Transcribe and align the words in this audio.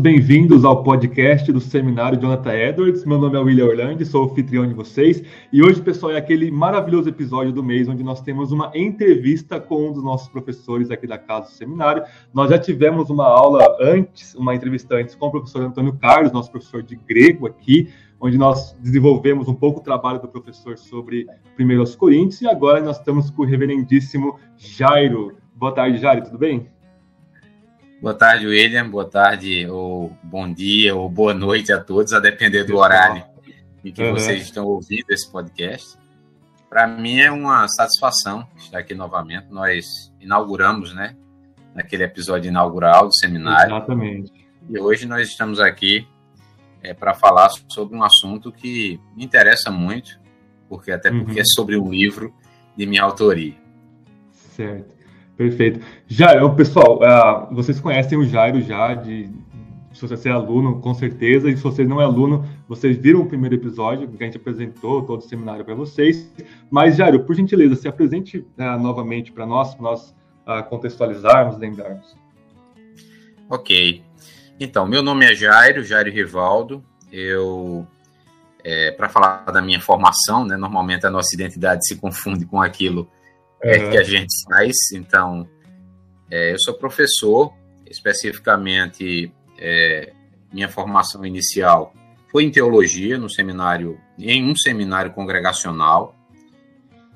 bem-vindos 0.00 0.64
ao 0.64 0.82
podcast 0.82 1.50
do 1.50 1.60
Seminário 1.60 2.20
Jonathan 2.20 2.52
Edwards. 2.52 3.04
Meu 3.04 3.18
nome 3.18 3.36
é 3.36 3.40
William 3.40 3.66
Orlando, 3.66 4.04
sou 4.04 4.24
anfitrião 4.24 4.66
de 4.66 4.74
vocês. 4.74 5.22
E 5.50 5.62
hoje, 5.62 5.80
pessoal, 5.80 6.12
é 6.12 6.18
aquele 6.18 6.50
maravilhoso 6.50 7.08
episódio 7.08 7.50
do 7.50 7.62
mês 7.62 7.88
onde 7.88 8.02
nós 8.02 8.20
temos 8.20 8.52
uma 8.52 8.70
entrevista 8.74 9.58
com 9.58 9.88
um 9.88 9.92
dos 9.92 10.04
nossos 10.04 10.28
professores 10.28 10.90
aqui 10.90 11.06
da 11.06 11.16
casa 11.16 11.48
do 11.48 11.52
seminário. 11.52 12.02
Nós 12.32 12.50
já 12.50 12.58
tivemos 12.58 13.08
uma 13.08 13.26
aula 13.26 13.76
antes, 13.80 14.34
uma 14.34 14.54
entrevista 14.54 14.96
antes 14.96 15.14
com 15.14 15.28
o 15.28 15.30
professor 15.30 15.62
Antônio 15.62 15.94
Carlos, 15.94 16.30
nosso 16.30 16.50
professor 16.50 16.82
de 16.82 16.96
grego 16.96 17.46
aqui, 17.46 17.88
onde 18.20 18.36
nós 18.36 18.76
desenvolvemos 18.80 19.48
um 19.48 19.54
pouco 19.54 19.80
o 19.80 19.82
trabalho 19.82 20.20
do 20.20 20.28
professor 20.28 20.76
sobre 20.76 21.26
1 21.58 21.96
Coríntios. 21.96 22.42
E 22.42 22.46
agora 22.46 22.82
nós 22.82 22.98
estamos 22.98 23.30
com 23.30 23.42
o 23.42 23.46
reverendíssimo 23.46 24.38
Jairo. 24.58 25.36
Boa 25.56 25.72
tarde, 25.72 25.98
Jairo, 25.98 26.24
tudo 26.24 26.38
bem? 26.38 26.68
Boa 28.00 28.14
tarde, 28.14 28.46
William. 28.46 28.88
Boa 28.88 29.04
tarde, 29.04 29.66
ou 29.66 30.16
bom 30.22 30.50
dia, 30.50 30.96
ou 30.96 31.06
boa 31.06 31.34
noite 31.34 31.70
a 31.70 31.78
todos, 31.78 32.14
a 32.14 32.18
depender 32.18 32.64
do 32.64 32.78
horário 32.78 33.22
em 33.84 33.92
que 33.92 34.02
uhum. 34.02 34.12
vocês 34.12 34.42
estão 34.42 34.64
ouvindo 34.64 35.10
esse 35.10 35.30
podcast. 35.30 35.98
Para 36.70 36.86
mim 36.86 37.18
é 37.18 37.30
uma 37.30 37.68
satisfação 37.68 38.48
estar 38.56 38.78
aqui 38.78 38.94
novamente. 38.94 39.48
Nós 39.50 39.84
inauguramos, 40.18 40.94
né, 40.94 41.14
naquele 41.74 42.04
episódio 42.04 42.48
inaugural 42.48 43.08
do 43.08 43.14
seminário. 43.14 43.76
Exatamente. 43.76 44.32
E 44.66 44.78
hoje 44.78 45.04
nós 45.04 45.28
estamos 45.28 45.60
aqui 45.60 46.08
é, 46.82 46.94
para 46.94 47.12
falar 47.12 47.50
sobre 47.68 47.94
um 47.94 48.02
assunto 48.02 48.50
que 48.50 48.98
me 49.14 49.26
interessa 49.26 49.70
muito, 49.70 50.18
porque 50.70 50.90
até 50.90 51.10
porque 51.10 51.32
uhum. 51.32 51.40
é 51.40 51.44
sobre 51.44 51.76
um 51.76 51.90
livro 51.90 52.34
de 52.74 52.86
minha 52.86 53.02
autoria. 53.02 53.54
Certo. 54.56 54.99
Perfeito. 55.40 55.80
Jairo, 56.06 56.54
pessoal, 56.54 56.98
uh, 56.98 57.54
vocês 57.54 57.80
conhecem 57.80 58.18
o 58.18 58.26
Jairo 58.26 58.60
já 58.60 58.92
de 58.92 59.30
se 59.90 60.06
você 60.06 60.28
é 60.28 60.32
aluno, 60.32 60.80
com 60.82 60.92
certeza, 60.92 61.48
e 61.48 61.56
se 61.56 61.62
você 61.62 61.82
não 61.82 61.98
é 61.98 62.04
aluno, 62.04 62.46
vocês 62.68 62.98
viram 62.98 63.22
o 63.22 63.26
primeiro 63.26 63.54
episódio 63.54 64.06
que 64.06 64.22
a 64.22 64.26
gente 64.26 64.36
apresentou 64.36 65.00
todo 65.00 65.20
o 65.20 65.22
seminário 65.22 65.64
para 65.64 65.74
vocês. 65.74 66.30
Mas, 66.70 66.96
Jairo, 66.96 67.20
por 67.20 67.34
gentileza, 67.34 67.74
se 67.74 67.88
apresente 67.88 68.40
uh, 68.58 68.78
novamente 68.78 69.32
para 69.32 69.46
nós, 69.46 69.74
para 69.74 69.82
nós 69.82 70.14
uh, 70.46 70.62
contextualizarmos, 70.68 71.56
lembrarmos. 71.56 72.14
Ok. 73.48 74.04
Então, 74.60 74.86
meu 74.86 75.02
nome 75.02 75.24
é 75.24 75.34
Jairo, 75.34 75.82
Jairo 75.82 76.10
Rivaldo. 76.10 76.84
Eu, 77.10 77.86
é, 78.62 78.90
para 78.90 79.08
falar 79.08 79.46
da 79.46 79.62
minha 79.62 79.80
formação, 79.80 80.44
né, 80.44 80.58
normalmente 80.58 81.06
a 81.06 81.10
nossa 81.10 81.34
identidade 81.34 81.80
se 81.86 81.96
confunde 81.96 82.44
com 82.44 82.60
aquilo 82.60 83.08
é, 83.62 83.90
que 83.90 83.98
a 83.98 84.02
gente 84.02 84.34
faz. 84.48 84.74
Então, 84.94 85.48
é, 86.30 86.52
eu 86.52 86.58
sou 86.58 86.74
professor, 86.74 87.52
especificamente 87.88 89.32
é, 89.58 90.12
minha 90.52 90.68
formação 90.68 91.24
inicial 91.24 91.94
foi 92.30 92.44
em 92.44 92.50
teologia 92.50 93.18
no 93.18 93.28
seminário, 93.28 94.00
em 94.18 94.48
um 94.48 94.54
seminário 94.54 95.12
congregacional. 95.12 96.14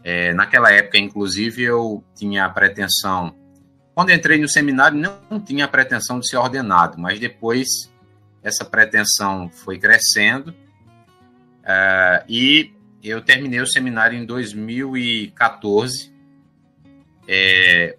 É, 0.03 0.35
naquela 0.35 0.73
época, 0.73 0.99
inclusive, 0.99 1.63
eu 1.63 2.05
tinha 2.15 2.45
a 2.45 2.49
pretensão, 2.49 3.35
quando 3.95 4.11
entrei 4.11 4.39
no 4.39 4.49
seminário, 4.49 4.99
não 5.31 5.41
tinha 5.41 5.65
a 5.67 5.69
pretensão 5.69 6.19
de 6.19 6.29
ser 6.29 6.37
ordenado, 6.37 6.99
mas 6.99 7.21
depois 7.21 7.69
essa 8.43 8.65
pretensão 8.65 9.49
foi 9.49 9.79
crescendo 9.79 10.51
uh, 10.51 12.25
e 12.29 12.73
eu 13.03 13.23
terminei 13.23 13.61
o 13.61 13.67
seminário 13.67 14.19
em 14.19 14.27
2014 14.27 16.14
é, 17.29 17.97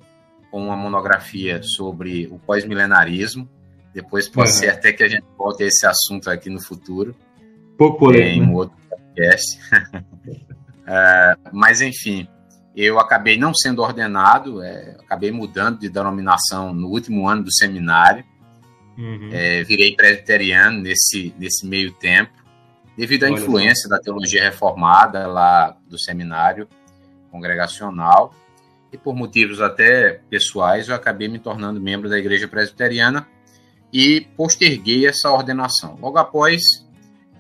com 0.52 0.66
uma 0.66 0.76
monografia 0.76 1.62
sobre 1.62 2.28
o 2.28 2.40
pós-milenarismo. 2.40 3.50
Depois 3.94 4.28
pode 4.28 4.52
uhum. 4.52 4.56
ser 4.56 4.70
até 4.70 4.92
que 4.92 5.04
a 5.04 5.08
gente 5.08 5.26
volte 5.38 5.64
a 5.64 5.68
esse 5.68 5.86
assunto 5.86 6.30
aqui 6.30 6.50
no 6.50 6.62
futuro. 6.62 7.16
Pouco 7.78 8.00
polêmico. 8.00 8.38
Em 8.38 8.42
um 8.42 8.48
né? 8.48 8.54
outro 8.54 8.78
podcast. 8.90 9.60
uh, 9.74 11.50
mas, 11.52 11.82
enfim, 11.82 12.28
eu 12.76 13.00
acabei 13.00 13.38
não 13.38 13.54
sendo 13.54 13.82
ordenado, 13.82 14.62
é, 14.62 14.98
acabei 15.00 15.32
mudando 15.32 15.80
de 15.80 15.90
denominação 15.90 16.74
no 16.74 16.88
último 16.88 17.28
ano 17.28 17.44
do 17.44 17.54
seminário. 17.54 18.24
Uhum. 18.98 19.30
É, 19.32 19.64
virei 19.64 19.94
presbiteriano 19.96 20.82
nesse, 20.82 21.34
nesse 21.38 21.66
meio 21.66 21.92
tempo, 21.92 22.32
devido 22.98 23.26
à 23.26 23.28
Olha 23.28 23.36
influência 23.36 23.90
da 23.90 24.00
teologia 24.00 24.42
reformada 24.42 25.28
lá 25.28 25.76
do 25.86 26.00
seminário 26.00 26.66
congregacional 27.30 28.34
e 28.92 28.98
por 28.98 29.16
motivos 29.16 29.62
até 29.62 30.22
pessoais 30.30 30.88
eu 30.88 30.96
acabei 30.96 31.28
me 31.28 31.40
tornando 31.40 31.82
membro 31.82 32.10
da 32.10 32.18
Igreja 32.18 32.48
Presbiteriana 32.48 33.28
e 33.92 34.22
posterguei 34.36 35.06
essa 35.06 35.32
ordenação. 35.32 35.98
Logo 36.02 36.18
após 36.18 36.62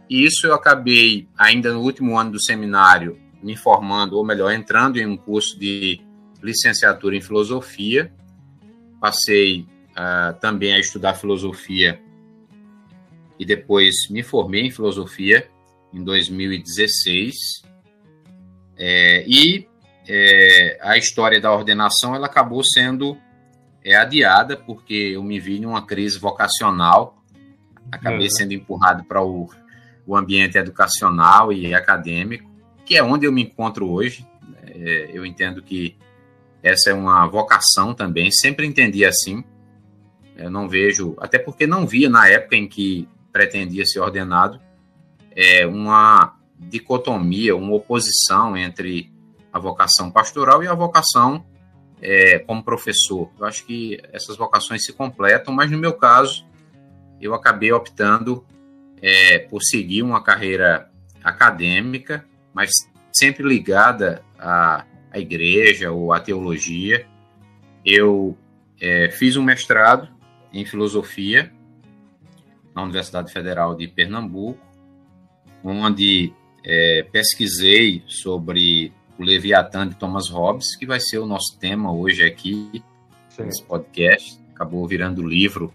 isso, 0.09 0.45
eu 0.45 0.53
acabei, 0.53 1.27
ainda 1.37 1.73
no 1.73 1.81
último 1.81 2.17
ano 2.17 2.31
do 2.31 2.43
seminário, 2.43 3.19
me 3.41 3.55
formando, 3.55 4.17
ou 4.17 4.23
melhor, 4.23 4.51
entrando 4.51 4.97
em 4.97 5.05
um 5.05 5.17
curso 5.17 5.59
de 5.59 6.01
licenciatura 6.41 7.15
em 7.15 7.21
filosofia. 7.21 8.13
Passei 9.01 9.67
uh, 9.91 10.39
também 10.39 10.73
a 10.73 10.79
estudar 10.79 11.15
filosofia 11.15 11.99
e 13.37 13.45
depois 13.45 14.07
me 14.09 14.23
formei 14.23 14.61
em 14.61 14.71
filosofia 14.71 15.49
em 15.93 16.03
2016. 16.03 17.35
É, 18.77 19.25
e 19.27 19.67
é, 20.07 20.77
a 20.81 20.97
história 20.97 21.39
da 21.39 21.53
ordenação 21.53 22.15
ela 22.15 22.27
acabou 22.27 22.63
sendo 22.63 23.17
é, 23.83 23.95
adiada 23.95 24.57
porque 24.57 25.11
eu 25.13 25.23
me 25.23 25.39
vi 25.39 25.59
numa 25.59 25.85
crise 25.85 26.17
vocacional, 26.17 27.23
acabei 27.91 28.27
uhum. 28.27 28.31
sendo 28.31 28.53
empurrado 28.53 29.03
para 29.03 29.23
o, 29.23 29.49
o 30.05 30.15
ambiente 30.15 30.57
educacional 30.57 31.51
e 31.51 31.73
acadêmico, 31.73 32.49
que 32.85 32.95
é 32.95 33.03
onde 33.03 33.25
eu 33.25 33.31
me 33.31 33.43
encontro 33.43 33.89
hoje. 33.89 34.25
É, 34.67 35.09
eu 35.13 35.25
entendo 35.25 35.61
que 35.61 35.97
essa 36.61 36.89
é 36.89 36.93
uma 36.93 37.27
vocação 37.27 37.93
também, 37.93 38.31
sempre 38.31 38.65
entendi 38.65 39.05
assim. 39.05 39.43
Eu 40.35 40.49
não 40.49 40.67
vejo, 40.67 41.15
até 41.19 41.39
porque 41.39 41.65
não 41.65 41.87
via 41.87 42.09
na 42.09 42.27
época 42.27 42.55
em 42.55 42.67
que 42.67 43.07
pretendia 43.31 43.85
ser 43.85 43.99
ordenado, 43.99 44.59
é, 45.35 45.65
uma 45.65 46.37
dicotomia, 46.57 47.55
uma 47.55 47.73
oposição 47.73 48.55
entre 48.57 49.14
a 49.55 49.59
vocação 49.59 50.11
pastoral 50.11 50.61
e 50.61 50.67
a 50.67 50.73
vocação 50.73 51.45
é, 52.01 52.39
como 52.39 52.61
professor. 52.61 53.31
Eu 53.39 53.45
acho 53.45 53.65
que 53.65 53.97
essas 54.11 54.35
vocações 54.35 54.83
se 54.83 54.91
completam, 54.91 55.53
mas 55.53 55.71
no 55.71 55.77
meu 55.77 55.93
caso, 55.93 56.45
eu 57.21 57.33
acabei 57.33 57.71
optando 57.71 58.45
é, 59.01 59.39
por 59.39 59.61
seguir 59.61 60.03
uma 60.03 60.21
carreira 60.21 60.91
acadêmica, 61.23 62.25
mas 62.53 62.69
sempre 63.13 63.47
ligada 63.47 64.21
à, 64.37 64.83
à 65.09 65.19
igreja 65.19 65.89
ou 65.89 66.11
à 66.11 66.19
teologia. 66.19 67.07
Eu 67.85 68.37
é, 68.77 69.09
fiz 69.09 69.37
um 69.37 69.41
mestrado 69.41 70.09
em 70.51 70.65
filosofia 70.65 71.49
na 72.75 72.83
Universidade 72.83 73.31
Federal 73.31 73.73
de 73.73 73.87
Pernambuco, 73.87 74.59
onde 75.63 76.33
é, 76.61 77.03
pesquisei 77.09 78.03
sobre 78.05 78.91
o 79.17 79.23
Leviatã 79.23 79.87
de 79.87 79.95
Thomas 79.95 80.29
Hobbes, 80.29 80.75
que 80.75 80.85
vai 80.85 80.99
ser 80.99 81.19
o 81.19 81.25
nosso 81.25 81.57
tema 81.59 81.91
hoje 81.91 82.23
aqui, 82.23 82.83
Sim. 83.29 83.43
nesse 83.43 83.63
podcast. 83.63 84.39
Acabou 84.53 84.87
virando 84.87 85.25
livro 85.25 85.73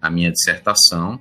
a 0.00 0.10
minha 0.10 0.30
dissertação. 0.30 1.20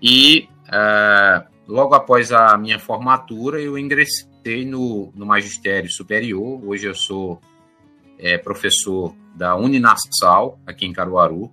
E 0.00 0.48
uh, 0.68 1.46
logo 1.66 1.94
após 1.94 2.32
a 2.32 2.56
minha 2.56 2.78
formatura, 2.78 3.60
eu 3.60 3.78
ingressei 3.78 4.64
no, 4.64 5.12
no 5.14 5.26
magistério 5.26 5.90
superior. 5.90 6.60
Hoje 6.64 6.86
eu 6.86 6.94
sou 6.94 7.40
é, 8.18 8.38
professor 8.38 9.14
da 9.34 9.56
Uninasal, 9.56 10.58
aqui 10.66 10.86
em 10.86 10.92
Caruaru. 10.92 11.50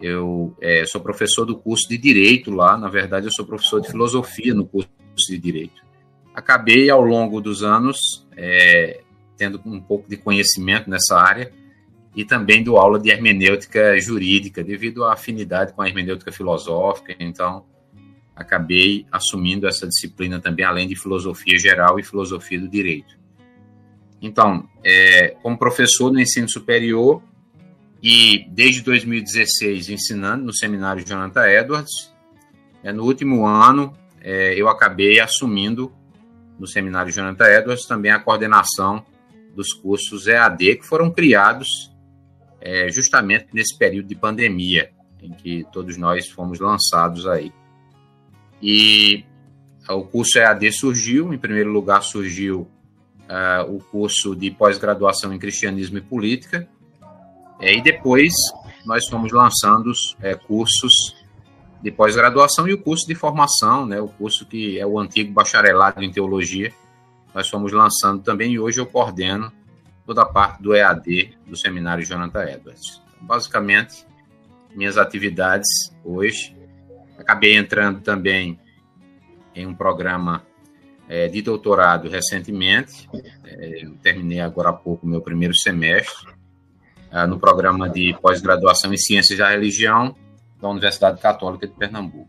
Eu 0.00 0.54
é, 0.60 0.84
sou 0.86 1.00
professor 1.00 1.44
do 1.44 1.56
curso 1.56 1.88
de 1.88 1.96
Direito 1.98 2.50
lá. 2.50 2.76
Na 2.76 2.88
verdade, 2.88 3.26
eu 3.26 3.32
sou 3.32 3.46
professor 3.46 3.80
de 3.80 3.88
Filosofia 3.88 4.54
no 4.54 4.66
curso 4.66 4.88
de 5.28 5.38
Direito 5.38 5.85
acabei 6.36 6.90
ao 6.90 7.02
longo 7.02 7.40
dos 7.40 7.62
anos 7.62 8.26
é, 8.36 9.00
tendo 9.38 9.58
um 9.64 9.80
pouco 9.80 10.06
de 10.06 10.18
conhecimento 10.18 10.90
nessa 10.90 11.16
área 11.16 11.50
e 12.14 12.26
também 12.26 12.62
do 12.62 12.76
aula 12.76 12.98
de 12.98 13.10
hermenêutica 13.10 13.98
jurídica, 13.98 14.62
devido 14.62 15.04
à 15.04 15.14
afinidade 15.14 15.72
com 15.72 15.80
a 15.80 15.88
hermenêutica 15.88 16.30
filosófica. 16.30 17.16
Então, 17.18 17.64
acabei 18.34 19.06
assumindo 19.10 19.66
essa 19.66 19.86
disciplina 19.86 20.38
também, 20.38 20.64
além 20.64 20.86
de 20.86 20.94
filosofia 20.94 21.58
geral 21.58 21.98
e 21.98 22.02
filosofia 22.02 22.60
do 22.60 22.68
direito. 22.68 23.18
Então, 24.20 24.68
é, 24.84 25.36
como 25.42 25.58
professor 25.58 26.12
no 26.12 26.20
ensino 26.20 26.50
superior 26.50 27.22
e 28.02 28.46
desde 28.50 28.82
2016 28.82 29.88
ensinando 29.88 30.44
no 30.44 30.54
seminário 30.54 31.04
Jonathan 31.04 31.46
Edwards, 31.46 32.14
é, 32.82 32.92
no 32.92 33.04
último 33.04 33.46
ano 33.46 33.96
é, 34.20 34.54
eu 34.54 34.68
acabei 34.68 35.20
assumindo 35.20 35.92
no 36.58 36.66
Seminário 36.66 37.12
Jonathan 37.12 37.46
Edwards, 37.46 37.86
também 37.86 38.10
a 38.10 38.18
coordenação 38.18 39.04
dos 39.54 39.72
cursos 39.72 40.26
EAD, 40.26 40.76
que 40.76 40.86
foram 40.86 41.10
criados 41.10 41.92
é, 42.60 42.88
justamente 42.90 43.48
nesse 43.52 43.76
período 43.76 44.06
de 44.06 44.14
pandemia, 44.14 44.90
em 45.22 45.30
que 45.30 45.66
todos 45.72 45.96
nós 45.96 46.28
fomos 46.28 46.58
lançados 46.58 47.26
aí. 47.26 47.52
E 48.60 49.24
o 49.88 50.02
curso 50.02 50.38
EAD 50.38 50.72
surgiu, 50.72 51.32
em 51.32 51.38
primeiro 51.38 51.70
lugar 51.70 52.02
surgiu 52.02 52.68
uh, 53.28 53.74
o 53.74 53.78
curso 53.78 54.34
de 54.34 54.50
pós-graduação 54.50 55.32
em 55.32 55.38
Cristianismo 55.38 55.98
e 55.98 56.00
Política, 56.00 56.68
é, 57.60 57.74
e 57.74 57.82
depois 57.82 58.32
nós 58.84 59.06
fomos 59.08 59.32
lançando 59.32 59.92
é, 60.20 60.34
cursos 60.34 61.16
de 61.82 61.90
pós-graduação 61.90 62.66
e 62.66 62.72
o 62.72 62.78
curso 62.78 63.06
de 63.06 63.14
formação, 63.14 63.86
né, 63.86 64.00
o 64.00 64.08
curso 64.08 64.46
que 64.46 64.78
é 64.78 64.86
o 64.86 64.98
antigo 64.98 65.32
bacharelado 65.32 66.02
em 66.02 66.10
Teologia, 66.10 66.72
nós 67.34 67.48
fomos 67.48 67.72
lançando 67.72 68.22
também 68.22 68.52
e 68.52 68.58
hoje 68.58 68.80
eu 68.80 68.86
coordeno 68.86 69.52
toda 70.06 70.22
a 70.22 70.26
parte 70.26 70.62
do 70.62 70.74
EAD 70.74 71.36
do 71.46 71.56
Seminário 71.56 72.04
Jonathan 72.04 72.44
Edwards. 72.44 73.02
Então, 73.14 73.26
basicamente, 73.26 74.06
minhas 74.74 74.96
atividades 74.96 75.68
hoje, 76.04 76.56
acabei 77.18 77.56
entrando 77.56 78.00
também 78.00 78.58
em 79.54 79.66
um 79.66 79.74
programa 79.74 80.42
é, 81.08 81.28
de 81.28 81.42
doutorado 81.42 82.08
recentemente, 82.08 83.08
é, 83.44 83.86
terminei 84.02 84.40
agora 84.40 84.70
há 84.70 84.72
pouco 84.72 85.06
meu 85.06 85.20
primeiro 85.20 85.54
semestre, 85.54 86.32
é, 87.10 87.26
no 87.26 87.38
programa 87.38 87.88
de 87.88 88.16
pós-graduação 88.20 88.92
em 88.92 88.96
Ciências 88.96 89.38
da 89.38 89.50
Religião 89.50 90.16
da 90.60 90.68
Universidade 90.68 91.20
Católica 91.20 91.66
de 91.66 91.72
Pernambuco. 91.74 92.28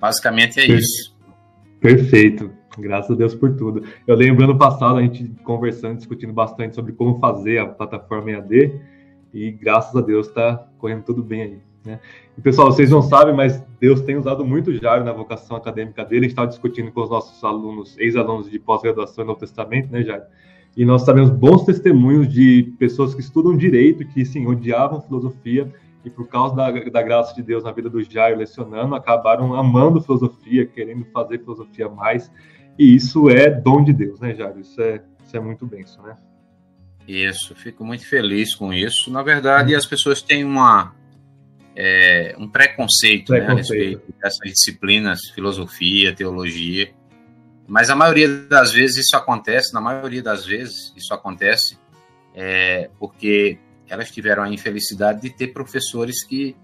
Basicamente 0.00 0.60
é 0.60 0.66
isso. 0.66 1.16
Perfeito. 1.80 2.50
Graças 2.78 3.10
a 3.10 3.14
Deus 3.14 3.34
por 3.34 3.56
tudo. 3.56 3.82
Eu 4.06 4.14
lembro 4.14 4.44
ano 4.44 4.56
passado 4.56 4.98
a 4.98 5.02
gente 5.02 5.28
conversando, 5.42 5.96
discutindo 5.96 6.32
bastante 6.32 6.76
sobre 6.76 6.92
como 6.92 7.18
fazer 7.18 7.58
a 7.58 7.66
plataforma 7.66 8.30
EAD 8.30 8.80
e 9.34 9.50
graças 9.50 9.94
a 9.96 10.00
Deus 10.00 10.28
está 10.28 10.68
correndo 10.78 11.02
tudo 11.02 11.22
bem 11.22 11.42
aí. 11.42 11.58
Né? 11.84 11.98
E 12.36 12.40
pessoal, 12.40 12.70
vocês 12.70 12.90
não 12.90 13.02
sabem, 13.02 13.34
mas 13.34 13.62
Deus 13.80 14.00
tem 14.00 14.16
usado 14.16 14.44
muito 14.44 14.74
Jairo 14.74 15.04
na 15.04 15.12
vocação 15.12 15.56
acadêmica 15.56 16.04
dele. 16.04 16.20
A 16.20 16.22
gente 16.22 16.32
estava 16.32 16.48
discutindo 16.48 16.92
com 16.92 17.02
os 17.02 17.10
nossos 17.10 17.42
alunos, 17.42 17.96
ex-alunos 17.98 18.50
de 18.50 18.58
pós-graduação 18.58 19.24
no 19.24 19.28
Novo 19.28 19.40
Testamento, 19.40 19.90
né, 19.90 20.02
Jairo? 20.02 20.24
E 20.76 20.84
nós 20.84 21.02
sabemos 21.02 21.30
bons 21.30 21.64
testemunhos 21.64 22.32
de 22.32 22.74
pessoas 22.78 23.14
que 23.14 23.20
estudam 23.20 23.56
direito, 23.56 24.06
que 24.06 24.24
sim, 24.24 24.46
odiavam 24.46 25.00
filosofia 25.00 25.72
e 26.04 26.10
por 26.10 26.28
causa 26.28 26.54
da, 26.54 26.70
da 26.70 27.02
graça 27.02 27.34
de 27.34 27.42
Deus 27.42 27.64
na 27.64 27.72
vida 27.72 27.90
do 27.90 28.02
Jairo 28.02 28.38
lecionando, 28.38 28.94
acabaram 28.94 29.54
amando 29.54 30.00
filosofia, 30.00 30.66
querendo 30.66 31.04
fazer 31.06 31.38
filosofia 31.38 31.88
mais. 31.88 32.30
E 32.78 32.94
isso 32.94 33.28
é 33.28 33.50
dom 33.50 33.82
de 33.82 33.92
Deus, 33.92 34.20
né, 34.20 34.34
Jairo? 34.34 34.60
Isso 34.60 34.80
é, 34.80 35.02
isso 35.24 35.36
é 35.36 35.40
muito 35.40 35.66
benção, 35.66 36.04
né? 36.04 36.16
Isso, 37.06 37.54
fico 37.54 37.84
muito 37.84 38.06
feliz 38.06 38.54
com 38.54 38.72
isso. 38.72 39.10
Na 39.10 39.22
verdade, 39.22 39.74
as 39.74 39.86
pessoas 39.86 40.20
têm 40.20 40.44
uma, 40.44 40.94
é, 41.74 42.36
um 42.38 42.48
preconceito, 42.48 43.28
preconceito. 43.28 43.30
Né, 43.30 43.52
a 43.52 43.56
respeito 43.56 44.14
dessas 44.20 44.52
disciplinas, 44.52 45.20
filosofia, 45.34 46.14
teologia. 46.14 46.90
Mas 47.66 47.90
a 47.90 47.96
maioria 47.96 48.28
das 48.28 48.72
vezes 48.72 49.06
isso 49.06 49.16
acontece, 49.16 49.74
na 49.74 49.80
maioria 49.80 50.22
das 50.22 50.44
vezes 50.46 50.92
isso 50.96 51.12
acontece 51.12 51.78
é, 52.34 52.88
porque 52.98 53.58
elas 53.88 54.10
tiveram 54.10 54.42
a 54.42 54.48
infelicidade 54.48 55.20
de 55.22 55.30
ter 55.30 55.48
professores 55.48 56.24
que 56.24 56.56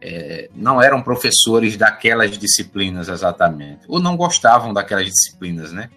é, 0.00 0.50
não 0.54 0.82
eram 0.82 1.02
professores 1.02 1.76
daquelas 1.76 2.36
disciplinas 2.36 3.08
exatamente, 3.08 3.84
ou 3.88 4.00
não 4.00 4.16
gostavam 4.16 4.72
daquelas 4.72 5.06
disciplinas, 5.06 5.72
né? 5.72 5.88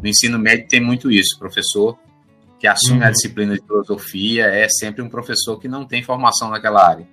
No 0.00 0.08
ensino 0.08 0.38
médio 0.38 0.68
tem 0.68 0.80
muito 0.80 1.10
isso, 1.10 1.38
professor 1.38 1.98
que 2.58 2.66
assume 2.66 3.00
uhum. 3.00 3.06
a 3.06 3.10
disciplina 3.10 3.54
de 3.54 3.62
filosofia 3.62 4.46
é 4.46 4.68
sempre 4.68 5.00
um 5.00 5.08
professor 5.08 5.58
que 5.58 5.68
não 5.68 5.84
tem 5.84 6.02
formação 6.02 6.50
naquela 6.50 6.86
área. 6.86 7.06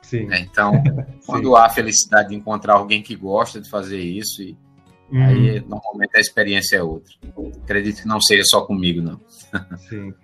Sim. 0.00 0.32
É, 0.32 0.38
então, 0.38 0.72
quando 1.26 1.56
há 1.56 1.66
a 1.66 1.70
felicidade 1.70 2.28
de 2.28 2.36
encontrar 2.36 2.74
alguém 2.74 3.02
que 3.02 3.16
gosta 3.16 3.60
de 3.60 3.68
fazer 3.68 4.00
isso, 4.00 4.42
e 4.42 4.56
uhum. 5.10 5.24
aí 5.24 5.60
normalmente 5.60 6.16
a 6.16 6.20
experiência 6.20 6.76
é 6.76 6.82
outra. 6.82 7.12
Acredito 7.64 8.02
que 8.02 8.08
não 8.08 8.20
seja 8.20 8.44
só 8.46 8.62
comigo, 8.62 9.02
não. 9.02 9.20
Sim. 9.88 10.14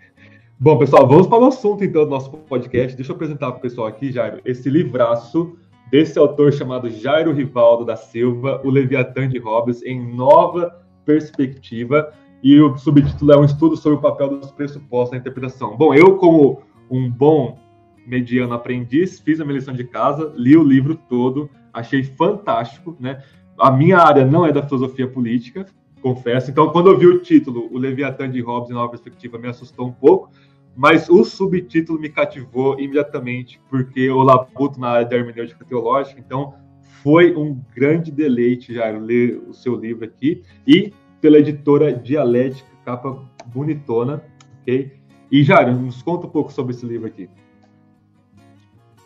Bom, 0.64 0.78
pessoal, 0.78 1.08
vamos 1.08 1.26
para 1.26 1.40
o 1.40 1.46
assunto 1.46 1.82
então 1.82 2.04
do 2.04 2.10
nosso 2.10 2.30
podcast. 2.30 2.94
Deixa 2.94 3.10
eu 3.10 3.16
apresentar 3.16 3.50
para 3.50 3.58
o 3.58 3.60
pessoal 3.60 3.88
aqui, 3.88 4.12
Jairo, 4.12 4.40
esse 4.44 4.70
livraço 4.70 5.56
desse 5.90 6.16
autor 6.20 6.52
chamado 6.52 6.88
Jairo 6.88 7.32
Rivaldo 7.32 7.84
da 7.84 7.96
Silva, 7.96 8.60
O 8.62 8.70
Leviatã 8.70 9.28
de 9.28 9.40
Hobbes, 9.40 9.82
em 9.82 10.14
nova 10.14 10.72
perspectiva. 11.04 12.12
E 12.44 12.60
o 12.60 12.76
subtítulo 12.76 13.32
é 13.32 13.36
um 13.36 13.44
estudo 13.44 13.76
sobre 13.76 13.98
o 13.98 14.00
papel 14.00 14.38
dos 14.38 14.52
pressupostos 14.52 15.10
na 15.10 15.18
interpretação. 15.18 15.76
Bom, 15.76 15.92
eu, 15.92 16.16
como 16.16 16.62
um 16.88 17.10
bom 17.10 17.58
mediano 18.06 18.54
aprendiz, 18.54 19.18
fiz 19.18 19.40
a 19.40 19.44
minha 19.44 19.58
lição 19.58 19.74
de 19.74 19.82
casa, 19.82 20.32
li 20.36 20.56
o 20.56 20.62
livro 20.62 20.94
todo, 20.94 21.50
achei 21.72 22.04
fantástico, 22.04 22.96
né? 23.00 23.20
A 23.58 23.68
minha 23.72 23.98
área 23.98 24.24
não 24.24 24.46
é 24.46 24.52
da 24.52 24.62
filosofia 24.62 25.08
política, 25.08 25.66
confesso. 26.02 26.50
Então, 26.50 26.70
quando 26.70 26.88
eu 26.90 26.98
vi 26.98 27.06
o 27.06 27.20
título, 27.20 27.68
O 27.72 27.78
Leviatã 27.78 28.28
de 28.28 28.40
Hobbes 28.40 28.70
em 28.70 28.74
Nova 28.74 28.90
Perspectiva, 28.90 29.38
me 29.38 29.48
assustou 29.48 29.86
um 29.86 29.92
pouco 29.92 30.30
mas 30.74 31.08
o 31.08 31.24
subtítulo 31.24 32.00
me 32.00 32.08
cativou 32.08 32.78
imediatamente, 32.80 33.60
porque 33.68 34.00
eu 34.00 34.18
labuto 34.18 34.80
na 34.80 34.88
área 34.88 35.06
da 35.06 35.16
hermenêutica 35.16 35.64
teológica, 35.64 36.18
então 36.18 36.54
foi 37.02 37.34
um 37.34 37.60
grande 37.74 38.10
deleite 38.10 38.74
já 38.74 38.88
ler 38.90 39.42
o 39.48 39.52
seu 39.52 39.76
livro 39.76 40.04
aqui, 40.04 40.42
e 40.66 40.92
pela 41.20 41.38
editora 41.38 41.92
Dialética, 41.92 42.68
capa 42.84 43.22
bonitona, 43.46 44.22
ok? 44.60 44.92
E 45.30 45.42
Jairo, 45.42 45.72
nos 45.72 46.02
conta 46.02 46.26
um 46.26 46.30
pouco 46.30 46.52
sobre 46.52 46.74
esse 46.74 46.84
livro 46.86 47.06
aqui. 47.06 47.28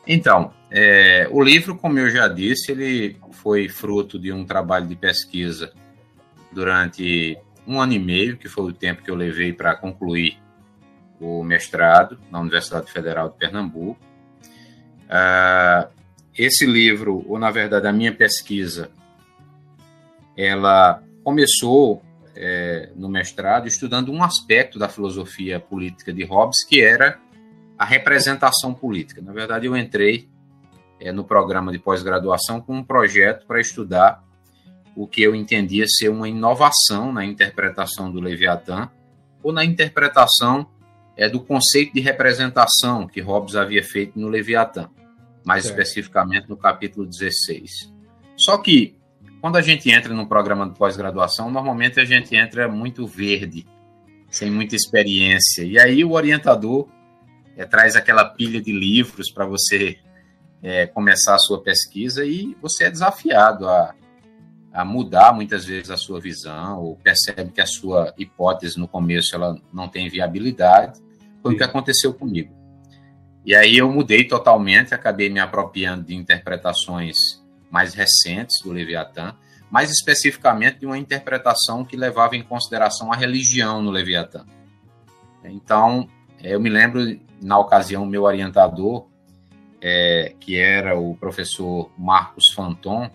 Então, 0.07 0.53
é, 0.71 1.29
o 1.33 1.43
livro, 1.43 1.77
como 1.77 1.99
eu 1.99 2.09
já 2.09 2.29
disse, 2.29 2.71
ele 2.71 3.17
foi 3.33 3.69
fruto 3.69 4.19
de 4.19 4.33
um 4.33 4.45
trabalho 4.45 4.87
de 4.87 4.95
pesquisa 4.95 5.73
durante 6.53 7.37
um 7.67 7.81
ano 7.81 7.93
e 7.93 7.99
meio, 7.99 8.37
que 8.37 8.49
foi 8.49 8.65
o 8.65 8.73
tempo 8.73 9.03
que 9.03 9.11
eu 9.11 9.17
levei 9.17 9.53
para 9.53 9.75
concluir 9.75 10.39
o 11.21 11.43
mestrado 11.43 12.19
na 12.31 12.41
Universidade 12.41 12.91
Federal 12.91 13.31
de 13.31 13.37
Pernambuco. 13.37 14.01
Uh, 15.05 15.89
esse 16.37 16.67
livro, 16.67 17.25
ou 17.29 17.39
na 17.39 17.51
verdade 17.51 17.87
a 17.87 17.93
minha 17.93 18.13
pesquisa, 18.13 18.91
ela 20.37 21.03
começou 21.25 22.03
é, 22.37 22.91
no 22.95 23.09
mestrado 23.09 23.67
estudando 23.67 24.13
um 24.13 24.23
aspecto 24.23 24.79
da 24.79 24.89
filosofia 24.89 25.59
política 25.59 26.13
de 26.13 26.25
Hobbes, 26.25 26.63
que 26.65 26.83
era 26.83 27.19
a 27.79 27.85
representação 27.85 28.75
política. 28.75 29.23
Na 29.23 29.33
verdade, 29.33 29.67
eu 29.67 29.77
entrei 29.77 30.29
é, 31.01 31.11
no 31.11 31.25
programa 31.25 31.73
de 31.73 31.79
pós-graduação 31.79 32.61
com 32.61 32.77
um 32.77 32.85
projeto 32.85 33.47
para 33.47 33.61
estudar 33.61 34.23
o 34.95 35.07
que 35.07 35.23
eu 35.23 35.35
entendia 35.35 35.87
ser 35.87 36.09
uma 36.09 36.29
inovação 36.29 37.13
na 37.13 37.25
interpretação 37.25 38.11
do 38.11 38.21
Leviatã 38.21 38.91
ou 39.43 39.53
na 39.53 39.65
interpretação 39.65 40.67
é 41.17 41.29
do 41.29 41.41
conceito 41.41 41.95
de 41.95 42.01
representação 42.01 43.07
que 43.07 43.21
Hobbes 43.21 43.57
havia 43.57 43.83
feito 43.83 44.19
no 44.19 44.29
Leviatã, 44.29 44.91
mais 45.45 45.65
especificamente 45.65 46.49
no 46.49 46.57
capítulo 46.57 47.07
16. 47.07 47.93
Só 48.37 48.59
que, 48.59 48.99
quando 49.41 49.57
a 49.57 49.63
gente 49.63 49.91
entra 49.91 50.13
num 50.13 50.27
programa 50.27 50.69
de 50.69 50.77
pós-graduação, 50.77 51.51
normalmente 51.51 51.99
a 51.99 52.05
gente 52.05 52.37
entra 52.37 52.69
muito 52.69 53.07
verde, 53.07 53.67
sem 54.29 54.51
muita 54.51 54.77
experiência. 54.77 55.63
E 55.63 55.79
aí 55.79 56.05
o 56.05 56.13
orientador 56.13 56.87
é, 57.57 57.65
traz 57.65 57.97
aquela 57.97 58.25
pilha 58.25 58.61
de 58.61 58.73
livros 58.73 59.31
para 59.31 59.47
você 59.47 59.99
é, 60.63 60.87
começar 60.87 61.35
a 61.35 61.39
sua 61.39 61.63
pesquisa 61.63 62.27
e 62.27 62.55
você 62.61 62.85
é 62.85 62.91
desafiado 62.91 63.67
a, 63.67 63.95
a 64.71 64.85
mudar 64.85 65.33
muitas 65.33 65.65
vezes 65.65 65.91
a 65.91 65.97
sua 65.97 66.21
visão 66.21 66.83
ou 66.83 66.97
percebe 66.97 67.53
que 67.53 67.61
a 67.61 67.67
sua 67.67 68.13
hipótese 68.19 68.79
no 68.79 68.87
começo 68.87 69.35
ela 69.35 69.59
não 69.73 69.89
tem 69.89 70.11
viabilidade 70.11 71.06
foi 71.47 71.55
o 71.55 71.57
que 71.57 71.63
aconteceu 71.63 72.13
comigo. 72.13 72.53
E 73.45 73.55
aí 73.55 73.79
eu 73.79 73.91
mudei 73.91 74.25
totalmente, 74.25 74.93
acabei 74.93 75.31
me 75.31 75.39
apropriando 75.39 76.03
de 76.05 76.17
interpretações 76.17 77.17
mais 77.71 77.95
recentes 77.95 78.61
do 78.65 78.73
Leviatã, 78.73 79.37
mais 79.71 79.91
especificamente 79.91 80.81
de 80.81 80.87
uma 80.87 80.99
interpretação 80.99 81.85
que 81.85 81.97
levava 81.97 82.35
em 82.35 82.43
consideração 82.43 83.13
a 83.13 83.17
religião 83.17 83.81
no 83.81 83.91
Leviatã. 83.93 84.45
Então, 85.45 86.09
é, 86.43 86.55
eu 86.55 86.61
me 86.61 86.69
lembro, 86.69 87.21
na 87.41 87.57
ocasião, 87.59 88.05
meu 88.05 88.25
orientador, 88.25 89.07
é, 89.81 90.35
que 90.41 90.59
era 90.59 90.99
o 90.99 91.15
professor 91.17 91.93
Marcos 91.97 92.53
Fanton, 92.53 93.09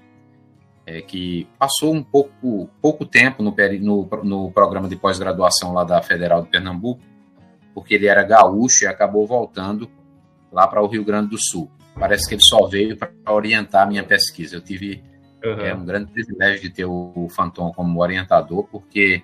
é, 0.86 1.02
que 1.02 1.48
passou 1.60 1.94
um 1.94 2.04
pouco, 2.04 2.70
pouco 2.82 3.06
tempo 3.06 3.44
no, 3.44 3.54
no, 3.82 4.10
no 4.24 4.52
programa 4.52 4.88
de 4.88 4.96
pós-graduação 4.96 5.74
lá 5.74 5.84
da 5.84 6.02
Federal 6.02 6.42
de 6.42 6.50
Pernambuco, 6.50 7.11
porque 7.74 7.96
ele 7.96 8.08
era 8.08 8.24
gaúcho 8.24 8.84
e 8.84 8.88
acabou 8.88 9.26
voltando 9.26 9.90
lá 10.52 10.68
para 10.68 10.82
o 10.82 10.88
Rio 10.88 11.04
Grande 11.04 11.30
do 11.30 11.38
Sul. 11.40 11.72
Parece 11.98 12.28
que 12.28 12.36
ele 12.36 12.44
só 12.44 12.68
veio 12.68 12.98
para 12.98 13.12
orientar 13.30 13.84
a 13.84 13.86
minha 13.86 14.04
pesquisa. 14.04 14.56
Eu 14.56 14.62
tive 14.62 15.04
uhum. 15.44 15.60
é, 15.60 15.74
um 15.74 15.86
grande 15.86 16.12
privilégio 16.12 16.62
de 16.62 16.70
ter 16.70 16.86
o 16.86 17.28
Fanton 17.30 17.72
como 17.72 18.02
orientador, 18.02 18.68
porque, 18.72 19.24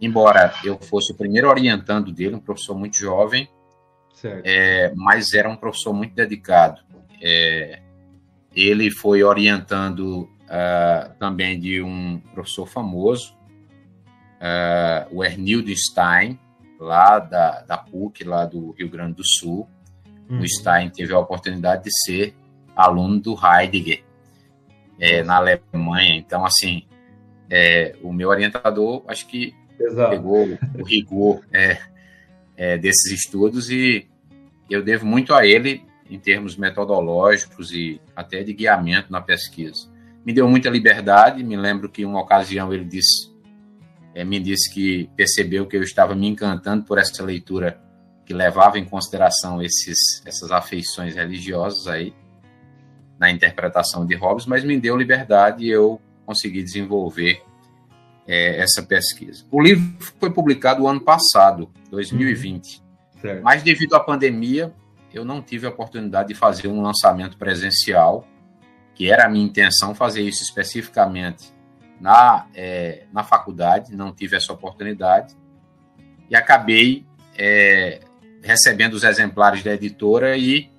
embora 0.00 0.52
eu 0.64 0.78
fosse 0.78 1.12
o 1.12 1.16
primeiro 1.16 1.48
orientando 1.48 2.12
dele, 2.12 2.36
um 2.36 2.40
professor 2.40 2.76
muito 2.76 2.96
jovem, 2.96 3.48
é, 4.42 4.92
mas 4.94 5.34
era 5.34 5.48
um 5.48 5.56
professor 5.56 5.92
muito 5.92 6.14
dedicado. 6.14 6.80
É, 7.20 7.80
ele 8.54 8.90
foi 8.90 9.22
orientando 9.22 10.28
uh, 10.44 11.12
também 11.18 11.58
de 11.58 11.82
um 11.82 12.20
professor 12.32 12.66
famoso, 12.66 13.36
uh, 14.40 15.08
o 15.10 15.24
Ernildo 15.24 15.74
Stein, 15.76 16.38
lá 16.78 17.18
da, 17.18 17.62
da 17.62 17.78
PUC, 17.78 18.24
lá 18.24 18.44
do 18.44 18.72
Rio 18.72 18.88
Grande 18.88 19.14
do 19.14 19.26
Sul. 19.26 19.68
Uhum. 20.28 20.40
O 20.40 20.48
Stein 20.48 20.90
teve 20.90 21.12
a 21.12 21.18
oportunidade 21.18 21.84
de 21.84 21.90
ser 22.04 22.34
aluno 22.74 23.20
do 23.20 23.34
Heidegger 23.34 24.02
é, 24.98 25.22
na 25.22 25.36
Alemanha. 25.36 26.16
Então, 26.16 26.44
assim, 26.44 26.84
é, 27.50 27.94
o 28.02 28.12
meu 28.12 28.28
orientador, 28.28 29.04
acho 29.08 29.26
que 29.26 29.54
Exato. 29.78 30.10
pegou 30.10 30.46
o 30.78 30.84
rigor 30.84 31.40
é, 31.52 31.78
é, 32.56 32.78
desses 32.78 33.12
estudos 33.12 33.70
e 33.70 34.06
eu 34.70 34.82
devo 34.82 35.06
muito 35.06 35.34
a 35.34 35.46
ele 35.46 35.84
em 36.08 36.18
termos 36.18 36.56
metodológicos 36.56 37.72
e 37.72 38.00
até 38.14 38.42
de 38.42 38.52
guiamento 38.52 39.10
na 39.10 39.20
pesquisa. 39.20 39.88
Me 40.24 40.32
deu 40.32 40.48
muita 40.48 40.70
liberdade, 40.70 41.42
me 41.44 41.56
lembro 41.56 41.88
que 41.88 42.04
uma 42.04 42.20
ocasião 42.20 42.72
ele 42.72 42.84
disse, 42.84 43.33
me 44.22 44.38
disse 44.38 44.72
que 44.72 45.10
percebeu 45.16 45.66
que 45.66 45.76
eu 45.76 45.82
estava 45.82 46.14
me 46.14 46.28
encantando 46.28 46.84
por 46.84 46.98
essa 46.98 47.22
leitura 47.24 47.80
que 48.24 48.32
levava 48.32 48.78
em 48.78 48.84
consideração 48.84 49.60
esses, 49.60 50.22
essas 50.24 50.50
afeições 50.52 51.14
religiosas 51.14 51.88
aí 51.88 52.14
na 53.18 53.30
interpretação 53.30 54.06
de 54.06 54.14
Hobbes, 54.14 54.46
mas 54.46 54.64
me 54.64 54.78
deu 54.78 54.96
liberdade 54.96 55.64
e 55.64 55.70
eu 55.70 56.00
consegui 56.24 56.62
desenvolver 56.62 57.42
é, 58.26 58.60
essa 58.60 58.82
pesquisa. 58.82 59.44
O 59.50 59.60
livro 59.60 59.84
foi 60.18 60.30
publicado 60.30 60.82
o 60.82 60.88
ano 60.88 61.00
passado, 61.00 61.70
2020, 61.90 62.82
uhum. 63.22 63.40
mas 63.42 63.62
devido 63.62 63.94
à 63.94 64.00
pandemia, 64.00 64.72
eu 65.12 65.24
não 65.24 65.42
tive 65.42 65.66
a 65.66 65.70
oportunidade 65.70 66.28
de 66.28 66.34
fazer 66.34 66.68
um 66.68 66.82
lançamento 66.82 67.36
presencial, 67.36 68.26
que 68.94 69.10
era 69.10 69.26
a 69.26 69.28
minha 69.28 69.44
intenção 69.44 69.94
fazer 69.94 70.22
isso 70.22 70.42
especificamente 70.42 71.52
na, 72.00 72.46
é, 72.54 73.04
na 73.12 73.22
faculdade, 73.24 73.94
não 73.94 74.12
tive 74.12 74.36
essa 74.36 74.52
oportunidade, 74.52 75.34
e 76.28 76.36
acabei 76.36 77.04
é, 77.36 78.00
recebendo 78.42 78.94
os 78.94 79.04
exemplares 79.04 79.62
da 79.62 79.72
editora 79.72 80.36
e 80.36 80.70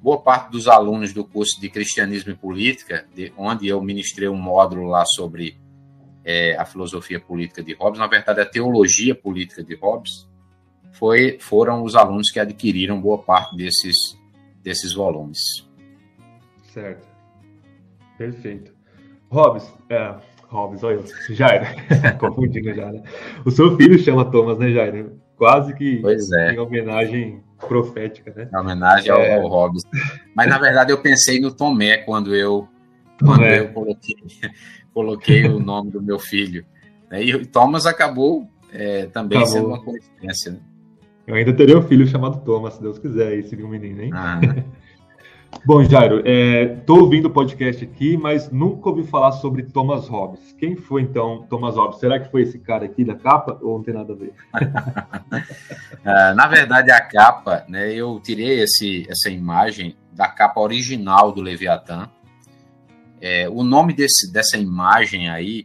boa 0.00 0.20
parte 0.20 0.50
dos 0.50 0.66
alunos 0.66 1.12
do 1.12 1.24
curso 1.24 1.60
de 1.60 1.68
Cristianismo 1.68 2.32
e 2.32 2.36
Política, 2.36 3.06
de, 3.14 3.32
onde 3.36 3.68
eu 3.68 3.80
ministrei 3.80 4.28
um 4.28 4.36
módulo 4.36 4.86
lá 4.88 5.04
sobre 5.06 5.56
é, 6.24 6.56
a 6.56 6.64
filosofia 6.64 7.20
política 7.20 7.62
de 7.62 7.74
Hobbes, 7.74 8.00
na 8.00 8.06
verdade 8.06 8.40
a 8.40 8.46
teologia 8.46 9.14
política 9.14 9.62
de 9.62 9.74
Hobbes, 9.76 10.28
foi, 10.92 11.38
foram 11.40 11.82
os 11.82 11.94
alunos 11.94 12.30
que 12.30 12.38
adquiriram 12.38 13.00
boa 13.00 13.18
parte 13.18 13.56
desses, 13.56 13.96
desses 14.62 14.92
volumes. 14.92 15.38
Certo. 16.72 17.06
Perfeito. 18.18 18.72
Hobbes, 19.30 19.72
é, 19.88 20.14
Hobbes, 20.52 20.84
olha 20.84 20.96
eu, 20.96 21.34
Jair, 21.34 21.74
confundindo 22.20 22.74
já, 22.74 22.92
né? 22.92 23.02
O 23.44 23.50
seu 23.50 23.74
filho 23.76 23.98
chama 23.98 24.30
Thomas, 24.30 24.58
né, 24.58 24.70
Jair? 24.70 25.06
Quase 25.36 25.74
que 25.74 25.96
pois 25.96 26.30
é. 26.30 26.52
em 26.52 26.58
homenagem 26.58 27.42
profética, 27.58 28.32
né? 28.36 28.48
Em 28.52 28.56
homenagem 28.56 29.10
ao, 29.10 29.20
é... 29.20 29.34
ao 29.34 29.48
Hobbes. 29.48 29.82
Mas, 30.36 30.48
na 30.48 30.58
verdade, 30.58 30.92
eu 30.92 30.98
pensei 30.98 31.40
no 31.40 31.50
Tomé 31.50 31.98
quando 31.98 32.34
eu, 32.34 32.68
quando 33.18 33.44
eu 33.44 33.68
coloquei, 33.72 34.16
coloquei 34.92 35.44
o 35.46 35.58
nome 35.58 35.90
do 35.90 36.02
meu 36.02 36.18
filho. 36.18 36.64
Né? 37.10 37.24
E 37.24 37.46
Thomas 37.46 37.86
acabou 37.86 38.46
é, 38.72 39.06
também 39.06 39.38
acabou. 39.38 39.54
sendo 39.54 39.68
uma 39.68 39.82
coincidência, 39.82 40.52
né? 40.52 40.58
Eu 41.26 41.36
ainda 41.36 41.52
teria 41.52 41.78
um 41.78 41.82
filho 41.82 42.06
chamado 42.06 42.44
Thomas, 42.44 42.74
se 42.74 42.82
Deus 42.82 42.98
quiser, 42.98 43.38
e 43.38 43.44
seria 43.44 43.64
um 43.64 43.68
menino, 43.68 44.02
hein? 44.02 44.10
Ah. 44.12 44.40
Bom, 45.64 45.84
Jairo, 45.84 46.22
estou 46.26 46.98
é, 46.98 47.00
ouvindo 47.00 47.26
o 47.26 47.30
podcast 47.30 47.84
aqui, 47.84 48.16
mas 48.16 48.50
nunca 48.50 48.88
ouvi 48.88 49.04
falar 49.04 49.30
sobre 49.32 49.62
Thomas 49.62 50.08
Hobbes. 50.08 50.52
Quem 50.58 50.74
foi 50.74 51.02
então 51.02 51.46
Thomas 51.48 51.76
Hobbes? 51.76 52.00
Será 52.00 52.18
que 52.18 52.30
foi 52.30 52.42
esse 52.42 52.58
cara 52.58 52.84
aqui 52.84 53.04
da 53.04 53.14
capa 53.14 53.58
ou 53.62 53.76
não 53.76 53.84
tem 53.84 53.94
nada 53.94 54.12
a 54.12 54.16
ver? 54.16 54.32
uh, 56.00 56.34
na 56.34 56.48
verdade, 56.48 56.90
a 56.90 57.00
capa, 57.00 57.64
né, 57.68 57.92
eu 57.94 58.20
tirei 58.20 58.60
esse, 58.60 59.06
essa 59.08 59.30
imagem 59.30 59.96
da 60.12 60.26
capa 60.26 60.60
original 60.60 61.30
do 61.30 61.40
Leviatã. 61.40 62.10
É, 63.20 63.48
o 63.48 63.62
nome 63.62 63.94
desse, 63.94 64.32
dessa 64.32 64.58
imagem 64.58 65.28
aí 65.28 65.64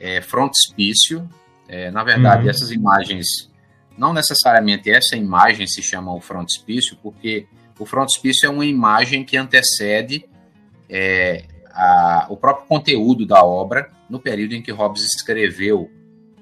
é 0.00 0.20
frontispício. 0.20 1.28
É, 1.68 1.92
na 1.92 2.02
verdade, 2.02 2.44
uhum. 2.44 2.50
essas 2.50 2.72
imagens 2.72 3.48
não 3.96 4.12
necessariamente 4.12 4.90
essa 4.90 5.16
imagem 5.16 5.66
se 5.66 5.80
chama 5.80 6.12
o 6.12 6.20
frontispício, 6.20 6.98
porque 7.00 7.46
o 7.82 7.86
frontispício 7.86 8.46
é 8.46 8.50
uma 8.50 8.64
imagem 8.64 9.24
que 9.24 9.36
antecede 9.36 10.24
é, 10.88 11.44
a, 11.70 12.26
o 12.30 12.36
próprio 12.36 12.66
conteúdo 12.66 13.26
da 13.26 13.44
obra 13.44 13.90
no 14.08 14.20
período 14.20 14.54
em 14.54 14.62
que 14.62 14.70
Hobbes 14.70 15.02
escreveu 15.02 15.90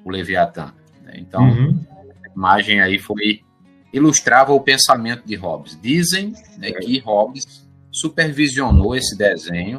o 0.04 0.10
Leviatã. 0.10 0.74
Né? 1.02 1.14
Então, 1.16 1.42
uhum. 1.42 1.82
a 2.24 2.32
imagem 2.34 2.80
aí 2.80 2.98
foi 2.98 3.40
ilustrava 3.92 4.52
o 4.52 4.60
pensamento 4.60 5.26
de 5.26 5.34
Hobbes. 5.34 5.78
Dizem 5.80 6.34
né, 6.58 6.72
que 6.72 6.98
Hobbes 6.98 7.66
supervisionou 7.90 8.94
esse 8.94 9.16
desenho 9.16 9.78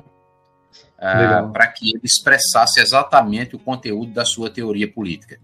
uh, 0.98 1.52
para 1.52 1.68
que 1.68 1.92
ele 1.92 2.02
expressasse 2.04 2.82
exatamente 2.82 3.56
o 3.56 3.60
conteúdo 3.60 4.12
da 4.12 4.26
sua 4.26 4.50
teoria 4.50 4.92
política. 4.92 5.40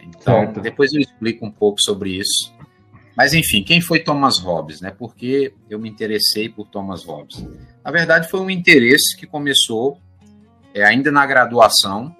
Então, 0.00 0.40
certo. 0.44 0.60
depois 0.60 0.92
eu 0.92 1.00
explico 1.00 1.44
um 1.44 1.50
pouco 1.50 1.80
sobre 1.80 2.16
isso. 2.16 2.52
Mas, 3.18 3.34
enfim, 3.34 3.64
quem 3.64 3.80
foi 3.80 3.98
Thomas 3.98 4.38
Hobbes? 4.38 4.80
Né? 4.80 4.92
Por 4.92 5.12
que 5.16 5.52
eu 5.68 5.76
me 5.76 5.88
interessei 5.88 6.48
por 6.48 6.68
Thomas 6.68 7.02
Hobbes? 7.02 7.44
Na 7.84 7.90
verdade, 7.90 8.30
foi 8.30 8.38
um 8.38 8.48
interesse 8.48 9.16
que 9.16 9.26
começou 9.26 9.98
é, 10.72 10.84
ainda 10.84 11.10
na 11.10 11.26
graduação. 11.26 12.14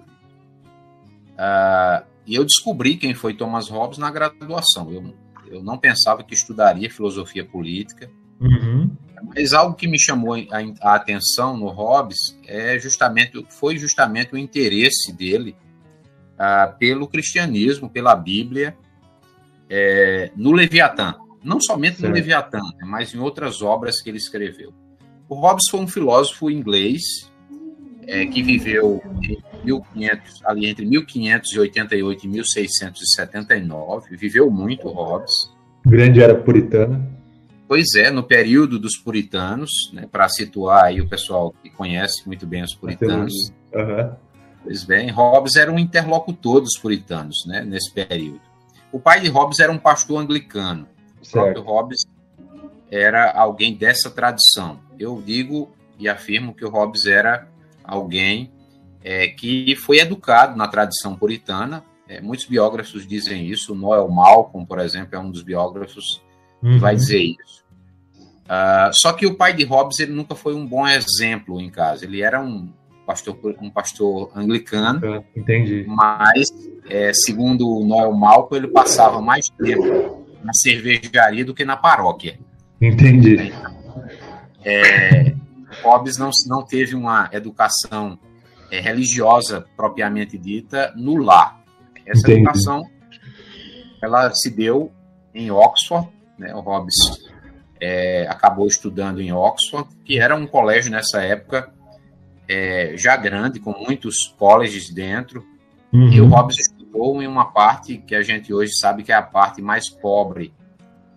Uh, 1.37 2.05
e 2.27 2.35
eu 2.35 2.43
descobri 2.43 2.97
quem 2.97 3.13
foi 3.13 3.33
Thomas 3.33 3.69
Hobbes 3.69 3.97
na 3.97 4.11
graduação. 4.11 4.91
Eu, 4.91 5.15
eu 5.47 5.63
não 5.63 5.77
pensava 5.77 6.21
que 6.21 6.33
estudaria 6.33 6.91
filosofia 6.91 7.45
política. 7.45 8.11
Uhum. 8.41 8.91
Mas 9.33 9.53
algo 9.53 9.77
que 9.77 9.87
me 9.87 9.97
chamou 9.97 10.33
a, 10.33 10.47
a, 10.81 10.95
atenção 10.95 11.55
no 11.55 11.69
Hobbes 11.69 12.37
é 12.45 12.77
justamente, 12.77 13.45
foi 13.49 13.77
justamente 13.77 14.33
o 14.33 14.37
interesse 14.37 15.13
dele 15.13 15.55
ah, 16.37 16.75
pelo 16.77 17.07
cristianismo, 17.07 17.89
pela 17.89 18.13
Bíblia, 18.17 18.75
é, 19.69 20.31
no 20.35 20.51
Leviatã. 20.51 21.15
Não 21.43 21.61
somente 21.61 22.01
no 22.01 22.09
Leviatã, 22.09 22.59
né, 22.59 22.85
mas 22.85 23.13
em 23.13 23.19
outras 23.19 23.61
obras 23.61 24.01
que 24.01 24.09
ele 24.09 24.17
escreveu. 24.17 24.73
O 25.29 25.35
Hobbes 25.35 25.69
foi 25.69 25.79
um 25.79 25.87
filósofo 25.87 26.49
inglês 26.49 27.29
é, 28.07 28.25
que 28.25 28.41
viveu 28.41 29.01
1500, 29.63 30.43
ali 30.43 30.65
entre 30.65 30.85
1588 30.85 32.25
e 32.25 32.27
1679. 32.27 34.17
Viveu 34.17 34.49
muito, 34.49 34.89
Hobbes. 34.89 35.31
Grande 35.85 36.21
era 36.21 36.35
puritana. 36.35 37.07
Pois 37.67 37.93
é, 37.95 38.09
no 38.09 38.23
período 38.23 38.79
dos 38.79 38.97
puritanos, 38.97 39.69
né, 39.93 40.07
para 40.11 40.27
situar 40.27 40.85
aí 40.85 40.99
o 40.99 41.07
pessoal 41.07 41.53
que 41.61 41.69
conhece 41.69 42.25
muito 42.25 42.47
bem 42.47 42.63
os 42.63 42.73
puritanos. 42.73 43.53
Uhum. 43.73 44.11
Pois 44.63 44.83
bem, 44.83 45.11
Hobbes 45.11 45.55
era 45.55 45.71
um 45.71 45.77
interlocutor 45.77 46.61
dos 46.61 46.77
puritanos, 46.79 47.45
né, 47.45 47.63
nesse 47.63 47.93
período. 47.93 48.48
O 48.91 48.99
pai 48.99 49.19
de 49.19 49.29
Hobbes 49.29 49.59
era 49.59 49.71
um 49.71 49.77
pastor 49.77 50.21
anglicano. 50.21 50.87
O 51.21 51.29
próprio 51.29 51.61
Hobbes 51.61 52.05
era 52.89 53.31
alguém 53.31 53.75
dessa 53.75 54.09
tradição. 54.09 54.79
Eu 54.97 55.21
digo 55.21 55.71
e 55.97 56.07
afirmo 56.07 56.53
que 56.53 56.65
o 56.65 56.69
Hobbes 56.69 57.05
era 57.05 57.47
alguém 57.83 58.51
é, 59.03 59.27
que 59.27 59.75
foi 59.75 59.99
educado 59.99 60.57
na 60.57 60.67
tradição 60.67 61.15
puritana. 61.15 61.83
É, 62.07 62.19
muitos 62.19 62.45
biógrafos 62.45 63.07
dizem 63.07 63.45
isso. 63.45 63.75
Noel 63.75 64.09
Malcolm, 64.09 64.65
por 64.65 64.79
exemplo, 64.79 65.15
é 65.15 65.19
um 65.19 65.29
dos 65.29 65.43
biógrafos 65.43 66.21
uhum. 66.63 66.73
que 66.73 66.79
vai 66.79 66.95
dizer 66.95 67.21
isso. 67.21 67.59
Uh, 68.45 68.89
só 68.93 69.13
que 69.13 69.27
o 69.27 69.35
pai 69.35 69.53
de 69.53 69.63
Hobbes 69.63 69.99
ele 69.99 70.11
nunca 70.11 70.33
foi 70.33 70.55
um 70.55 70.65
bom 70.65 70.87
exemplo 70.87 71.61
em 71.61 71.69
casa. 71.69 72.05
Ele 72.05 72.21
era 72.21 72.41
um 72.41 72.73
pastor, 73.05 73.37
um 73.61 73.69
pastor 73.69 74.31
anglicano. 74.35 75.23
Entendi. 75.35 75.85
Mas, 75.87 76.49
é, 76.89 77.11
segundo 77.13 77.69
o 77.69 77.85
Noel 77.85 78.13
Malco, 78.13 78.55
ele 78.55 78.67
passava 78.67 79.21
mais 79.21 79.49
tempo 79.49 80.25
na 80.43 80.53
cervejaria 80.53 81.45
do 81.45 81.53
que 81.53 81.63
na 81.63 81.77
paróquia. 81.77 82.39
Entendi. 82.81 83.53
É, 84.63 85.33
Hobbes 85.83 86.17
não, 86.17 86.29
não 86.47 86.63
teve 86.63 86.95
uma 86.95 87.29
educação 87.31 88.17
é, 88.71 88.79
religiosa 88.79 89.65
propriamente 89.75 90.37
dita 90.37 90.93
no 90.95 91.17
lar. 91.17 91.61
Essa 92.05 92.21
Entendi. 92.21 92.41
educação 92.41 92.89
ela 94.01 94.33
se 94.33 94.49
deu 94.49 94.91
em 95.33 95.51
Oxford, 95.51 96.07
né? 96.37 96.53
O 96.55 96.61
Hobbes 96.61 96.95
é, 97.79 98.27
acabou 98.29 98.67
estudando 98.67 99.21
em 99.21 99.31
Oxford, 99.31 99.89
que 100.03 100.19
era 100.19 100.35
um 100.35 100.47
colégio 100.47 100.91
nessa 100.91 101.21
época 101.21 101.71
é, 102.47 102.93
já 102.97 103.15
grande, 103.15 103.59
com 103.59 103.71
muitos 103.71 104.33
colleges 104.37 104.89
dentro. 104.89 105.45
Uhum. 105.93 106.09
E 106.11 106.21
o 106.21 106.27
Hobbes 106.27 106.57
estudou 106.89 107.21
em 107.21 107.27
uma 107.27 107.51
parte 107.51 107.97
que 107.97 108.15
a 108.15 108.23
gente 108.23 108.53
hoje 108.53 108.75
sabe 108.75 109.03
que 109.03 109.11
é 109.11 109.15
a 109.15 109.21
parte 109.21 109.61
mais 109.61 109.89
pobre 109.89 110.51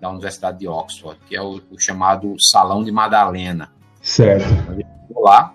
da 0.00 0.11
Universidade 0.11 0.59
de 0.59 0.69
Oxford, 0.69 1.19
que 1.26 1.35
é 1.35 1.41
o, 1.41 1.61
o 1.71 1.79
chamado 1.79 2.35
Salão 2.38 2.85
de 2.85 2.93
Madalena. 2.93 3.73
Certo. 4.00 4.45
Lá, 5.17 5.55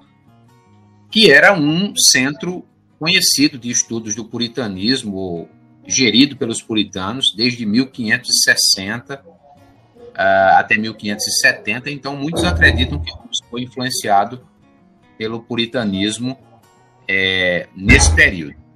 que 1.12 1.32
era 1.32 1.54
um 1.54 1.94
centro 1.96 2.66
conhecido 3.00 3.58
de 3.58 3.70
estudos 3.70 4.16
do 4.16 4.26
puritanismo, 4.26 5.48
gerido 5.86 6.36
pelos 6.36 6.62
puritanos 6.62 7.34
desde 7.36 7.66
1560 7.66 9.16
uh, 9.16 9.34
ah, 10.16 10.60
até 10.60 10.78
1570. 10.78 11.92
Então, 11.92 12.16
muitos 12.16 12.44
acreditam 12.44 13.00
que 13.00 13.12
foi 13.50 13.64
influenciado 13.64 14.46
pelo 15.18 15.42
puritanismo 15.42 16.38
é, 17.08 17.68
nesse 17.76 18.14
período. 18.16 18.67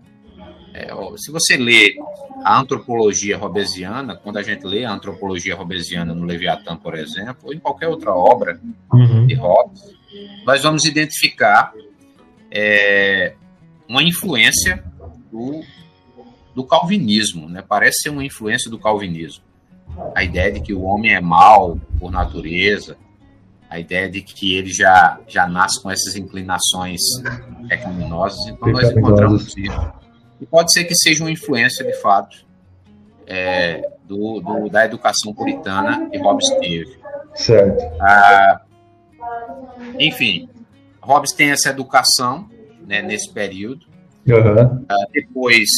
É, 0.74 0.88
se 1.18 1.32
você 1.32 1.58
lê 1.58 1.96
a 2.44 2.60
antropologia 2.60 3.38
robesiana, 3.38 4.16
quando 4.16 4.38
a 4.38 4.44
gente 4.44 4.66
lê 4.66 4.86
a 4.86 4.92
antropologia 4.92 5.56
robesiana 5.56 6.14
no 6.14 6.26
Leviatã, 6.26 6.76
por 6.76 6.96
exemplo, 6.96 7.42
ou 7.44 7.54
em 7.54 7.60
qualquer 7.60 7.88
outra 7.88 8.14
obra 8.14 8.60
uhum. 8.94 9.28
de 9.28 9.36
Hobbes, 9.36 9.82
nós 10.46 10.64
vamos 10.64 10.86
identificar 10.86 11.74
é, 12.50 13.36
uma 13.88 14.02
influência 14.02 14.84
do, 15.32 15.62
do 16.56 16.64
calvinismo, 16.64 17.50
né? 17.50 17.64
parece 17.68 18.04
ser 18.04 18.10
uma 18.10 18.24
influência 18.24 18.70
do 18.70 18.80
calvinismo. 18.80 19.44
A 20.16 20.24
ideia 20.24 20.52
de 20.52 20.62
que 20.62 20.74
o 20.74 20.84
homem 20.84 21.14
é 21.14 21.20
mau 21.20 21.80
por 22.00 22.10
natureza, 22.10 22.98
a 23.70 23.80
ideia 23.80 24.10
de 24.10 24.22
que 24.22 24.56
ele 24.56 24.72
já, 24.72 25.20
já 25.28 25.48
nasce 25.48 25.82
com 25.82 25.90
essas 25.92 26.16
inclinações 26.16 27.00
pecaminosas, 27.68 28.48
então 28.48 28.70
nós 28.70 28.90
encontramos 28.90 29.56
isso. 29.56 29.94
E 30.42 30.46
pode 30.46 30.74
ser 30.74 30.86
que 30.86 30.96
seja 30.96 31.24
uma 31.24 31.32
influência, 31.32 31.86
de 31.86 31.94
fato, 32.02 32.46
é, 33.28 33.88
do, 34.04 34.42
do, 34.42 34.70
da 34.70 34.84
educação 34.84 35.34
puritana 35.34 36.10
que 36.10 36.18
Hobbes 36.18 36.50
teve. 36.60 37.00
Certo. 37.36 37.82
Ah, 38.02 38.62
enfim, 40.00 40.50
Hobbes 41.00 41.32
tem 41.34 41.52
essa 41.52 41.70
educação 41.70 42.50
né, 42.86 43.02
nesse 43.02 43.32
período. 43.32 43.86
Uhum. 44.28 44.86
Ah, 44.90 45.06
depois 45.14 45.70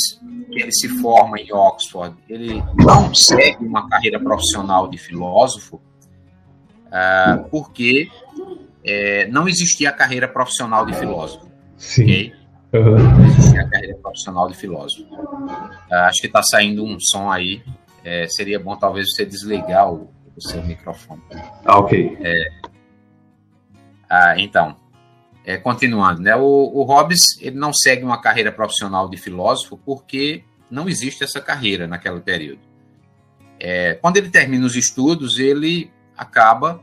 que 0.52 0.62
ele 0.62 0.72
se 0.72 0.88
forma 1.02 1.40
em 1.40 1.52
Oxford, 1.52 2.16
ele 2.30 2.64
não 2.76 3.14
segue 3.14 3.66
uma 3.66 3.90
carreira 3.90 4.20
profissional 4.20 4.88
de 4.88 4.98
filósofo, 4.98 5.82
uh, 6.88 7.44
porque 7.50 8.08
é, 8.84 9.28
não 9.28 9.48
existia 9.48 9.90
a 9.90 9.94
carreira 9.94 10.28
profissional 10.28 10.86
de 10.86 10.94
filósofo. 10.94 11.48
Sim. 11.78 12.04
Okay? 12.04 12.43
Uhum. 12.74 13.60
A 13.60 13.70
carreira 13.70 13.96
profissional 13.98 14.48
de 14.50 14.56
filósofo. 14.56 15.04
Uh, 15.14 15.94
acho 16.08 16.22
que 16.22 16.28
está 16.28 16.42
saindo 16.42 16.84
um 16.84 16.98
som 17.00 17.30
aí. 17.32 17.64
É, 18.04 18.28
seria 18.28 18.60
bom 18.60 18.76
talvez 18.76 19.14
você 19.14 19.26
desligar 19.26 19.92
o, 19.92 20.10
o 20.36 20.42
seu 20.42 20.62
microfone. 20.64 21.22
Ah, 21.64 21.78
ok. 21.78 22.18
É, 22.20 22.48
ah, 24.10 24.36
então, 24.38 24.76
é, 25.46 25.58
continuando, 25.58 26.22
né? 26.22 26.36
O, 26.36 26.42
o 26.42 26.84
Hobbes 26.84 27.40
ele 27.40 27.58
não 27.58 27.72
segue 27.74 28.04
uma 28.04 28.22
carreira 28.22 28.52
profissional 28.52 29.10
de 29.10 29.18
filósofo 29.18 29.78
porque 29.78 30.44
não 30.70 30.90
existe 30.90 31.24
essa 31.24 31.40
carreira 31.40 31.88
naquele 31.88 32.20
período. 32.20 32.62
É, 33.60 33.94
quando 33.96 34.18
ele 34.18 34.30
termina 34.30 34.66
os 34.66 34.76
estudos, 34.76 35.40
ele 35.40 35.92
acaba 36.18 36.82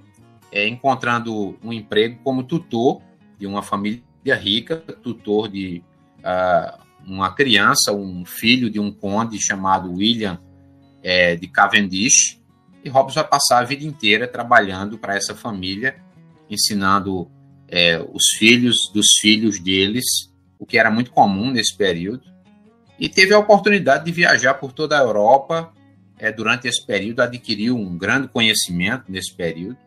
é, 0.50 0.66
encontrando 0.66 1.58
um 1.62 1.72
emprego 1.72 2.18
como 2.24 2.42
tutor 2.42 3.02
de 3.38 3.46
uma 3.46 3.62
família 3.62 4.02
rica, 4.24 4.76
tutor 4.76 5.48
de 5.48 5.82
uh, 6.18 6.80
uma 7.06 7.32
criança, 7.34 7.92
um 7.92 8.24
filho 8.24 8.70
de 8.70 8.78
um 8.78 8.92
conde 8.92 9.40
chamado 9.40 9.92
William 9.92 10.38
é, 11.02 11.36
de 11.36 11.48
Cavendish. 11.48 12.40
E 12.84 12.88
Hobbes 12.88 13.14
vai 13.14 13.26
passar 13.26 13.58
a 13.58 13.64
vida 13.64 13.84
inteira 13.84 14.26
trabalhando 14.26 14.98
para 14.98 15.16
essa 15.16 15.34
família, 15.34 15.96
ensinando 16.48 17.30
é, 17.68 17.98
os 18.12 18.36
filhos 18.38 18.90
dos 18.92 19.06
filhos 19.20 19.60
deles, 19.60 20.04
o 20.58 20.66
que 20.66 20.78
era 20.78 20.90
muito 20.90 21.10
comum 21.10 21.50
nesse 21.50 21.76
período. 21.76 22.22
E 22.98 23.08
teve 23.08 23.32
a 23.32 23.38
oportunidade 23.38 24.04
de 24.04 24.12
viajar 24.12 24.54
por 24.54 24.72
toda 24.72 24.98
a 24.98 25.02
Europa 25.02 25.72
é, 26.18 26.30
durante 26.30 26.68
esse 26.68 26.84
período, 26.84 27.20
adquiriu 27.20 27.76
um 27.76 27.96
grande 27.96 28.28
conhecimento 28.28 29.04
nesse 29.08 29.34
período, 29.34 29.78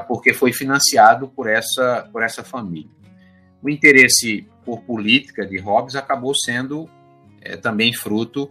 porque 0.00 0.34
foi 0.34 0.52
financiado 0.52 1.28
por 1.28 1.48
essa, 1.48 2.08
por 2.12 2.22
essa 2.22 2.44
família. 2.44 2.90
O 3.62 3.70
interesse 3.70 4.46
por 4.64 4.82
política 4.82 5.46
de 5.46 5.58
Hobbes 5.58 5.96
acabou 5.96 6.34
sendo 6.34 6.88
é, 7.40 7.56
também 7.56 7.92
fruto 7.92 8.50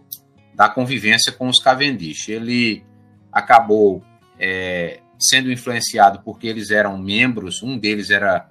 da 0.54 0.68
convivência 0.68 1.32
com 1.32 1.48
os 1.48 1.58
Cavendish. 1.58 2.28
Ele 2.28 2.84
acabou 3.30 4.02
é, 4.38 5.00
sendo 5.18 5.52
influenciado 5.52 6.20
porque 6.24 6.46
eles 6.46 6.70
eram 6.70 6.98
membros, 6.98 7.62
um 7.62 7.78
deles 7.78 8.10
era, 8.10 8.50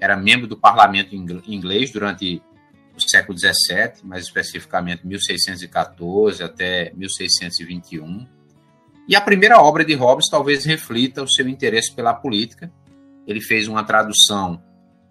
era 0.00 0.16
membro 0.16 0.46
do 0.46 0.56
parlamento 0.56 1.14
inglês 1.14 1.90
durante 1.90 2.42
do 2.94 3.10
século 3.10 3.38
XVII, 3.38 4.04
mais 4.04 4.24
especificamente 4.24 5.06
1614 5.06 6.42
até 6.42 6.92
1621. 6.94 8.26
E 9.08 9.16
a 9.16 9.20
primeira 9.20 9.60
obra 9.60 9.84
de 9.84 9.94
Hobbes 9.94 10.28
talvez 10.30 10.64
reflita 10.64 11.22
o 11.22 11.28
seu 11.28 11.48
interesse 11.48 11.94
pela 11.94 12.14
política. 12.14 12.72
Ele 13.26 13.40
fez 13.40 13.68
uma 13.68 13.84
tradução 13.84 14.62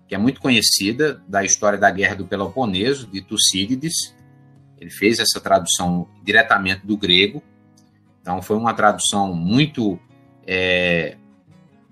que 0.07 0.15
é 0.15 0.17
muito 0.17 0.41
conhecida 0.41 1.23
da 1.27 1.43
história 1.43 1.77
da 1.77 1.89
Guerra 1.89 2.15
do 2.15 2.25
Peloponeso, 2.25 3.07
de 3.07 3.21
Tucídides. 3.21 4.15
Ele 4.77 4.89
fez 4.89 5.19
essa 5.19 5.39
tradução 5.39 6.09
diretamente 6.23 6.85
do 6.85 6.97
grego. 6.97 7.41
Então, 8.21 8.41
foi 8.41 8.57
uma 8.57 8.73
tradução 8.73 9.33
muito 9.33 9.99
é, 10.45 11.17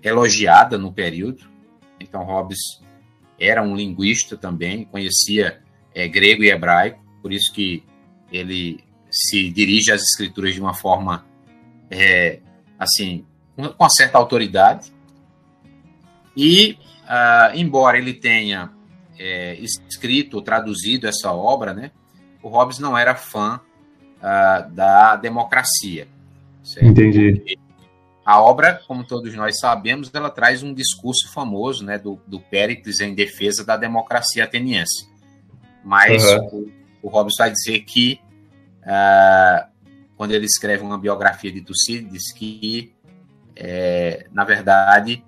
elogiada 0.02 0.76
no 0.76 0.92
período. 0.92 1.48
Então, 1.98 2.24
Hobbes 2.24 2.58
era 3.38 3.62
um 3.62 3.74
linguista 3.74 4.36
também, 4.36 4.84
conhecia 4.84 5.62
é, 5.94 6.06
grego 6.06 6.42
e 6.44 6.50
hebraico, 6.50 7.02
por 7.22 7.32
isso 7.32 7.52
que 7.52 7.82
ele 8.30 8.84
se 9.10 9.50
dirige 9.50 9.90
às 9.90 10.02
escrituras 10.02 10.54
de 10.54 10.60
uma 10.60 10.74
forma 10.74 11.26
é, 11.90 12.40
assim 12.78 13.24
com 13.56 13.62
uma 13.78 13.90
certa 13.90 14.18
autoridade 14.18 14.92
e 16.36 16.78
uh, 17.04 17.56
embora 17.56 17.98
ele 17.98 18.14
tenha 18.14 18.70
é, 19.18 19.54
escrito 19.56 20.40
traduzido 20.40 21.06
essa 21.06 21.32
obra 21.32 21.74
né 21.74 21.90
o 22.42 22.48
Hobbes 22.48 22.78
não 22.78 22.96
era 22.96 23.14
fã 23.14 23.60
uh, 24.18 24.70
da 24.70 25.16
democracia 25.16 26.08
certo? 26.62 26.86
entendi 26.86 27.58
a 28.24 28.40
obra 28.40 28.80
como 28.86 29.04
todos 29.04 29.34
nós 29.34 29.58
sabemos 29.58 30.10
ela 30.14 30.30
traz 30.30 30.62
um 30.62 30.72
discurso 30.72 31.32
famoso 31.32 31.84
né 31.84 31.98
do, 31.98 32.20
do 32.26 32.38
Péricles 32.40 33.00
em 33.00 33.14
defesa 33.14 33.64
da 33.64 33.76
democracia 33.76 34.44
ateniense 34.44 35.10
mas 35.84 36.24
uhum. 36.24 36.70
o, 37.02 37.08
o 37.08 37.08
Hobbes 37.08 37.34
vai 37.38 37.50
dizer 37.50 37.80
que, 37.80 38.20
uh, 38.82 39.68
quando 40.20 40.32
ele 40.32 40.44
escreve 40.44 40.82
uma 40.82 40.98
biografia 40.98 41.50
de 41.50 41.62
Tucídides, 41.62 42.30
que, 42.34 42.92
é, 43.56 44.26
na 44.30 44.44
verdade, 44.44 45.24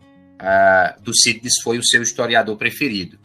Tucídides 1.02 1.62
foi 1.62 1.78
o 1.78 1.82
seu 1.82 2.02
historiador 2.02 2.58
preferido, 2.58 3.18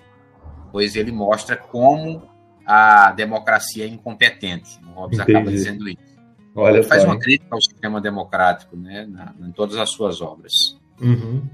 pois 0.72 0.96
ele 0.96 1.12
mostra 1.12 1.58
como 1.58 2.24
a 2.66 3.12
democracia 3.12 3.84
é 3.84 3.88
incompetente. 3.90 4.80
O 4.82 4.92
Hobbes 4.92 5.20
Entendi. 5.20 5.36
acaba 5.36 5.52
dizendo 5.52 5.90
isso. 5.90 6.18
Olha 6.56 6.78
ele 6.78 6.88
faz 6.88 7.04
uma 7.04 7.20
crítica 7.20 7.54
ao 7.54 7.62
sistema 7.62 8.00
democrático 8.00 8.78
né, 8.78 9.06
na, 9.06 9.34
em 9.46 9.52
todas 9.52 9.76
as 9.76 9.90
suas 9.90 10.22
obras. 10.22 10.54
Uhum. 11.02 11.46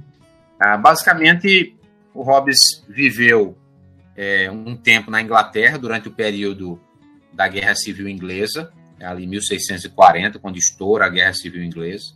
Uh, 0.62 0.80
basicamente, 0.80 1.76
o 2.14 2.22
Hobbes 2.22 2.86
viveu 2.88 3.58
é, 4.16 4.52
um 4.52 4.76
tempo 4.76 5.10
na 5.10 5.24
Inglaterra 5.24 5.80
durante 5.80 6.08
o 6.08 6.12
período 6.12 6.80
da 7.34 7.48
Guerra 7.48 7.74
Civil 7.74 8.08
Inglesa, 8.08 8.72
ali 9.04 9.28
1640, 9.28 10.40
quando 10.40 10.58
estoura 10.58 11.06
a 11.06 11.10
Guerra 11.10 11.34
Civil 11.34 11.64
Inglesa. 11.64 12.14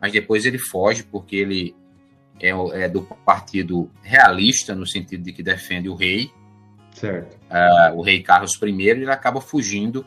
Mas 0.00 0.12
depois 0.12 0.44
ele 0.44 0.58
foge 0.58 1.02
porque 1.02 1.36
ele 1.36 1.74
é, 2.40 2.50
é 2.84 2.88
do 2.88 3.02
partido 3.02 3.90
realista, 4.02 4.74
no 4.74 4.86
sentido 4.86 5.22
de 5.24 5.32
que 5.32 5.42
defende 5.42 5.88
o 5.88 5.94
rei. 5.94 6.30
Certo. 6.92 7.36
Uh, 7.50 7.98
o 7.98 8.02
rei 8.02 8.22
Carlos 8.22 8.52
I, 8.62 8.82
ele 8.82 9.10
acaba 9.10 9.40
fugindo 9.40 10.04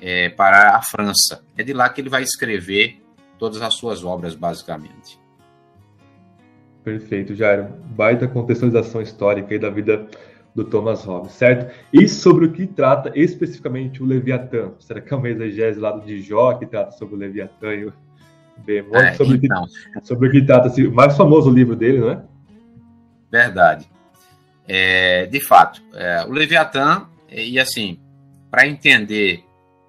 é, 0.00 0.28
para 0.28 0.76
a 0.76 0.82
França. 0.82 1.44
É 1.56 1.62
de 1.62 1.72
lá 1.72 1.88
que 1.88 2.00
ele 2.00 2.08
vai 2.08 2.22
escrever 2.22 3.00
todas 3.38 3.60
as 3.62 3.74
suas 3.74 4.04
obras, 4.04 4.34
basicamente. 4.34 5.18
Perfeito, 6.82 7.34
Jairo. 7.34 7.68
Baita 7.90 8.26
contextualização 8.26 9.02
histórica 9.02 9.52
aí 9.52 9.58
da 9.58 9.70
vida 9.70 10.08
do 10.62 10.70
Thomas 10.70 11.04
Hobbes, 11.04 11.32
certo? 11.32 11.74
E 11.92 12.06
sobre 12.06 12.44
o 12.44 12.52
que 12.52 12.66
trata 12.66 13.10
especificamente 13.14 14.02
o 14.02 14.06
Leviatã? 14.06 14.72
Será 14.78 15.00
que 15.00 15.12
é 15.12 15.16
uma 15.16 15.28
exegese 15.28 15.80
lá 15.80 15.96
de 15.98 16.20
Jó 16.20 16.54
que 16.54 16.66
trata 16.66 16.92
sobre 16.92 17.14
o 17.14 17.18
Leviatã 17.18 17.72
e 17.72 17.86
o 17.86 17.92
Behemoth? 18.58 18.96
É, 18.96 19.14
sobre, 19.14 19.36
então. 19.36 19.64
o 19.64 19.66
que, 20.00 20.06
sobre 20.06 20.28
o 20.28 20.30
que 20.30 20.42
trata 20.42 20.68
assim, 20.68 20.86
o 20.86 20.92
mais 20.92 21.16
famoso 21.16 21.50
livro 21.50 21.74
dele, 21.74 22.00
não 22.00 22.10
é? 22.10 22.22
Verdade. 23.30 23.88
É, 24.68 25.26
de 25.26 25.40
fato, 25.40 25.82
é, 25.94 26.24
o 26.26 26.32
Leviatã, 26.32 27.06
e 27.30 27.58
assim, 27.58 27.98
para 28.50 28.66
entender 28.66 29.42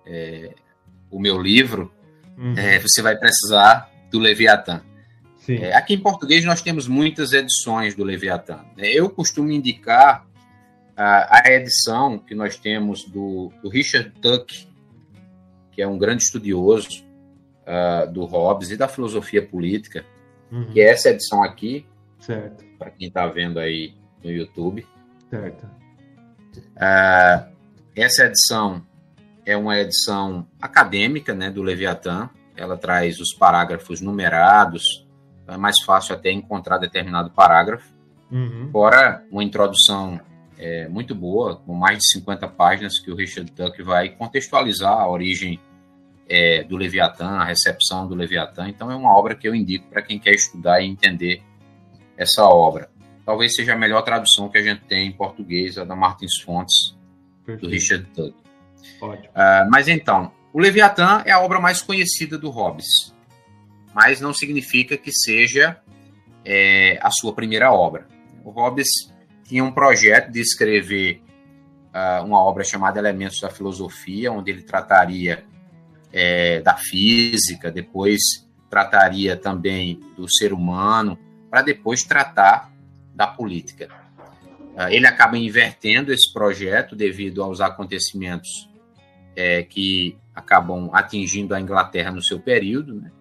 é, 0.06 0.54
o 1.10 1.20
meu 1.20 1.42
livro, 1.42 1.92
uhum. 2.38 2.54
É, 2.58 2.80
você 2.80 3.02
vai 3.02 3.16
precisar 3.18 3.90
do 4.10 4.20
Leviatã. 4.20 4.82
É, 5.50 5.76
aqui 5.76 5.96
em 5.96 6.00
português 6.00 6.46
nós 6.46 6.62
temos 6.62 6.88
muitas 6.88 7.34
edições 7.34 7.94
do 7.94 8.04
Leviatã. 8.06 8.60
É, 8.78 8.98
eu 8.98 9.10
costumo 9.10 9.52
indicar 9.52 10.26
a, 11.02 11.42
a 11.48 11.52
edição 11.52 12.20
que 12.20 12.36
nós 12.36 12.58
temos 12.58 13.04
do, 13.06 13.52
do, 13.64 13.70
Richard 13.70 14.12
Tuck, 14.22 14.68
que 15.72 15.82
é 15.82 15.88
um 15.88 15.98
grande 15.98 16.24
estudioso 16.24 17.04
uh, 17.64 18.12
do 18.12 18.24
Hobbes 18.26 18.70
e 18.70 18.78
da 18.78 18.88
filosofia 18.88 19.44
política, 19.44 20.06
uhum. 20.52 20.72
que 20.72 20.80
é 20.80 20.92
essa 20.92 21.10
edição 21.10 21.44
aqui, 21.44 21.88
para 22.78 22.92
quem 22.92 23.08
está 23.08 23.26
vendo 23.26 23.60
aí 23.60 23.96
no 24.24 24.30
YouTube. 24.30 24.88
Certo. 25.28 25.66
Uh, 26.76 27.52
essa 27.96 28.26
edição 28.26 28.86
é 29.44 29.58
uma 29.58 29.80
edição 29.80 30.46
acadêmica 30.62 31.34
né, 31.34 31.50
do 31.50 31.64
Leviatã. 31.64 32.30
Ela 32.56 32.78
traz 32.78 33.20
os 33.20 33.34
parágrafos 33.34 34.02
numerados, 34.02 35.08
é 35.48 35.58
mais 35.58 35.82
fácil 35.82 36.14
até 36.14 36.32
encontrar 36.32 36.78
determinado 36.78 37.32
parágrafo. 37.32 37.92
Uhum. 38.32 38.70
Fora 38.72 39.26
uma 39.32 39.44
introdução 39.44 40.22
é, 40.62 40.88
muito 40.88 41.16
boa, 41.16 41.56
com 41.56 41.74
mais 41.74 41.98
de 41.98 42.12
50 42.12 42.48
páginas, 42.50 43.00
que 43.00 43.10
o 43.10 43.16
Richard 43.16 43.52
Tuck 43.52 43.82
vai 43.82 44.10
contextualizar 44.10 44.94
a 44.94 45.10
origem 45.10 45.60
é, 46.30 46.64
do 46.64 46.78
Leviatã, 46.78 47.30
a 47.30 47.44
recepção 47.44 48.08
do 48.08 48.14
Leviatã. 48.14 48.70
Então, 48.70 48.92
é 48.92 48.96
uma 48.96 49.18
obra 49.18 49.34
que 49.34 49.48
eu 49.48 49.56
indico 49.56 49.88
para 49.90 50.04
quem 50.04 50.20
quer 50.20 50.36
estudar 50.36 50.80
e 50.80 50.86
entender 50.86 51.42
essa 52.16 52.46
obra. 52.46 52.92
Talvez 53.26 53.56
seja 53.56 53.74
a 53.74 53.76
melhor 53.76 54.04
tradução 54.04 54.50
que 54.50 54.58
a 54.60 54.62
gente 54.62 54.82
tem 54.82 55.08
em 55.08 55.12
português, 55.12 55.80
a 55.80 55.84
da 55.84 55.96
Martins 55.96 56.40
Fontes, 56.40 56.96
Perfeito. 57.44 57.68
do 57.68 57.74
Richard 57.74 58.06
Tuck. 58.14 58.36
Uh, 59.02 59.70
mas 59.72 59.88
então, 59.88 60.32
o 60.54 60.60
Leviatã 60.60 61.24
é 61.26 61.32
a 61.32 61.40
obra 61.40 61.60
mais 61.60 61.82
conhecida 61.82 62.38
do 62.38 62.52
Hobbes, 62.52 63.16
mas 63.96 64.22
não 64.22 64.32
significa 64.32 64.96
que 64.96 65.12
seja 65.12 65.82
é, 66.46 67.00
a 67.02 67.10
sua 67.10 67.34
primeira 67.34 67.72
obra. 67.72 68.08
O 68.44 68.52
Hobbes 68.52 69.11
tinha 69.52 69.66
um 69.66 69.72
projeto 69.72 70.32
de 70.32 70.40
escrever 70.40 71.22
uh, 71.94 72.24
uma 72.24 72.42
obra 72.42 72.64
chamada 72.64 73.00
Elementos 73.00 73.42
da 73.42 73.50
Filosofia, 73.50 74.32
onde 74.32 74.50
ele 74.50 74.62
trataria 74.64 75.44
é, 76.10 76.62
da 76.62 76.78
física, 76.78 77.70
depois 77.70 78.48
trataria 78.70 79.36
também 79.36 80.00
do 80.16 80.26
ser 80.32 80.54
humano, 80.54 81.20
para 81.50 81.64
depois 81.64 82.02
tratar 82.02 82.72
da 83.14 83.28
política. 83.28 83.90
Uh, 84.74 84.88
ele 84.90 85.06
acaba 85.06 85.38
invertendo 85.38 86.14
esse 86.14 86.32
projeto 86.32 86.96
devido 86.96 87.44
aos 87.44 87.60
acontecimentos 87.60 88.70
é, 89.36 89.64
que 89.64 90.18
acabam 90.34 90.90
atingindo 90.94 91.54
a 91.54 91.60
Inglaterra 91.60 92.10
no 92.10 92.24
seu 92.24 92.40
período, 92.40 93.02
né? 93.02 93.12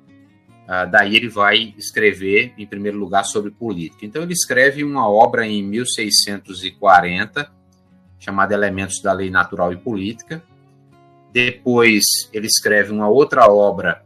Ah, 0.73 0.85
daí 0.85 1.17
ele 1.17 1.29
vai 1.29 1.75
escrever, 1.77 2.55
em 2.57 2.65
primeiro 2.65 2.97
lugar, 2.97 3.25
sobre 3.25 3.51
política. 3.51 4.07
Então 4.07 4.23
ele 4.23 4.35
escreve 4.35 4.85
uma 4.85 5.11
obra 5.11 5.45
em 5.45 5.65
1640, 5.65 7.51
chamada 8.21 8.55
Elementos 8.55 9.03
da 9.03 9.13
Lei 9.13 9.31
Natural 9.31 9.73
e 9.73 9.77
Política. 9.77 10.41
Depois 11.33 12.05
ele 12.33 12.47
escreve 12.47 12.93
uma 12.93 13.09
outra 13.09 13.51
obra 13.51 14.05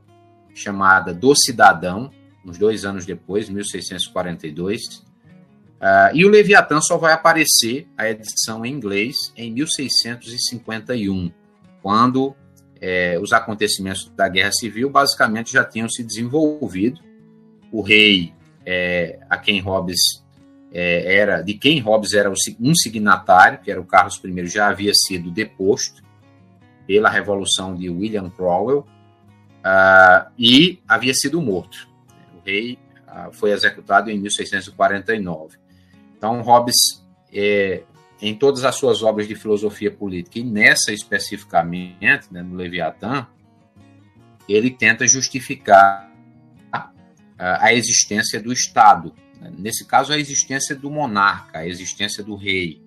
chamada 0.54 1.12
Do 1.12 1.36
Cidadão, 1.36 2.10
uns 2.42 2.56
dois 2.56 2.86
anos 2.86 3.04
depois, 3.04 3.50
1642. 3.50 4.80
Uh, 4.80 5.04
ah, 5.82 6.10
e 6.14 6.24
o 6.24 6.30
Leviatã 6.30 6.80
só 6.80 6.96
vai 6.96 7.12
aparecer, 7.12 7.86
a 7.94 8.08
edição 8.08 8.64
em 8.64 8.72
inglês, 8.72 9.34
em 9.36 9.52
1651 9.52 11.30
quando 11.82 12.34
é, 12.86 13.18
os 13.18 13.32
acontecimentos 13.32 14.12
da 14.14 14.28
Guerra 14.28 14.52
Civil 14.52 14.90
basicamente 14.90 15.50
já 15.50 15.64
tinham 15.64 15.88
se 15.88 16.04
desenvolvido. 16.04 17.00
O 17.72 17.80
rei, 17.80 18.34
é, 18.66 19.20
a 19.30 19.38
quem 19.38 19.58
Hobbes 19.58 20.22
é, 20.70 21.16
era, 21.16 21.40
de 21.40 21.54
quem 21.54 21.80
Hobbes 21.80 22.12
era 22.12 22.30
um 22.30 22.74
signatário, 22.74 23.58
que 23.60 23.70
era 23.70 23.80
o 23.80 23.86
Carlos 23.86 24.20
I, 24.22 24.46
já 24.46 24.68
havia 24.68 24.92
sido 24.92 25.30
deposto 25.30 26.02
pela 26.86 27.08
revolução 27.08 27.74
de 27.74 27.88
William 27.88 28.28
Cromwell 28.28 28.80
uh, 28.80 30.30
e 30.38 30.78
havia 30.86 31.14
sido 31.14 31.40
morto. 31.40 31.88
O 32.36 32.44
rei 32.44 32.78
uh, 33.08 33.32
foi 33.32 33.52
executado 33.52 34.10
em 34.10 34.18
1649. 34.18 35.56
Então 36.18 36.42
Hobbes 36.42 36.76
é, 37.32 37.82
em 38.24 38.34
todas 38.34 38.64
as 38.64 38.74
suas 38.76 39.02
obras 39.02 39.28
de 39.28 39.34
filosofia 39.34 39.90
política, 39.90 40.38
e 40.38 40.42
nessa 40.42 40.92
especificamente, 40.92 42.32
né, 42.32 42.42
no 42.42 42.56
Leviatã, 42.56 43.26
ele 44.48 44.70
tenta 44.70 45.06
justificar 45.06 46.10
a, 46.72 46.90
a 47.38 47.74
existência 47.74 48.40
do 48.40 48.50
Estado. 48.50 49.14
Nesse 49.58 49.84
caso, 49.84 50.10
a 50.10 50.18
existência 50.18 50.74
do 50.74 50.90
monarca, 50.90 51.58
a 51.58 51.66
existência 51.66 52.24
do 52.24 52.34
rei. 52.34 52.82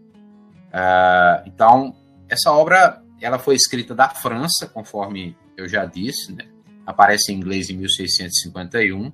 Uh, 0.70 1.46
então, 1.46 1.96
essa 2.28 2.52
obra 2.52 3.04
ela 3.22 3.38
foi 3.38 3.54
escrita 3.54 3.94
da 3.94 4.10
França, 4.10 4.66
conforme 4.68 5.38
eu 5.56 5.70
já 5.70 5.86
disse, 5.86 6.34
né? 6.34 6.48
aparece 6.84 7.32
em 7.32 7.36
inglês 7.36 7.70
em 7.70 7.78
1651, 7.78 9.12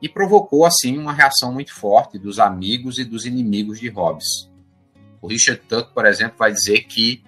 e 0.00 0.08
provocou, 0.08 0.64
assim, 0.64 0.96
uma 0.96 1.12
reação 1.12 1.52
muito 1.52 1.74
forte 1.74 2.18
dos 2.20 2.38
amigos 2.38 2.98
e 2.98 3.04
dos 3.04 3.24
inimigos 3.24 3.80
de 3.80 3.88
Hobbes. 3.88 4.53
O 5.24 5.26
Richard 5.26 5.62
Tuck, 5.66 5.94
por 5.94 6.04
exemplo, 6.04 6.36
vai 6.38 6.52
dizer 6.52 6.82
que 6.82 7.24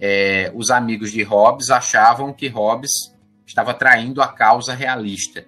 é, 0.00 0.52
os 0.54 0.70
amigos 0.70 1.10
de 1.10 1.24
Hobbes 1.24 1.68
achavam 1.68 2.32
que 2.32 2.46
Hobbes 2.46 2.92
estava 3.44 3.74
traindo 3.74 4.22
a 4.22 4.28
causa 4.28 4.72
realista, 4.72 5.44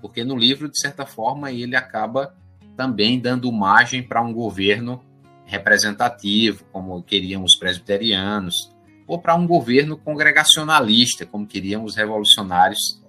porque 0.00 0.24
no 0.24 0.34
livro, 0.34 0.66
de 0.66 0.80
certa 0.80 1.04
forma, 1.04 1.52
ele 1.52 1.76
acaba 1.76 2.34
também 2.74 3.20
dando 3.20 3.52
margem 3.52 4.02
para 4.02 4.22
um 4.22 4.32
governo 4.32 5.04
representativo, 5.44 6.64
como 6.72 7.02
queriam 7.02 7.44
os 7.44 7.54
presbiterianos, 7.54 8.74
ou 9.06 9.18
para 9.18 9.34
um 9.34 9.46
governo 9.46 9.98
congregacionalista, 9.98 11.26
como 11.26 11.46
queriam 11.46 11.84
os 11.84 11.96
revolucionários 11.96 13.02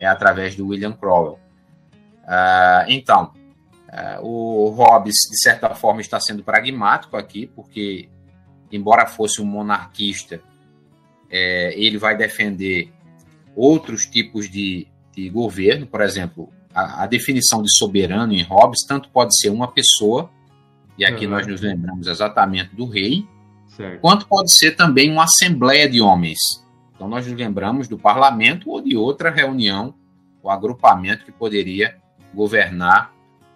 é, 0.00 0.06
através 0.06 0.56
do 0.56 0.68
William 0.68 0.92
Cromwell. 0.92 1.38
Uh, 2.22 2.88
então, 2.88 3.34
o 4.20 4.70
Hobbes, 4.70 5.14
de 5.30 5.40
certa 5.40 5.74
forma, 5.74 6.00
está 6.00 6.18
sendo 6.18 6.42
pragmático 6.42 7.16
aqui, 7.16 7.46
porque, 7.46 8.08
embora 8.72 9.06
fosse 9.06 9.40
um 9.40 9.44
monarquista, 9.44 10.40
é, 11.30 11.72
ele 11.78 11.96
vai 11.96 12.16
defender 12.16 12.92
outros 13.54 14.04
tipos 14.06 14.50
de, 14.50 14.88
de 15.12 15.28
governo, 15.30 15.86
por 15.86 16.00
exemplo, 16.00 16.52
a, 16.74 17.04
a, 17.04 17.06
definição 17.06 17.62
de 17.62 17.72
soberano 17.76 18.32
em 18.32 18.42
Hobbes 18.42 18.84
tanto 18.86 19.08
pode 19.10 19.38
ser 19.38 19.50
uma 19.50 19.68
pessoa, 19.70 20.28
e 20.98 21.04
aqui 21.04 21.24
uhum. 21.24 21.32
nós 21.32 21.46
nos 21.46 21.60
lembramos 21.60 22.08
exatamente 22.08 22.74
do 22.74 22.86
rei, 22.86 23.26
certo. 23.68 24.00
quanto 24.00 24.26
pode 24.26 24.52
ser 24.52 24.72
também 24.72 25.10
uma 25.10 25.24
assembleia 25.24 25.88
de 25.88 26.00
homens. 26.00 26.38
Então 26.94 27.08
nós 27.08 27.26
nos 27.26 27.36
lembramos 27.36 27.86
do 27.86 27.98
parlamento 27.98 28.70
ou 28.70 28.80
de 28.80 28.96
outra 28.96 29.30
reunião, 29.30 29.94
o 30.42 30.50
agrupamento 30.50 31.24
que 31.24 31.32
poderia 31.32 31.96
governar 32.34 33.13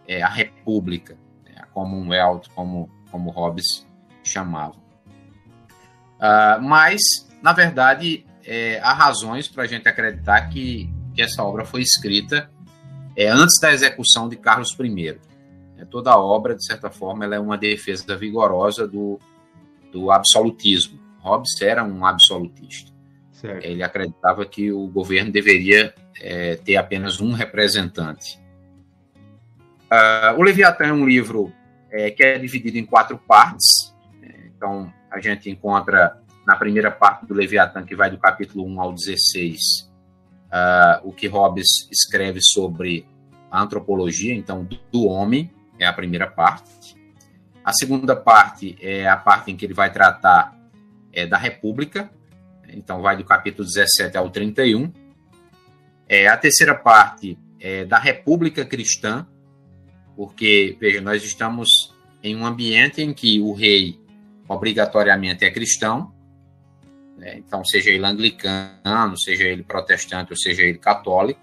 é, 0.08 0.22
a 0.22 0.28
República, 0.28 1.16
né, 1.44 1.52
a 1.58 1.66
Commonwealth, 1.66 2.48
como, 2.54 2.90
como 3.10 3.30
Hobbes 3.30 3.86
chamava. 4.24 4.76
Uh, 6.16 6.60
mas, 6.62 7.00
na 7.40 7.52
verdade, 7.52 8.26
é, 8.44 8.80
há 8.80 8.92
razões 8.92 9.46
para 9.46 9.64
a 9.64 9.66
gente 9.66 9.86
acreditar 9.86 10.48
que, 10.48 10.90
que 11.14 11.22
essa 11.22 11.44
obra 11.44 11.64
foi 11.64 11.82
escrita 11.82 12.50
é, 13.14 13.28
antes 13.28 13.60
da 13.60 13.72
execução 13.72 14.28
de 14.28 14.36
Carlos 14.36 14.76
I. 14.80 15.18
É, 15.76 15.84
toda 15.84 16.10
a 16.10 16.18
obra, 16.18 16.56
de 16.56 16.64
certa 16.64 16.90
forma, 16.90 17.24
ela 17.24 17.36
é 17.36 17.38
uma 17.38 17.58
defesa 17.58 18.16
vigorosa 18.16 18.88
do, 18.88 19.20
do 19.92 20.10
absolutismo. 20.10 20.98
Hobbes 21.20 21.60
era 21.60 21.84
um 21.84 22.06
absolutista. 22.06 22.90
Certo. 23.32 23.64
Ele 23.64 23.82
acreditava 23.82 24.44
que 24.46 24.72
o 24.72 24.88
governo 24.88 25.30
deveria 25.30 25.94
é, 26.20 26.56
ter 26.56 26.76
apenas 26.76 27.20
um 27.20 27.32
representante. 27.32 28.40
Uh, 29.90 30.38
o 30.38 30.42
Leviatã 30.42 30.84
é 30.84 30.92
um 30.92 31.06
livro 31.06 31.52
é, 31.90 32.10
que 32.10 32.22
é 32.22 32.38
dividido 32.38 32.78
em 32.78 32.84
quatro 32.84 33.18
partes. 33.18 33.94
Então, 34.56 34.92
a 35.10 35.20
gente 35.20 35.48
encontra 35.48 36.20
na 36.46 36.56
primeira 36.56 36.90
parte 36.90 37.26
do 37.26 37.34
Leviatã, 37.34 37.84
que 37.84 37.94
vai 37.94 38.10
do 38.10 38.18
capítulo 38.18 38.66
1 38.66 38.80
ao 38.80 38.92
16, 38.92 39.56
uh, 39.56 39.90
ah, 40.50 41.00
o 41.04 41.12
que 41.12 41.26
Hobbes 41.26 41.88
escreve 41.90 42.40
sobre 42.42 43.06
a 43.50 43.62
antropologia, 43.62 44.34
então, 44.34 44.66
do 44.90 45.06
homem, 45.06 45.50
é 45.78 45.86
a 45.86 45.92
primeira 45.92 46.26
parte. 46.26 46.96
A 47.64 47.72
segunda 47.72 48.16
parte 48.16 48.76
é 48.80 49.06
a 49.06 49.16
parte 49.16 49.50
em 49.50 49.56
que 49.56 49.66
ele 49.66 49.74
vai 49.74 49.92
tratar 49.92 50.58
é, 51.12 51.26
da 51.26 51.36
República, 51.36 52.10
então 52.68 53.02
vai 53.02 53.16
do 53.16 53.24
capítulo 53.24 53.66
17 53.66 54.16
ao 54.16 54.30
31. 54.30 54.90
É, 56.08 56.28
a 56.28 56.36
terceira 56.36 56.74
parte 56.74 57.38
é 57.60 57.84
da 57.84 57.98
República 57.98 58.64
Cristã, 58.64 59.26
porque, 60.18 60.76
veja, 60.80 61.00
nós 61.00 61.22
estamos 61.22 61.94
em 62.24 62.34
um 62.34 62.44
ambiente 62.44 63.00
em 63.00 63.14
que 63.14 63.40
o 63.40 63.52
rei 63.52 64.00
obrigatoriamente 64.48 65.44
é 65.44 65.50
cristão, 65.50 66.12
né? 67.16 67.38
então, 67.38 67.64
seja 67.64 67.90
ele 67.90 68.04
anglicano, 68.04 69.16
seja 69.16 69.44
ele 69.44 69.62
protestante 69.62 70.32
ou 70.32 70.36
seja 70.36 70.62
ele 70.62 70.78
católico. 70.78 71.40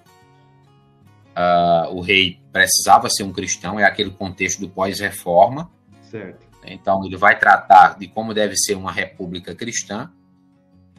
uh, 1.38 1.96
o 1.96 2.02
rei 2.02 2.38
precisava 2.52 3.10
ser 3.10 3.24
um 3.24 3.32
cristão, 3.32 3.80
é 3.80 3.86
aquele 3.86 4.10
contexto 4.10 4.60
do 4.60 4.68
pós-reforma. 4.68 5.72
Certo. 6.12 6.46
Então, 6.66 7.06
ele 7.06 7.16
vai 7.16 7.40
tratar 7.40 7.98
de 7.98 8.10
como 8.10 8.34
deve 8.34 8.58
ser 8.58 8.76
uma 8.76 8.92
república 8.92 9.56
cristã, 9.56 10.12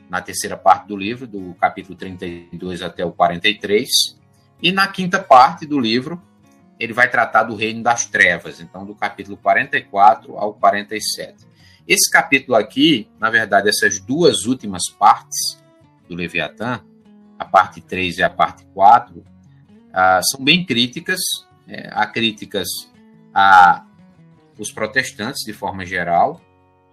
na 0.08 0.22
terceira 0.22 0.56
parte 0.56 0.88
do 0.88 0.96
livro, 0.96 1.26
do 1.26 1.54
capítulo 1.60 1.94
32 1.94 2.80
até 2.80 3.04
o 3.04 3.12
43. 3.12 3.86
E 4.62 4.72
na 4.72 4.88
quinta 4.88 5.18
parte 5.18 5.66
do 5.66 5.78
livro, 5.78 6.22
ele 6.78 6.92
vai 6.92 7.10
tratar 7.10 7.44
do 7.44 7.54
reino 7.54 7.82
das 7.82 8.06
trevas, 8.06 8.60
então 8.60 8.84
do 8.84 8.94
capítulo 8.94 9.36
44 9.36 10.36
ao 10.36 10.54
47. 10.54 11.46
Esse 11.86 12.10
capítulo 12.10 12.56
aqui, 12.56 13.08
na 13.18 13.30
verdade, 13.30 13.68
essas 13.68 14.00
duas 14.00 14.44
últimas 14.44 14.90
partes 14.90 15.62
do 16.08 16.14
Leviatã, 16.14 16.80
a 17.38 17.44
parte 17.44 17.80
3 17.80 18.18
e 18.18 18.22
a 18.22 18.30
parte 18.30 18.64
4, 18.74 19.24
ah, 19.92 20.20
são 20.22 20.44
bem 20.44 20.64
críticas. 20.64 21.20
É, 21.68 21.88
há 21.92 22.06
críticas 22.06 22.68
a 23.34 23.84
os 24.58 24.72
protestantes 24.72 25.44
de 25.44 25.52
forma 25.52 25.84
geral, 25.84 26.40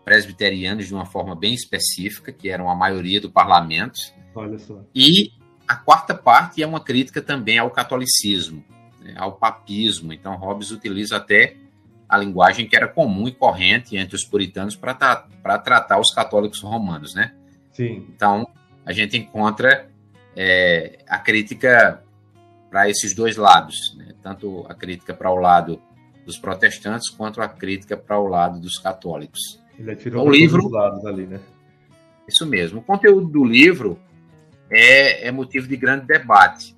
presbiterianos 0.04 0.88
de 0.88 0.94
uma 0.94 1.06
forma 1.06 1.36
bem 1.36 1.54
específica, 1.54 2.32
que 2.32 2.50
eram 2.50 2.70
a 2.70 2.76
maioria 2.76 3.22
do 3.22 3.32
parlamento. 3.32 3.98
Olha 4.36 4.60
só. 4.60 4.82
E 4.94 5.32
a 5.68 5.76
quarta 5.76 6.14
parte 6.14 6.62
é 6.62 6.68
uma 6.68 6.82
crítica 6.82 7.22
também 7.22 7.58
ao 7.58 7.72
catolicismo, 7.72 8.64
né, 9.04 9.14
ao 9.18 9.34
papismo. 9.34 10.14
Então, 10.14 10.36
Hobbes 10.36 10.72
utiliza 10.72 11.18
até 11.18 11.56
a 12.08 12.18
linguagem 12.18 12.68
que 12.68 12.76
era 12.76 12.88
comum 12.88 13.28
e 13.28 13.32
corrente 13.32 13.98
entre 13.98 14.16
os 14.16 14.24
puritanos 14.24 14.76
para 14.76 14.94
tra 14.94 15.58
tratar 15.60 16.00
os 16.00 16.14
católicos 16.14 16.62
romanos, 16.62 17.14
né? 17.16 17.34
Sim. 17.72 18.06
Então, 18.16 18.48
a 18.86 18.94
gente 18.94 19.18
encontra 19.18 19.90
é, 20.36 21.00
a 21.08 21.18
crítica 21.18 22.04
para 22.70 22.90
esses 22.90 23.14
dois 23.14 23.36
lados, 23.36 23.96
né? 23.98 24.14
tanto 24.22 24.66
a 24.68 24.74
crítica 24.74 25.14
para 25.14 25.32
o 25.32 25.36
lado 25.36 25.82
dos 26.26 26.38
protestantes 26.38 27.10
quanto 27.10 27.42
a 27.42 27.48
crítica 27.48 27.96
para 27.98 28.20
o 28.20 28.28
lado 28.28 28.60
dos 28.60 28.78
católicos. 28.78 29.62
Ele 29.78 29.92
atirou 29.92 30.28
o 30.28 30.32
livro 30.32 30.70
lados 30.70 31.06
ali, 31.06 31.26
né? 31.26 31.40
Isso 32.28 32.46
mesmo. 32.46 32.80
O 32.80 32.84
conteúdo 32.84 33.28
do 33.28 33.44
livro 33.44 34.00
é, 34.70 35.28
é 35.28 35.32
motivo 35.32 35.68
de 35.68 35.76
grande 35.76 36.06
debate. 36.06 36.76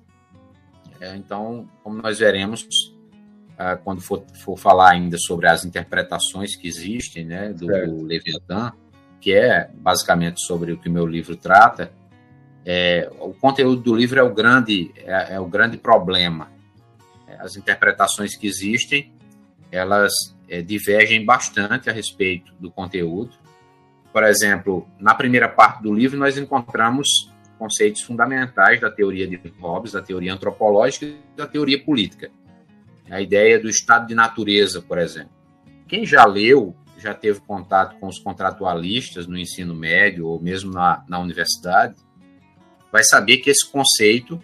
É, 1.00 1.16
então, 1.16 1.68
como 1.82 2.00
nós 2.00 2.18
veremos 2.18 2.66
ah, 3.58 3.76
quando 3.76 4.02
for, 4.02 4.24
for 4.44 4.58
falar 4.58 4.92
ainda 4.92 5.16
sobre 5.18 5.48
as 5.48 5.64
interpretações 5.64 6.54
que 6.54 6.68
existem, 6.68 7.24
né, 7.24 7.52
do, 7.52 7.66
do 7.66 8.02
Leviatã, 8.02 8.72
que 9.20 9.32
é 9.32 9.70
basicamente 9.74 10.40
sobre 10.42 10.72
o 10.72 10.78
que 10.78 10.88
o 10.88 10.92
meu 10.92 11.06
livro 11.06 11.36
trata, 11.36 11.90
é, 12.64 13.10
o 13.20 13.32
conteúdo 13.32 13.80
do 13.80 13.94
livro 13.94 14.18
é 14.18 14.22
o 14.22 14.34
grande, 14.34 14.92
é, 14.96 15.34
é 15.34 15.40
o 15.40 15.46
grande 15.46 15.78
problema. 15.78 16.50
É, 17.28 17.36
as 17.40 17.56
interpretações 17.56 18.36
que 18.36 18.46
existem, 18.46 19.12
elas 19.70 20.12
é, 20.48 20.60
divergem 20.60 21.24
bastante 21.24 21.88
a 21.88 21.92
respeito 21.92 22.52
do 22.60 22.70
conteúdo. 22.70 23.36
Por 24.12 24.24
exemplo, 24.24 24.86
na 24.98 25.14
primeira 25.14 25.48
parte 25.48 25.82
do 25.82 25.94
livro, 25.94 26.18
nós 26.18 26.36
encontramos 26.36 27.32
conceitos 27.58 28.02
fundamentais 28.02 28.80
da 28.80 28.90
teoria 28.90 29.26
de 29.26 29.40
Hobbes, 29.58 29.92
da 29.92 30.02
teoria 30.02 30.32
antropológica 30.32 31.06
e 31.06 31.18
da 31.36 31.46
teoria 31.46 31.82
política. 31.82 32.30
A 33.10 33.20
ideia 33.20 33.58
do 33.58 33.68
estado 33.68 34.06
de 34.06 34.14
natureza, 34.14 34.82
por 34.82 34.98
exemplo. 34.98 35.30
Quem 35.86 36.04
já 36.04 36.24
leu, 36.24 36.74
já 36.98 37.14
teve 37.14 37.40
contato 37.40 37.98
com 37.98 38.08
os 38.08 38.18
contratualistas 38.18 39.26
no 39.26 39.38
ensino 39.38 39.74
médio 39.74 40.26
ou 40.26 40.40
mesmo 40.40 40.72
na, 40.72 41.04
na 41.08 41.18
universidade, 41.18 41.94
vai 42.90 43.04
saber 43.04 43.38
que 43.38 43.50
esse 43.50 43.70
conceito 43.70 44.40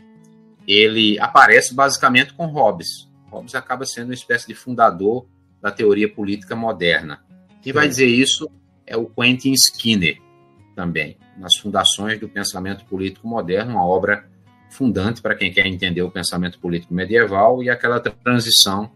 ele 0.66 1.18
aparece 1.18 1.74
basicamente 1.74 2.34
com 2.34 2.46
Hobbes. 2.46 3.08
Hobbes 3.30 3.54
acaba 3.54 3.84
sendo 3.84 4.08
uma 4.08 4.14
espécie 4.14 4.46
de 4.46 4.54
fundador 4.54 5.26
da 5.60 5.70
teoria 5.70 6.12
política 6.12 6.54
moderna. 6.54 7.24
Quem 7.62 7.72
vai 7.72 7.88
dizer 7.88 8.06
isso 8.06 8.48
é 8.86 8.96
o 8.96 9.06
Quentin 9.06 9.52
Skinner, 9.52 10.20
também, 10.74 11.16
nas 11.36 11.56
Fundações 11.56 12.18
do 12.18 12.28
Pensamento 12.28 12.84
Político 12.84 13.26
Moderno, 13.26 13.72
uma 13.72 13.86
obra 13.86 14.24
fundante 14.70 15.20
para 15.20 15.34
quem 15.34 15.52
quer 15.52 15.66
entender 15.66 16.02
o 16.02 16.10
pensamento 16.10 16.58
político 16.58 16.94
medieval 16.94 17.62
e 17.62 17.68
aquela 17.68 18.00
transição 18.00 18.90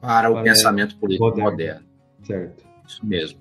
para 0.00 0.30
o 0.30 0.42
pensamento 0.42 0.96
político 0.96 1.24
moderno. 1.24 1.50
moderno. 1.50 1.86
Certo. 2.24 2.64
Isso 2.86 3.06
mesmo. 3.06 3.38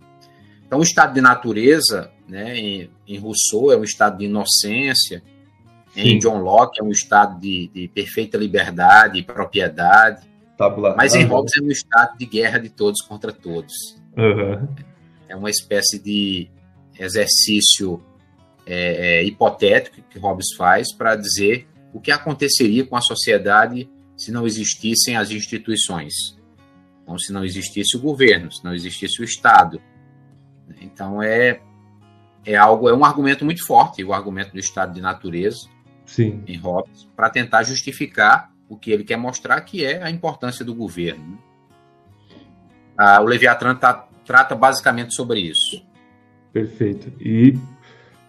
Então, 0.65 0.79
o 0.79 0.83
estado 0.83 1.13
de 1.13 1.21
natureza, 1.21 2.11
né, 2.27 2.57
em, 2.57 2.89
em 3.07 3.17
Rousseau, 3.17 3.71
é 3.71 3.77
um 3.77 3.83
estado 3.83 4.17
de 4.17 4.25
inocência, 4.25 5.21
Sim. 5.93 6.01
em 6.01 6.19
John 6.19 6.39
Locke 6.39 6.79
é 6.79 6.83
um 6.83 6.89
estado 6.89 7.39
de, 7.39 7.67
de 7.73 7.87
perfeita 7.87 8.37
liberdade 8.37 9.19
e 9.19 9.23
propriedade, 9.23 10.27
Tabula 10.57 10.95
mas 10.95 11.13
em 11.15 11.25
Hobbes 11.25 11.57
é 11.57 11.61
um 11.61 11.69
estado 11.69 12.17
de 12.17 12.25
guerra 12.25 12.59
de 12.59 12.69
todos 12.69 13.01
contra 13.01 13.31
todos. 13.31 13.73
Uhum. 14.17 14.67
É 15.27 15.35
uma 15.35 15.49
espécie 15.49 16.01
de 16.01 16.49
exercício 16.97 18.03
é, 18.65 19.19
é, 19.19 19.23
hipotético 19.23 20.01
que 20.09 20.19
Hobbes 20.19 20.55
faz 20.55 20.93
para 20.93 21.15
dizer 21.15 21.67
o 21.93 21.99
que 21.99 22.11
aconteceria 22.11 22.85
com 22.85 22.95
a 22.95 23.01
sociedade 23.01 23.89
se 24.17 24.31
não 24.31 24.45
existissem 24.45 25.15
as 25.15 25.31
instituições. 25.31 26.13
Então, 27.03 27.17
se 27.19 27.31
não 27.31 27.43
existisse 27.45 27.95
o 27.95 28.01
governo, 28.01 28.51
se 28.51 28.63
não 28.63 28.73
existisse 28.73 29.21
o 29.21 29.23
Estado. 29.23 29.81
Então, 30.81 31.21
é, 31.21 31.61
é 32.45 32.55
algo, 32.55 32.89
é 32.89 32.93
um 32.93 33.03
argumento 33.05 33.43
muito 33.43 33.65
forte, 33.65 34.03
o 34.03 34.13
argumento 34.13 34.51
do 34.51 34.59
estado 34.59 34.93
de 34.93 35.01
natureza 35.01 35.67
Sim. 36.05 36.43
em 36.47 36.57
Hobbes, 36.57 37.07
para 37.15 37.29
tentar 37.29 37.63
justificar 37.63 38.51
o 38.69 38.77
que 38.77 38.91
ele 38.91 39.03
quer 39.03 39.17
mostrar, 39.17 39.59
que 39.61 39.83
é 39.83 40.01
a 40.01 40.09
importância 40.09 40.63
do 40.63 40.73
governo. 40.73 41.31
Né? 41.31 41.37
Ah, 42.97 43.21
o 43.21 43.25
Leviathan 43.25 43.75
tá, 43.75 44.07
trata 44.23 44.55
basicamente 44.55 45.13
sobre 45.13 45.39
isso. 45.39 45.85
Perfeito. 46.55 47.11
E, 47.19 47.53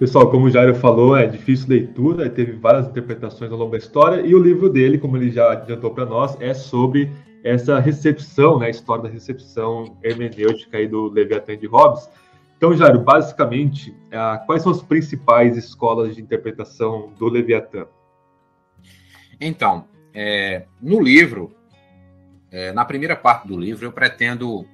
pessoal, 0.01 0.29
como 0.29 0.47
o 0.47 0.51
Jairo 0.51 0.75
falou, 0.75 1.17
é 1.17 1.29
difícil 1.29 1.69
leitura, 1.69 2.29
teve 2.29 2.55
várias 2.55 2.89
interpretações 2.89 3.53
ao 3.53 3.57
longo 3.57 3.71
da 3.71 3.79
história, 3.79 4.21
e 4.21 4.35
o 4.35 4.39
livro 4.41 4.69
dele, 4.69 4.99
como 4.99 5.17
ele 5.17 5.31
já 5.31 5.53
adiantou 5.53 5.93
para 5.93 6.05
nós, 6.05 6.37
é 6.41 6.53
sobre 6.53 7.09
essa 7.45 7.79
recepção, 7.79 8.59
né, 8.59 8.67
a 8.67 8.71
história 8.71 9.05
da 9.05 9.09
recepção 9.09 9.97
hermenêutica 10.03 10.77
aí 10.77 10.89
do 10.89 11.09
Leviathan 11.09 11.57
de 11.57 11.69
Hobbes. 11.69 12.11
Então, 12.57 12.77
Jairo, 12.77 12.99
basicamente, 12.99 13.95
ah, 14.11 14.43
quais 14.45 14.65
são 14.65 14.73
as 14.73 14.83
principais 14.83 15.57
escolas 15.57 16.17
de 16.17 16.21
interpretação 16.21 17.13
do 17.17 17.29
Leviatã? 17.29 17.87
Então, 19.41 19.85
é, 20.13 20.67
no 20.83 21.01
livro, 21.01 21.55
é, 22.51 22.73
na 22.73 22.85
primeira 22.85 23.15
parte 23.15 23.47
do 23.47 23.57
livro, 23.57 23.85
eu 23.87 23.93
pretendo 23.93 24.67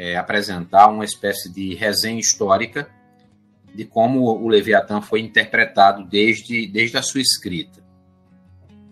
é, 0.00 0.16
apresentar 0.16 0.88
uma 0.88 1.04
espécie 1.04 1.52
de 1.52 1.74
resenha 1.74 2.18
histórica 2.18 2.88
de 3.74 3.84
como 3.84 4.22
o 4.22 4.48
Leviatã 4.48 5.02
foi 5.02 5.20
interpretado 5.20 6.04
desde, 6.04 6.66
desde 6.66 6.96
a 6.96 7.02
sua 7.02 7.20
escrita. 7.20 7.80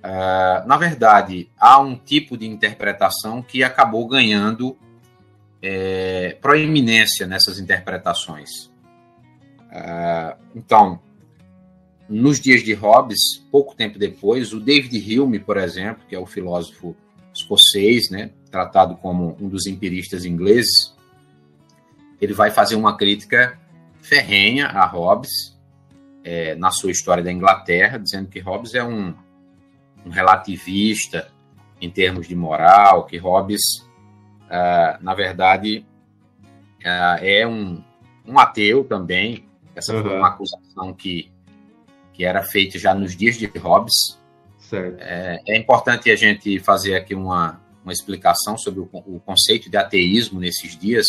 Uh, 0.01 0.69
na 0.69 0.77
verdade, 0.77 1.49
há 1.59 1.81
um 1.81 1.97
tipo 1.97 2.37
de 2.37 2.47
interpretação 2.47 3.41
que 3.41 3.65
acabou 3.65 4.07
ganhando 4.07 4.77
é, 5.63 6.37
proeminência 6.43 7.27
nessas 7.27 7.59
interpretações. 7.59 8.67
Uh, 9.73 10.37
então, 10.55 11.01
nos 12.07 12.39
dias 12.39 12.63
de 12.63 12.75
Hobbes, 12.75 13.39
pouco 13.51 13.75
tempo 13.75 13.99
depois, 13.99 14.53
o 14.53 14.61
David 14.61 15.19
Hume, 15.19 15.39
por 15.39 15.57
exemplo, 15.57 16.05
que 16.07 16.15
é 16.15 16.19
o 16.19 16.27
filósofo 16.27 16.95
escocês, 17.35 18.11
né, 18.11 18.31
tratado 18.51 18.95
como 18.97 19.39
um 19.41 19.49
dos 19.49 19.67
empiristas 19.67 20.27
ingleses, 20.27 20.98
ele 22.21 22.35
vai 22.35 22.51
fazer 22.51 22.77
uma 22.77 22.97
crítica 22.97 23.59
ferrenha 24.01 24.67
a 24.67 24.87
Hobbes 24.87 25.59
é, 26.25 26.55
na 26.57 26.71
sua 26.71 26.91
história 26.91 27.23
da 27.23 27.33
Inglaterra, 27.33 27.99
dizendo 27.99 28.29
que 28.29 28.41
Hobbes 28.41 28.75
é 28.75 28.83
um, 28.83 29.15
um 30.05 30.11
relativista 30.11 31.31
em 31.81 31.91
termos 31.91 32.27
de 32.27 32.35
moral, 32.35 33.07
que 33.07 33.17
Hobbes, 33.19 33.63
uh, 34.47 35.03
na 35.03 35.15
verdade, 35.15 35.87
uh, 36.81 37.23
é 37.23 37.47
um, 37.47 37.83
um 38.27 38.39
ateu 38.39 38.85
também. 38.85 39.47
Essa 39.75 39.95
uhum. 39.95 40.03
foi 40.03 40.17
uma 40.17 40.29
acusação 40.29 40.93
que 40.93 41.31
que 42.19 42.25
era 42.25 42.43
feita 42.43 42.81
já 42.81 42.93
nos 42.93 43.17
dias 43.17 43.37
de 43.37 43.47
Hobbes. 43.47 44.19
É, 44.73 45.41
é, 45.47 45.57
importante 45.57 46.11
a 46.11 46.17
gente 46.17 46.59
fazer 46.59 46.97
aqui 46.97 47.15
uma, 47.15 47.61
uma 47.85 47.93
explicação 47.93 48.59
sobre 48.59 48.81
o, 48.81 48.89
o 48.93 49.21
conceito 49.21 49.71
de 49.71 49.77
ateísmo 49.77 50.41
nesses 50.41 50.77
dias. 50.77 51.07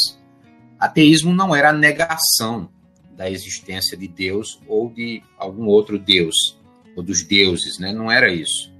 Ateísmo 0.80 1.34
não 1.34 1.56
era 1.56 1.70
a 1.70 1.74
negação 1.74 2.70
da 3.12 3.30
existência 3.30 3.98
de 3.98 4.08
Deus 4.08 4.62
ou 4.68 4.90
de 4.90 5.22
algum 5.38 5.66
outro 5.66 6.00
Deus, 6.00 6.58
ou 6.96 7.04
dos 7.04 7.24
deuses, 7.24 7.78
né? 7.78 7.92
não 7.92 8.12
era 8.12 8.32
isso. 8.32 8.74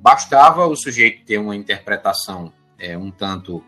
Bastava 0.00 0.66
o 0.66 0.74
sujeito 0.74 1.24
ter 1.24 1.38
uma 1.38 1.54
interpretação 1.54 2.52
é, 2.78 2.98
um 2.98 3.10
tanto 3.10 3.62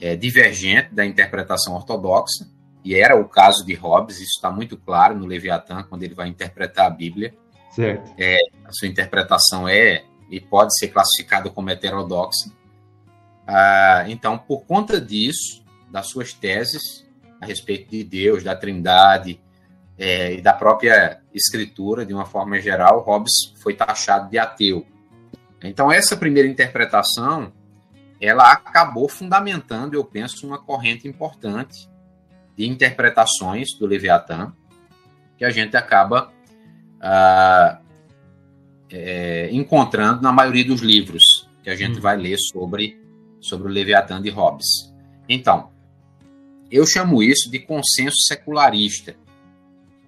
é, 0.00 0.14
divergente 0.14 0.94
da 0.94 1.04
interpretação 1.04 1.74
ortodoxa, 1.74 2.46
e 2.84 2.94
era 2.94 3.16
o 3.16 3.28
caso 3.28 3.64
de 3.64 3.74
Hobbes, 3.74 4.16
isso 4.16 4.32
está 4.36 4.50
muito 4.50 4.76
claro 4.76 5.16
no 5.16 5.26
Leviatã, 5.26 5.82
quando 5.82 6.02
ele 6.02 6.14
vai 6.14 6.28
interpretar 6.28 6.86
a 6.86 6.90
Bíblia. 6.90 7.34
Certo. 7.70 8.12
É, 8.18 8.38
a 8.64 8.72
sua 8.72 8.88
interpretação 8.88 9.68
é 9.68 10.04
e 10.30 10.40
pode 10.40 10.76
ser 10.78 10.88
classificada 10.88 11.50
como 11.50 11.70
heterodoxa. 11.70 12.48
Uh, 13.42 14.08
então, 14.08 14.38
por 14.38 14.64
conta 14.64 15.00
disso, 15.00 15.61
das 15.92 16.08
suas 16.08 16.32
teses 16.32 17.06
a 17.40 17.46
respeito 17.46 17.90
de 17.90 18.02
Deus, 18.02 18.42
da 18.42 18.56
Trindade 18.56 19.38
é, 19.98 20.34
e 20.34 20.40
da 20.40 20.52
própria 20.52 21.20
Escritura, 21.34 22.06
de 22.06 22.14
uma 22.14 22.24
forma 22.24 22.58
geral, 22.60 23.00
Hobbes 23.00 23.52
foi 23.62 23.74
taxado 23.74 24.30
de 24.30 24.38
ateu. 24.38 24.86
Então, 25.62 25.92
essa 25.92 26.16
primeira 26.16 26.48
interpretação, 26.48 27.52
ela 28.20 28.50
acabou 28.50 29.08
fundamentando, 29.08 29.94
eu 29.94 30.04
penso, 30.04 30.46
uma 30.46 30.58
corrente 30.58 31.06
importante 31.06 31.88
de 32.56 32.66
interpretações 32.66 33.68
do 33.78 33.86
Leviatã, 33.86 34.52
que 35.36 35.44
a 35.44 35.50
gente 35.50 35.76
acaba 35.76 36.32
ah, 37.00 37.80
é, 38.90 39.48
encontrando 39.52 40.22
na 40.22 40.32
maioria 40.32 40.64
dos 40.64 40.80
livros 40.80 41.48
que 41.62 41.70
a 41.70 41.76
gente 41.76 41.98
hum. 41.98 42.02
vai 42.02 42.16
ler 42.16 42.36
sobre, 42.38 43.00
sobre 43.40 43.68
o 43.68 43.70
Leviatã 43.70 44.20
de 44.20 44.30
Hobbes. 44.30 44.92
Então, 45.28 45.70
eu 46.72 46.86
chamo 46.86 47.22
isso 47.22 47.50
de 47.50 47.58
consenso 47.58 48.16
secularista 48.26 49.14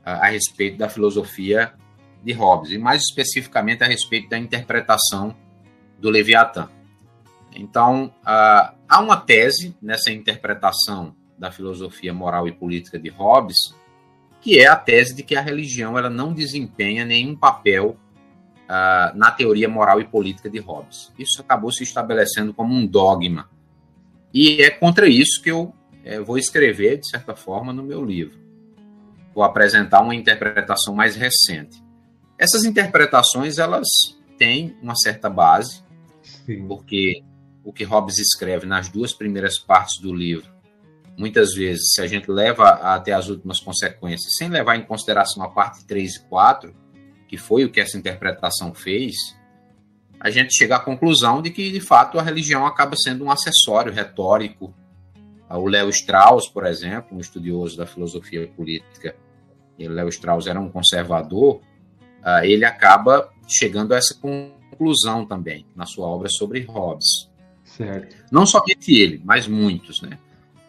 a, 0.05 0.27
a 0.27 0.31
respeito 0.31 0.79
da 0.79 0.89
filosofia 0.89 1.75
de 2.23 2.33
Hobbes, 2.33 2.71
e 2.71 2.79
mais 2.79 3.03
especificamente 3.03 3.85
a 3.85 3.87
respeito 3.87 4.31
da 4.31 4.39
interpretação 4.39 5.37
do 5.99 6.09
Leviatã. 6.09 6.71
Então, 7.55 8.13
há 8.25 9.01
uma 9.01 9.17
tese 9.17 9.77
nessa 9.81 10.11
interpretação 10.11 11.15
da 11.39 11.53
filosofia 11.53 12.13
moral 12.15 12.49
e 12.49 12.53
política 12.53 12.99
de 12.99 13.11
Hobbes, 13.11 13.75
que 14.41 14.59
é 14.59 14.67
a 14.67 14.75
tese 14.75 15.15
de 15.15 15.23
que 15.23 15.37
a 15.37 15.41
religião 15.41 15.97
ela 15.99 16.11
não 16.11 16.33
desempenha 16.33 17.05
nenhum 17.05 17.37
papel 17.37 17.97
na 19.15 19.31
teoria 19.31 19.69
moral 19.69 20.01
e 20.01 20.05
política 20.05 20.51
de 20.51 20.59
Hobbes. 20.59 21.13
Isso 21.19 21.41
acabou 21.41 21.71
se 21.71 21.83
estabelecendo 21.83 22.53
como 22.53 22.75
um 22.75 22.87
dogma. 22.87 23.49
E 24.33 24.63
é 24.63 24.71
contra 24.71 25.07
isso 25.07 25.43
que 25.43 25.51
eu 25.51 25.73
é, 26.05 26.21
vou 26.21 26.39
escrever, 26.39 26.99
de 26.99 27.09
certa 27.09 27.35
forma, 27.35 27.73
no 27.73 27.83
meu 27.83 28.05
livro. 28.05 28.39
Vou 29.35 29.43
apresentar 29.43 30.01
uma 30.03 30.15
interpretação 30.15 30.95
mais 30.95 31.17
recente. 31.17 31.83
Essas 32.39 32.65
interpretações, 32.65 33.59
elas 33.59 33.89
têm 34.39 34.77
uma 34.83 34.95
certa 34.95 35.31
base, 35.31 35.83
Sim. 36.23 36.67
porque 36.69 37.23
o 37.65 37.73
que 37.73 37.85
Hobbes 37.85 38.19
escreve 38.19 38.67
nas 38.67 38.89
duas 38.89 39.13
primeiras 39.13 39.59
partes 39.59 40.01
do 40.01 40.15
livro, 40.15 40.53
muitas 41.17 41.55
vezes, 41.55 41.93
se 41.95 42.01
a 42.01 42.07
gente 42.07 42.31
leva 42.31 42.69
até 42.69 43.13
as 43.13 43.29
últimas 43.29 43.61
consequências, 43.61 44.37
sem 44.37 44.49
levar 44.49 44.77
em 44.77 44.83
consideração 44.83 45.43
a 45.43 45.49
parte 45.49 45.85
3 45.85 46.17
e 46.17 46.21
4, 46.29 46.75
que 47.29 47.39
foi 47.39 47.65
o 47.65 47.71
que 47.71 47.81
essa 47.81 47.97
interpretação 47.97 48.75
fez, 48.75 49.15
a 50.21 50.31
gente 50.31 50.55
chega 50.55 50.77
à 50.77 50.81
conclusão 50.81 51.43
de 51.43 51.51
que, 51.51 51.71
de 51.71 51.81
fato, 51.81 52.19
a 52.19 52.23
religião 52.23 52.67
acaba 52.67 52.97
sendo 52.97 53.25
um 53.25 53.31
acessório 53.31 53.93
retórico. 53.93 54.75
O 55.57 55.69
Léo 55.69 55.89
Strauss, 55.91 56.49
por 56.49 56.67
exemplo, 56.67 57.17
um 57.17 57.21
estudioso 57.21 57.77
da 57.77 57.87
filosofia 57.87 58.47
política, 58.49 59.15
Léo 59.79 60.09
Strauss 60.09 60.47
era 60.47 60.61
um 60.61 60.71
conservador, 60.71 61.61
ah, 62.23 62.47
ele 62.47 62.65
acaba 62.65 63.31
chegando 63.47 63.93
a 63.93 63.99
essa 63.99 64.15
conclusão 64.15 65.27
também 65.27 65.67
na 65.77 65.85
sua 65.85 66.07
obra 66.07 66.29
sobre 66.29 66.63
Hobbes. 66.63 67.31
Certo. 67.65 68.17
Não 68.31 68.47
somente 68.47 68.95
ele, 68.95 69.21
mas 69.25 69.47
muitos, 69.47 70.01
né? 70.01 70.19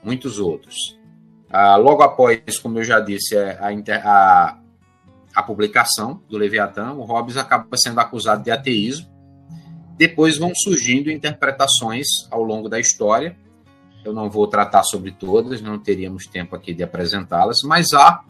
Muitos 0.04 0.40
outros. 0.40 1.00
Ah, 1.50 1.76
logo 1.78 2.02
após, 2.04 2.60
como 2.62 2.80
eu 2.80 2.84
já 2.84 3.00
disse, 3.00 3.36
é, 3.36 3.58
a, 3.60 3.70
a, 4.04 4.60
a 5.36 5.44
publicação 5.44 6.22
do 6.28 6.38
Leviatã, 6.38 6.94
o 6.94 7.04
Hobbes 7.04 7.38
acaba 7.38 7.78
sendo 7.78 8.00
acusado 8.00 8.44
de 8.44 8.52
ateísmo. 8.52 9.08
Depois 9.98 10.38
vão 10.38 10.52
surgindo 10.54 11.10
interpretações 11.10 12.08
ao 12.30 12.44
longo 12.44 12.68
da 12.68 12.80
história. 12.80 13.38
Eu 14.06 14.14
não 14.14 14.30
vou 14.30 14.48
tratar 14.48 14.84
sobre 14.84 15.12
todas, 15.12 15.62
não 15.62 15.80
teríamos 15.80 16.26
tempo 16.28 16.56
aqui 16.56 16.74
de 16.74 16.84
apresentá-las, 16.84 17.64
mas 17.64 17.92
há 17.92 18.24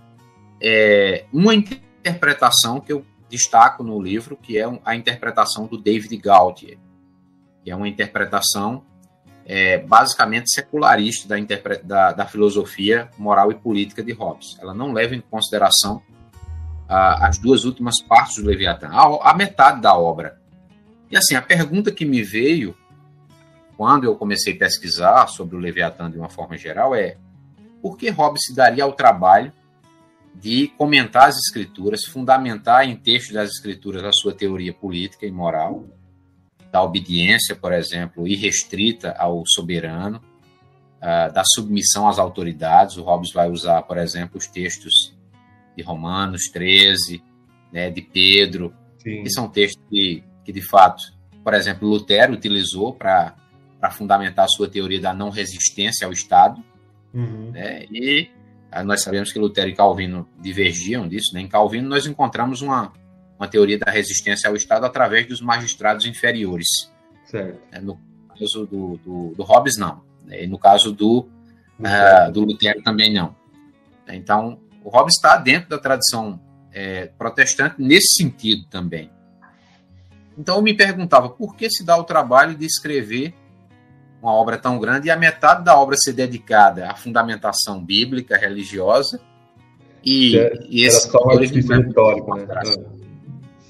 é, 0.61 1.25
uma 1.33 1.53
interpretação 1.53 2.79
que 2.79 2.93
eu 2.93 3.05
destaco 3.29 3.83
no 3.83 4.01
livro, 4.01 4.37
que 4.37 4.57
é 4.57 4.65
a 4.85 4.95
interpretação 4.95 5.67
do 5.67 5.77
David 5.77 6.15
Gautier, 6.17 6.77
que 7.61 7.69
é 7.69 7.75
uma 7.75 7.89
interpretação 7.89 8.83
é, 9.45 9.77
basicamente 9.79 10.49
secularista 10.49 11.27
da, 11.27 11.35
da, 11.83 12.11
da, 12.13 12.25
filosofia 12.25 13.09
moral 13.17 13.51
e 13.51 13.55
política 13.55 14.01
de 14.01 14.13
Hobbes. 14.13 14.57
Ela 14.59 14.73
não 14.73 14.93
leva 14.93 15.13
em 15.13 15.21
consideração 15.21 16.01
as 16.87 17.37
duas 17.39 17.65
últimas 17.65 18.01
partes 18.01 18.37
do 18.37 18.47
Leviatã, 18.47 18.89
a, 18.91 19.31
a 19.31 19.33
metade 19.35 19.81
da 19.81 19.97
obra. 19.97 20.39
E 21.09 21.17
assim, 21.17 21.35
a 21.35 21.41
pergunta 21.41 21.91
que 21.91 22.05
me 22.05 22.21
veio 22.21 22.75
quando 23.77 24.05
eu 24.05 24.15
comecei 24.15 24.53
a 24.53 24.57
pesquisar 24.57 25.27
sobre 25.27 25.55
o 25.55 25.59
Leviatã 25.59 26.09
de 26.09 26.17
uma 26.17 26.29
forma 26.29 26.57
geral 26.57 26.95
é 26.95 27.17
por 27.81 27.97
que 27.97 28.09
Hobbes 28.09 28.45
se 28.45 28.55
daria 28.55 28.83
ao 28.83 28.93
trabalho 28.93 29.51
de 30.33 30.67
comentar 30.77 31.29
as 31.29 31.37
escrituras, 31.37 32.03
fundamentar 32.05 32.87
em 32.87 32.95
textos 32.95 33.33
das 33.33 33.51
escrituras 33.51 34.03
a 34.03 34.11
sua 34.11 34.33
teoria 34.33 34.73
política 34.73 35.25
e 35.25 35.31
moral, 35.31 35.85
da 36.71 36.83
obediência, 36.83 37.55
por 37.55 37.71
exemplo, 37.71 38.27
irrestrita 38.27 39.15
ao 39.17 39.43
soberano, 39.47 40.21
uh, 40.97 41.31
da 41.33 41.43
submissão 41.45 42.07
às 42.07 42.19
autoridades. 42.19 42.97
O 42.97 43.03
Hobbes 43.03 43.31
vai 43.31 43.49
usar, 43.49 43.81
por 43.83 43.97
exemplo, 43.97 44.37
os 44.37 44.47
textos 44.47 45.15
de 45.75 45.83
Romanos 45.83 46.49
13, 46.51 47.23
né, 47.71 47.89
de 47.89 48.01
Pedro, 48.01 48.73
Sim. 48.97 49.23
que 49.23 49.29
são 49.29 49.47
textos 49.47 49.81
que, 49.89 50.23
que, 50.43 50.51
de 50.51 50.61
fato, 50.61 51.13
por 51.43 51.53
exemplo, 51.53 51.87
Lutero 51.87 52.33
utilizou 52.33 52.93
para 52.93 53.35
fundamentar 53.91 54.45
a 54.45 54.49
sua 54.49 54.69
teoria 54.69 54.99
da 54.99 55.13
não 55.13 55.29
resistência 55.29 56.05
ao 56.05 56.13
Estado. 56.13 56.63
Uhum. 57.13 57.51
Né, 57.51 57.85
e 57.91 58.29
ah, 58.75 58.83
nós 58.83 59.03
sabemos 59.03 59.31
que 59.31 59.39
Lutero 59.39 59.69
e 59.69 59.73
Calvino 59.73 60.27
divergiam 60.37 61.07
disso. 61.07 61.33
Né? 61.33 61.39
Em 61.39 61.47
Calvino, 61.47 61.87
nós 61.87 62.05
encontramos 62.05 62.61
uma, 62.61 62.91
uma 63.39 63.47
teoria 63.47 63.79
da 63.79 63.89
resistência 63.89 64.49
ao 64.49 64.55
Estado 64.55 64.85
através 64.85 65.25
dos 65.27 65.39
magistrados 65.39 66.05
inferiores. 66.05 66.67
Certo. 67.25 67.57
É, 67.71 67.79
no 67.79 67.97
caso 68.37 68.65
do, 68.65 68.97
do, 68.97 69.33
do, 69.33 69.43
Hobbes, 69.43 69.77
não. 69.77 70.03
Né? 70.25 70.43
E 70.43 70.47
no 70.47 70.59
caso 70.59 70.91
do, 70.91 71.19
uh, 71.79 72.31
do 72.33 72.41
Lutero, 72.41 72.83
também 72.83 73.13
não. 73.13 73.33
Então, 74.09 74.59
o 74.83 74.89
Hobbes 74.89 75.15
está 75.15 75.37
dentro 75.37 75.69
da 75.69 75.79
tradição 75.79 76.37
é, 76.73 77.05
protestante 77.17 77.75
nesse 77.79 78.21
sentido 78.21 78.65
também. 78.69 79.09
Então, 80.37 80.57
eu 80.57 80.61
me 80.61 80.73
perguntava 80.73 81.29
por 81.29 81.55
que 81.55 81.69
se 81.69 81.83
dá 81.85 81.97
o 81.97 82.03
trabalho 82.03 82.57
de 82.57 82.65
escrever 82.65 83.33
uma 84.25 84.33
obra 84.33 84.57
tão 84.57 84.79
grande 84.79 85.07
e 85.07 85.11
a 85.11 85.15
metade 85.15 85.63
da 85.63 85.79
obra 85.79 85.95
ser 85.95 86.13
dedicada 86.13 86.89
à 86.89 86.95
fundamentação 86.95 87.79
bíblica, 87.79 88.35
religiosa, 88.35 89.21
e, 90.03 90.37
é, 90.37 90.53
e 90.67 90.83
esse 90.83 91.09
só 91.09 91.19
uma 91.19 91.43
histórico, 91.43 92.35
né? 92.35 92.45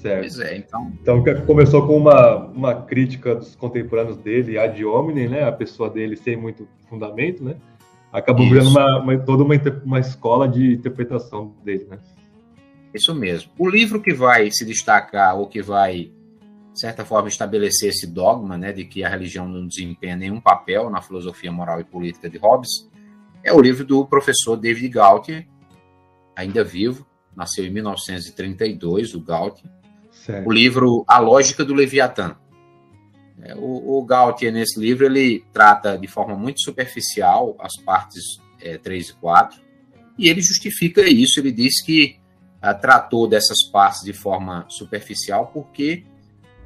Certo. 0.00 0.20
Pois 0.20 0.40
é, 0.40 0.56
então... 0.56 0.92
Então, 1.02 1.24
começou 1.46 1.86
com 1.86 1.96
uma, 1.96 2.36
uma 2.46 2.74
crítica 2.74 3.34
dos 3.34 3.54
contemporâneos 3.54 4.16
dele, 4.16 4.58
ad 4.58 4.82
hominem, 4.84 5.28
né? 5.28 5.44
A 5.44 5.52
pessoa 5.52 5.90
dele 5.90 6.16
sem 6.16 6.36
muito 6.36 6.66
fundamento, 6.88 7.44
né? 7.44 7.56
Acabou 8.12 8.48
virando 8.48 8.70
uma, 8.70 8.98
uma, 8.98 9.18
toda 9.18 9.42
uma, 9.42 9.54
uma 9.84 10.00
escola 10.00 10.48
de 10.48 10.72
interpretação 10.74 11.52
dele, 11.62 11.86
né? 11.90 11.98
Isso 12.94 13.14
mesmo. 13.14 13.50
O 13.58 13.68
livro 13.68 14.00
que 14.00 14.14
vai 14.14 14.50
se 14.50 14.64
destacar, 14.64 15.36
ou 15.36 15.46
que 15.46 15.60
vai, 15.60 16.10
de 16.76 16.80
certa 16.82 17.06
forma, 17.06 17.26
estabelecer 17.26 17.88
esse 17.88 18.06
dogma, 18.06 18.58
né, 18.58 18.70
de 18.70 18.84
que 18.84 19.02
a 19.02 19.08
religião 19.08 19.48
não 19.48 19.66
desempenha 19.66 20.14
nenhum 20.14 20.38
papel 20.38 20.90
na 20.90 21.00
filosofia 21.00 21.50
moral 21.50 21.80
e 21.80 21.84
política 21.84 22.28
de 22.28 22.36
Hobbes, 22.36 22.86
é 23.42 23.50
o 23.50 23.58
livro 23.58 23.82
do 23.82 24.06
professor 24.06 24.58
David 24.58 24.90
Gautier, 24.90 25.48
ainda 26.36 26.62
vivo, 26.62 27.06
nasceu 27.34 27.64
em 27.64 27.70
1932, 27.70 29.14
o 29.14 29.20
Gautier, 29.22 29.70
Certo. 30.26 30.48
O 30.48 30.52
livro 30.52 31.04
A 31.06 31.18
Lógica 31.18 31.64
do 31.64 31.72
Leviatã. 31.72 32.36
É, 33.40 33.54
o, 33.54 33.98
o 33.98 34.04
Gautier, 34.04 34.52
nesse 34.52 34.78
livro, 34.78 35.06
ele 35.06 35.44
trata 35.52 35.96
de 35.96 36.08
forma 36.08 36.34
muito 36.34 36.60
superficial 36.60 37.56
as 37.60 37.76
partes 37.82 38.22
é, 38.60 38.76
3 38.76 39.10
e 39.10 39.14
4, 39.14 39.60
e 40.18 40.28
ele 40.28 40.42
justifica 40.42 41.08
isso. 41.08 41.38
Ele 41.38 41.52
diz 41.52 41.82
que 41.82 42.18
ah, 42.60 42.74
tratou 42.74 43.28
dessas 43.28 43.62
partes 43.70 44.02
de 44.02 44.12
forma 44.12 44.66
superficial 44.68 45.46
porque 45.54 46.04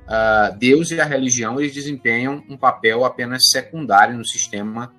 ah, 0.07 0.51
Deus 0.59 0.91
e 0.91 1.01
a 1.01 1.05
religião 1.05 1.61
eles 1.61 1.73
desempenham 1.73 2.43
um 2.49 2.57
papel 2.57 3.05
apenas 3.05 3.49
secundário 3.51 4.17
no 4.17 4.27
sistema 4.27 4.93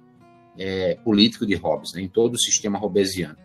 é, 0.58 0.98
político 1.04 1.46
de 1.46 1.56
Hobbes, 1.56 1.94
né, 1.94 2.02
em 2.02 2.08
todo 2.08 2.36
o 2.36 2.40
sistema 2.40 2.78
hobbesiano. 2.78 3.38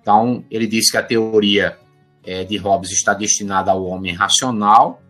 Então, 0.00 0.44
ele 0.50 0.66
diz 0.66 0.90
que 0.90 0.96
a 0.96 1.02
teoria 1.02 1.76
é, 2.24 2.44
de 2.44 2.56
Hobbes 2.56 2.90
está 2.90 3.12
destinada 3.12 3.70
ao 3.70 3.84
homem 3.84 4.14
racional, 4.14 5.02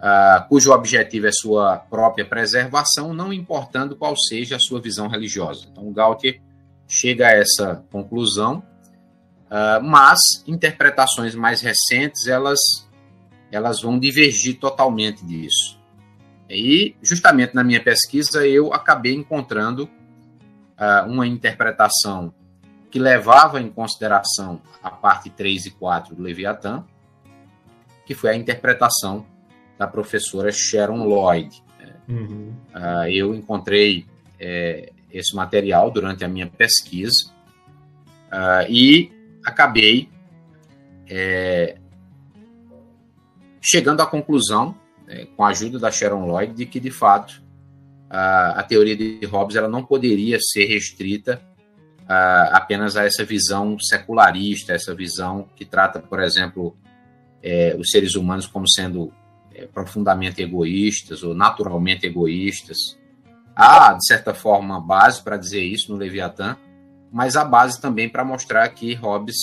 uh, 0.00 0.48
cujo 0.48 0.72
objetivo 0.72 1.26
é 1.26 1.32
sua 1.32 1.76
própria 1.76 2.24
preservação, 2.24 3.14
não 3.14 3.32
importando 3.32 3.94
qual 3.96 4.16
seja 4.16 4.56
a 4.56 4.58
sua 4.58 4.80
visão 4.80 5.08
religiosa. 5.08 5.68
Então, 5.70 5.92
Gautier 5.92 6.40
chega 6.88 7.28
a 7.28 7.32
essa 7.32 7.84
conclusão, 7.92 8.62
uh, 9.46 9.82
mas 9.82 10.18
interpretações 10.46 11.34
mais 11.34 11.60
recentes 11.60 12.26
elas 12.26 12.58
elas 13.50 13.82
vão 13.82 13.98
divergir 13.98 14.58
totalmente 14.58 15.24
disso. 15.24 15.78
E, 16.48 16.96
justamente 17.02 17.54
na 17.54 17.62
minha 17.62 17.82
pesquisa, 17.82 18.46
eu 18.46 18.72
acabei 18.72 19.14
encontrando 19.14 19.84
uh, 19.84 21.08
uma 21.08 21.26
interpretação 21.26 22.34
que 22.90 22.98
levava 22.98 23.60
em 23.60 23.68
consideração 23.68 24.60
a 24.82 24.90
parte 24.90 25.30
3 25.30 25.66
e 25.66 25.70
4 25.70 26.14
do 26.14 26.22
Leviatã, 26.22 26.84
que 28.04 28.14
foi 28.14 28.30
a 28.30 28.34
interpretação 28.34 29.24
da 29.78 29.86
professora 29.86 30.50
Sharon 30.50 31.04
Lloyd. 31.04 31.62
Uhum. 32.08 32.52
Uh, 32.74 33.08
eu 33.08 33.32
encontrei 33.32 34.04
é, 34.38 34.90
esse 35.12 35.34
material 35.34 35.90
durante 35.92 36.24
a 36.24 36.28
minha 36.28 36.48
pesquisa 36.48 37.30
uh, 38.32 38.68
e 38.68 39.12
acabei 39.44 40.08
é, 41.08 41.78
chegando 43.60 44.00
à 44.00 44.06
conclusão, 44.06 44.74
é, 45.06 45.26
com 45.36 45.44
a 45.44 45.48
ajuda 45.48 45.78
da 45.78 45.90
Sharon 45.90 46.26
Lloyd, 46.26 46.54
de 46.54 46.66
que 46.66 46.80
de 46.80 46.90
fato 46.90 47.42
a, 48.08 48.60
a 48.60 48.62
teoria 48.62 48.96
de 48.96 49.24
Hobbes 49.26 49.56
ela 49.56 49.68
não 49.68 49.84
poderia 49.84 50.38
ser 50.40 50.66
restrita 50.66 51.40
a, 52.08 52.56
apenas 52.56 52.96
a 52.96 53.04
essa 53.04 53.24
visão 53.24 53.78
secularista, 53.78 54.72
essa 54.72 54.94
visão 54.94 55.48
que 55.54 55.64
trata, 55.64 56.00
por 56.00 56.20
exemplo, 56.20 56.76
é, 57.42 57.76
os 57.78 57.90
seres 57.90 58.14
humanos 58.14 58.46
como 58.46 58.68
sendo 58.68 59.12
é, 59.54 59.66
profundamente 59.66 60.42
egoístas 60.42 61.22
ou 61.22 61.34
naturalmente 61.34 62.06
egoístas. 62.06 62.98
Há, 63.54 63.92
de 63.92 64.06
certa 64.06 64.32
forma, 64.32 64.80
base 64.80 65.22
para 65.22 65.36
dizer 65.36 65.62
isso 65.62 65.92
no 65.92 65.98
Leviatã, 65.98 66.56
mas 67.12 67.36
há 67.36 67.44
base 67.44 67.80
também 67.80 68.08
para 68.08 68.24
mostrar 68.24 68.68
que 68.68 68.94
Hobbes 68.94 69.36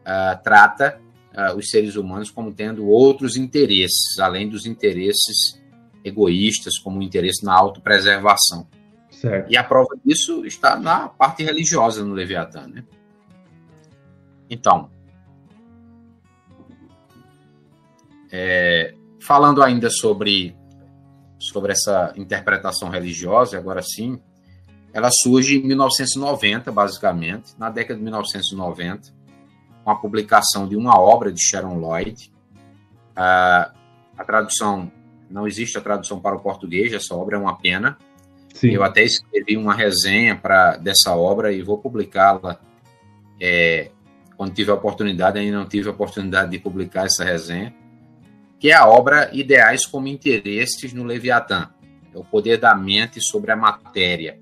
uh, 0.00 0.42
trata 0.42 1.00
uh, 1.34 1.56
os 1.56 1.70
seres 1.70 1.96
humanos 1.96 2.30
como 2.30 2.52
tendo 2.52 2.86
outros 2.86 3.36
interesses, 3.36 4.18
além 4.18 4.48
dos 4.48 4.66
interesses 4.66 5.60
egoístas, 6.04 6.78
como 6.78 6.98
o 6.98 7.02
interesse 7.02 7.44
na 7.44 7.54
autopreservação. 7.54 8.66
Certo. 9.10 9.52
E 9.52 9.56
a 9.56 9.64
prova 9.64 9.96
disso 10.04 10.44
está 10.46 10.78
na 10.78 11.08
parte 11.08 11.42
religiosa 11.42 12.04
no 12.04 12.14
Leviatã. 12.14 12.66
Né? 12.66 12.84
Então, 14.48 14.90
é, 18.32 18.94
falando 19.20 19.62
ainda 19.62 19.90
sobre, 19.90 20.56
sobre 21.38 21.72
essa 21.72 22.12
interpretação 22.16 22.88
religiosa, 22.88 23.58
agora 23.58 23.82
sim, 23.82 24.20
ela 24.92 25.10
surge 25.22 25.58
em 25.58 25.66
1990, 25.66 26.72
basicamente, 26.72 27.52
na 27.58 27.70
década 27.70 27.96
de 27.96 28.02
1990, 28.02 29.12
com 29.90 29.92
a 29.92 29.96
publicação 29.96 30.68
de 30.68 30.76
uma 30.76 30.98
obra 30.98 31.32
de 31.32 31.42
Sharon 31.42 31.78
Lloyd. 31.78 32.32
Uh, 33.12 33.72
a 34.16 34.24
tradução, 34.24 34.90
não 35.28 35.46
existe 35.46 35.76
a 35.76 35.80
tradução 35.80 36.20
para 36.20 36.36
o 36.36 36.40
português, 36.40 36.92
essa 36.92 37.14
obra 37.14 37.36
é 37.36 37.40
uma 37.40 37.56
pena. 37.56 37.98
Sim. 38.54 38.70
Eu 38.70 38.84
até 38.84 39.02
escrevi 39.02 39.56
uma 39.56 39.74
resenha 39.74 40.36
para 40.36 40.76
dessa 40.76 41.14
obra 41.14 41.52
e 41.52 41.62
vou 41.62 41.78
publicá-la 41.78 42.60
é, 43.40 43.90
quando 44.36 44.54
tiver 44.54 44.72
oportunidade, 44.72 45.38
ainda 45.38 45.58
não 45.58 45.66
tive 45.66 45.88
a 45.88 45.92
oportunidade 45.92 46.50
de 46.50 46.58
publicar 46.58 47.06
essa 47.06 47.24
resenha, 47.24 47.74
que 48.58 48.70
é 48.70 48.74
a 48.74 48.86
obra 48.86 49.30
Ideais 49.32 49.86
como 49.86 50.08
Interesses 50.08 50.92
no 50.92 51.04
Leviatã, 51.04 51.70
é 52.14 52.18
o 52.18 52.24
poder 52.24 52.58
da 52.58 52.74
mente 52.74 53.20
sobre 53.20 53.50
a 53.50 53.56
matéria. 53.56 54.38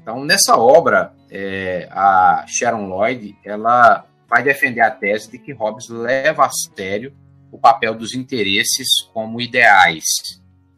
Então, 0.00 0.24
nessa 0.24 0.56
obra, 0.56 1.14
é, 1.30 1.88
a 1.90 2.44
Sharon 2.46 2.86
Lloyd, 2.86 3.36
ela 3.44 4.04
vai 4.32 4.42
defender 4.42 4.80
a 4.80 4.90
tese 4.90 5.30
de 5.30 5.38
que 5.38 5.52
Hobbes 5.52 5.90
leva 5.90 6.46
a 6.46 6.50
sério 6.50 7.14
o 7.50 7.58
papel 7.58 7.94
dos 7.94 8.14
interesses 8.14 8.88
como 9.12 9.42
ideais. 9.42 10.06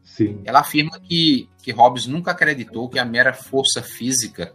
Sim. 0.02 0.40
Ela 0.44 0.58
afirma 0.58 0.98
que, 0.98 1.48
que 1.62 1.70
Hobbes 1.70 2.08
nunca 2.08 2.32
acreditou 2.32 2.88
que 2.88 2.98
a 2.98 3.04
mera 3.04 3.32
força 3.32 3.80
física 3.80 4.52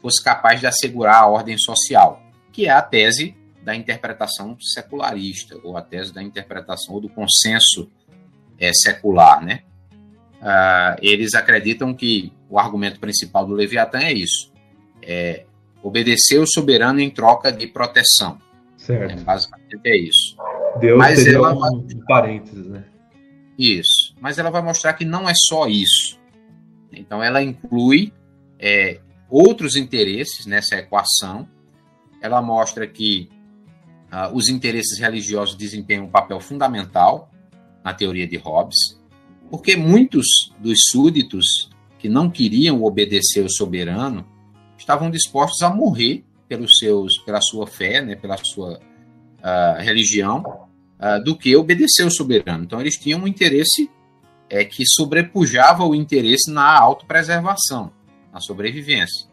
fosse 0.00 0.22
capaz 0.22 0.60
de 0.60 0.66
assegurar 0.68 1.24
a 1.24 1.26
ordem 1.26 1.58
social, 1.58 2.22
que 2.52 2.66
é 2.66 2.70
a 2.70 2.80
tese 2.80 3.36
da 3.64 3.74
interpretação 3.74 4.56
secularista, 4.60 5.58
ou 5.64 5.76
a 5.76 5.82
tese 5.82 6.14
da 6.14 6.22
interpretação 6.22 6.94
ou 6.94 7.00
do 7.00 7.08
consenso 7.08 7.90
é, 8.60 8.70
secular, 8.72 9.44
né? 9.44 9.64
Uh, 10.36 10.94
eles 11.02 11.34
acreditam 11.34 11.92
que 11.92 12.32
o 12.48 12.60
argumento 12.60 13.00
principal 13.00 13.44
do 13.44 13.54
Leviatã 13.54 13.98
é 13.98 14.12
isso: 14.12 14.52
é, 15.02 15.45
obedecer 15.86 16.38
o 16.38 16.46
soberano 16.46 17.00
em 17.00 17.10
troca 17.10 17.52
de 17.52 17.66
proteção. 17.66 18.38
Certo. 18.76 19.20
É, 19.20 19.22
basicamente 19.22 19.80
é 19.84 19.96
isso. 19.96 20.36
Deus 20.80 20.98
Mas 20.98 21.26
ela 21.26 21.54
um, 21.54 21.58
vai... 21.58 21.70
parênteses, 22.06 22.66
né? 22.66 22.84
Isso. 23.58 24.14
Mas 24.20 24.38
ela 24.38 24.50
vai 24.50 24.62
mostrar 24.62 24.92
que 24.94 25.04
não 25.04 25.28
é 25.28 25.32
só 25.34 25.66
isso. 25.66 26.18
Então 26.92 27.22
ela 27.22 27.42
inclui 27.42 28.12
é, 28.58 29.00
outros 29.30 29.76
interesses 29.76 30.46
nessa 30.46 30.76
equação. 30.76 31.48
Ela 32.20 32.42
mostra 32.42 32.86
que 32.86 33.28
uh, 34.12 34.34
os 34.34 34.48
interesses 34.48 34.98
religiosos 34.98 35.54
desempenham 35.54 36.04
um 36.04 36.10
papel 36.10 36.40
fundamental 36.40 37.30
na 37.84 37.94
teoria 37.94 38.26
de 38.26 38.36
Hobbes, 38.36 39.00
porque 39.50 39.76
muitos 39.76 40.26
dos 40.58 40.78
súditos 40.90 41.70
que 41.98 42.08
não 42.08 42.28
queriam 42.28 42.82
obedecer 42.82 43.44
o 43.44 43.50
soberano 43.50 44.26
estavam 44.76 45.10
dispostos 45.10 45.62
a 45.62 45.70
morrer 45.70 46.24
pelos 46.48 46.78
seus, 46.78 47.18
pela 47.18 47.40
sua 47.40 47.66
fé, 47.66 48.00
né, 48.00 48.14
pela 48.14 48.36
sua 48.36 48.78
uh, 48.78 49.80
religião, 49.80 50.68
uh, 51.00 51.22
do 51.24 51.36
que 51.36 51.56
obedecer 51.56 52.06
o 52.06 52.10
soberano. 52.10 52.64
Então 52.64 52.80
eles 52.80 52.96
tinham 52.96 53.20
um 53.20 53.28
interesse 53.28 53.90
é, 54.48 54.64
que 54.64 54.84
sobrepujava 54.86 55.84
o 55.84 55.94
interesse 55.94 56.50
na 56.50 56.78
autopreservação, 56.78 57.92
na 58.32 58.40
sobrevivência. 58.40 59.28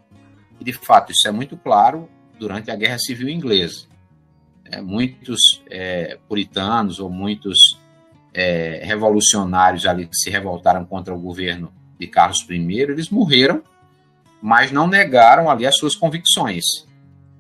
E 0.60 0.64
de 0.64 0.74
fato 0.74 1.12
isso 1.12 1.28
é 1.28 1.32
muito 1.32 1.56
claro 1.58 2.10
durante 2.40 2.72
a 2.72 2.76
Guerra 2.76 2.98
Civil 2.98 3.30
Inglesa. 3.30 3.88
É, 4.66 4.82
muitos 4.82 5.62
é, 5.70 6.18
puritanos 6.28 7.00
ou 7.00 7.10
muitos 7.10 7.78
é, 8.34 8.82
revolucionários 8.84 9.86
ali 9.86 10.08
que 10.08 10.16
se 10.16 10.30
revoltaram 10.30 10.84
contra 10.86 11.14
o 11.14 11.20
governo 11.20 11.72
de 12.00 12.08
Carlos 12.08 12.44
I, 12.50 12.80
eles 12.80 13.10
morreram 13.10 13.62
mas 14.44 14.74
não 14.74 14.88
negaram 14.88 15.50
ali 15.50 15.66
as 15.66 15.78
suas 15.78 15.96
convicções. 15.96 16.66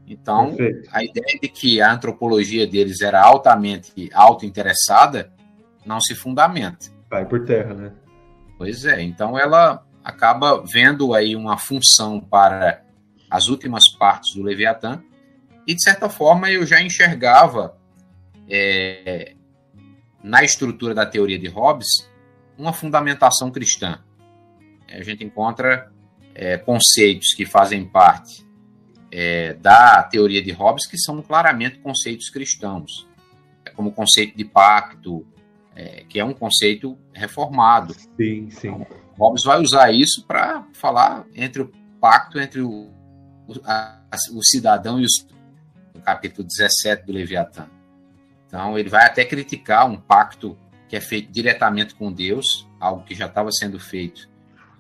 Então, 0.07 0.55
Perfeito. 0.55 0.89
a 0.89 1.03
ideia 1.03 1.37
de 1.41 1.49
que 1.49 1.81
a 1.81 1.91
antropologia 1.91 2.65
deles 2.65 3.01
era 3.01 3.21
altamente 3.21 4.09
auto-interessada 4.13 5.29
não 5.85 5.99
se 5.99 6.15
fundamenta. 6.15 6.85
Vai 7.09 7.25
por 7.25 7.43
terra, 7.43 7.73
né? 7.73 7.91
Pois 8.57 8.85
é, 8.85 9.01
então 9.01 9.37
ela 9.37 9.85
acaba 10.01 10.63
vendo 10.65 11.13
aí 11.13 11.35
uma 11.35 11.57
função 11.57 12.21
para 12.21 12.81
as 13.29 13.49
últimas 13.49 13.89
partes 13.89 14.33
do 14.33 14.41
Leviatã, 14.41 15.03
e 15.67 15.75
de 15.75 15.83
certa 15.83 16.07
forma 16.07 16.49
eu 16.49 16.65
já 16.65 16.81
enxergava 16.81 17.77
é, 18.49 19.35
na 20.23 20.41
estrutura 20.41 20.93
da 20.93 21.05
teoria 21.05 21.37
de 21.37 21.49
Hobbes 21.49 22.09
uma 22.57 22.71
fundamentação 22.71 23.51
cristã. 23.51 23.99
A 24.89 25.03
gente 25.03 25.25
encontra 25.25 25.92
é, 26.35 26.57
conceitos 26.57 27.33
que 27.33 27.45
fazem 27.45 27.85
parte 27.85 28.45
é, 29.11 29.53
da 29.53 30.01
teoria 30.03 30.41
de 30.41 30.51
Hobbes 30.51 30.87
que 30.87 30.97
são 30.97 31.21
claramente 31.21 31.79
conceitos 31.79 32.29
cristãos, 32.29 33.07
é 33.65 33.69
como 33.69 33.89
o 33.89 33.93
conceito 33.93 34.35
de 34.35 34.43
pacto, 34.43 35.25
é, 35.75 36.03
que 36.09 36.19
é 36.19 36.25
um 36.25 36.33
conceito 36.33 36.97
reformado. 37.13 37.93
Sim, 37.93 38.49
sim. 38.49 38.69
Então, 38.69 38.87
Hobbes 39.17 39.43
vai 39.43 39.61
usar 39.61 39.91
isso 39.91 40.25
para 40.25 40.65
falar 40.73 41.25
entre 41.35 41.61
o 41.61 41.71
pacto 42.01 42.39
entre 42.39 42.61
o, 42.61 42.89
a, 43.63 44.01
o 44.33 44.43
cidadão 44.43 44.99
e 44.99 45.05
os 45.05 45.27
no 45.93 46.01
capítulo 46.01 46.47
17 46.47 47.05
do 47.05 47.13
Leviatã. 47.13 47.67
Então, 48.47 48.77
ele 48.77 48.89
vai 48.89 49.05
até 49.05 49.23
criticar 49.23 49.89
um 49.89 49.95
pacto 49.95 50.57
que 50.89 50.95
é 50.95 51.01
feito 51.01 51.31
diretamente 51.31 51.95
com 51.95 52.11
Deus, 52.11 52.67
algo 52.79 53.03
que 53.03 53.15
já 53.15 53.27
estava 53.27 53.51
sendo 53.51 53.79
feito 53.79 54.29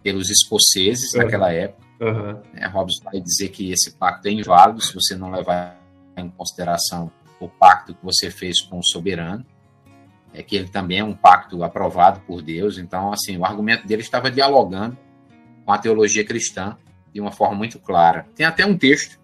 pelos 0.03 0.29
escoceses 0.29 1.13
uhum. 1.13 1.21
naquela 1.21 1.51
época. 1.51 1.83
Uhum. 1.99 2.41
É, 2.55 2.67
Hobbes 2.67 2.99
vai 3.03 3.19
dizer 3.21 3.49
que 3.49 3.71
esse 3.71 3.91
pacto 3.91 4.27
é 4.27 4.31
inválido 4.31 4.81
se 4.81 4.93
você 4.93 5.15
não 5.15 5.31
levar 5.31 5.81
em 6.17 6.29
consideração 6.29 7.11
o 7.39 7.47
pacto 7.47 7.95
que 7.95 8.03
você 8.03 8.29
fez 8.29 8.61
com 8.61 8.79
o 8.79 8.83
soberano, 8.83 9.45
é 10.33 10.41
que 10.41 10.55
ele 10.55 10.67
também 10.67 10.99
é 10.99 11.03
um 11.03 11.13
pacto 11.13 11.63
aprovado 11.63 12.21
por 12.21 12.41
Deus. 12.41 12.77
Então, 12.77 13.11
assim, 13.11 13.37
o 13.37 13.45
argumento 13.45 13.87
dele 13.87 14.01
estava 14.01 14.31
dialogando 14.31 14.97
com 15.65 15.71
a 15.71 15.77
teologia 15.77 16.25
cristã 16.25 16.77
de 17.13 17.21
uma 17.21 17.31
forma 17.31 17.55
muito 17.55 17.79
clara. 17.79 18.25
Tem 18.35 18.45
até 18.45 18.65
um 18.65 18.77
texto 18.77 19.19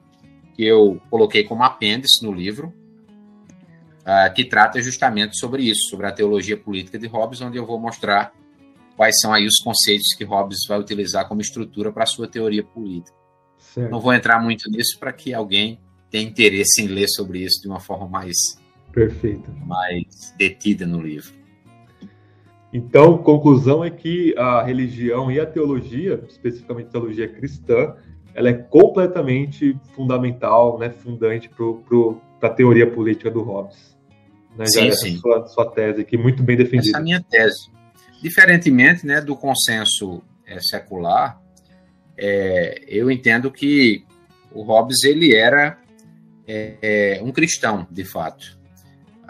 que 0.56 0.64
eu 0.64 1.02
coloquei 1.10 1.44
como 1.44 1.64
apêndice 1.64 2.24
no 2.24 2.32
livro, 2.32 2.74
uh, 4.02 4.34
que 4.34 4.46
trata 4.46 4.82
justamente 4.82 5.38
sobre 5.38 5.64
isso, 5.64 5.90
sobre 5.90 6.06
a 6.06 6.12
teologia 6.12 6.56
política 6.56 7.00
de 7.00 7.08
Hobbes, 7.08 7.42
onde 7.42 7.58
eu 7.58 7.66
vou 7.66 7.80
mostrar 7.80 8.34
quais 9.00 9.16
são 9.22 9.34
aí 9.34 9.46
os 9.46 9.64
conceitos 9.64 10.14
que 10.14 10.26
Hobbes 10.26 10.66
vai 10.68 10.78
utilizar 10.78 11.26
como 11.26 11.40
estrutura 11.40 11.90
para 11.90 12.04
a 12.04 12.06
sua 12.06 12.28
teoria 12.28 12.62
política. 12.62 13.16
Certo. 13.58 13.90
Não 13.90 14.02
vou 14.02 14.14
entrar 14.14 14.44
muito 14.44 14.70
nisso 14.70 15.00
para 15.00 15.14
que 15.14 15.34
alguém 15.34 15.80
tenha 16.12 16.28
interesse 16.28 16.82
em 16.82 16.88
ler 16.88 17.08
sobre 17.08 17.40
isso 17.40 17.62
de 17.62 17.70
uma 17.70 17.80
forma 17.80 18.10
mais 18.10 18.36
Perfeito. 18.92 19.50
mais 19.66 20.36
detida 20.38 20.86
no 20.86 21.02
livro. 21.02 21.34
Então, 22.74 23.18
conclusão 23.20 23.86
é 23.86 23.90
que 23.90 24.36
a 24.38 24.64
religião 24.64 25.32
e 25.32 25.40
a 25.40 25.46
teologia, 25.46 26.22
especificamente 26.28 26.88
a 26.88 26.92
teologia 26.92 27.30
cristã, 27.30 27.96
ela 28.34 28.50
é 28.50 28.54
completamente 28.54 29.80
fundamental, 29.96 30.78
né, 30.78 30.90
fundante 30.90 31.50
para 31.50 32.50
a 32.50 32.54
teoria 32.54 32.92
política 32.92 33.32
do 33.32 33.44
Hobbes. 33.44 33.98
Né? 34.58 34.66
Sim, 34.66 34.92
sim. 34.92 35.16
Sua, 35.16 35.48
sua 35.48 35.72
tese 35.72 36.02
aqui, 36.02 36.18
muito 36.18 36.44
bem 36.44 36.58
defendida. 36.58 36.90
Essa 36.90 36.98
é 36.98 37.00
a 37.00 37.04
minha 37.04 37.24
tese. 37.24 37.79
Diferentemente 38.22 39.06
né, 39.06 39.22
do 39.22 39.36
consenso 39.36 40.22
é, 40.46 40.60
secular, 40.60 41.42
é, 42.18 42.84
eu 42.88 43.10
entendo 43.10 43.52
que 43.52 44.06
o 44.52 44.62
Hobbes 44.64 45.04
ele 45.04 45.36
era 45.36 45.78
é, 46.48 47.18
é 47.18 47.24
um 47.24 47.32
cristão, 47.32 47.88
de 47.90 48.04
fato, 48.04 48.60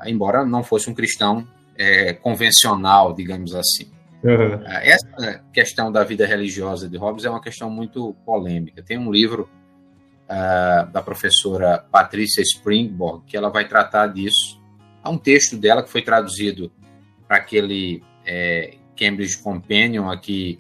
embora 0.06 0.46
não 0.46 0.64
fosse 0.64 0.90
um 0.90 0.94
cristão 0.94 1.48
é, 1.78 2.14
convencional, 2.14 3.14
digamos 3.14 3.54
assim. 3.54 3.92
Uhum. 4.24 4.62
Essa 4.66 5.44
questão 5.54 5.92
da 5.92 6.04
vida 6.04 6.26
religiosa 6.26 6.90
de 6.90 6.98
Hobbes 6.98 7.26
é 7.26 7.30
uma 7.30 7.42
questão 7.42 7.70
muito 7.70 8.14
polêmica. 8.26 8.84
Tem 8.84 8.98
um 8.98 9.12
livro 9.12 9.50
uh, 10.26 10.92
da 10.92 11.02
professora 11.02 11.86
Patrícia 11.90 12.42
Springborg 12.42 13.24
que 13.26 13.38
ela 13.38 13.50
vai 13.50 13.68
tratar 13.68 14.08
disso. 14.08 14.62
Há 15.02 15.10
um 15.10 15.18
texto 15.18 15.58
dela 15.58 15.82
que 15.82 15.90
foi 15.90 16.02
traduzido 16.02 16.70
para 17.28 17.38
aquele 17.38 18.04
é, 18.26 18.76
Cambridge 19.00 19.38
Companion 19.38 20.10
aqui, 20.10 20.60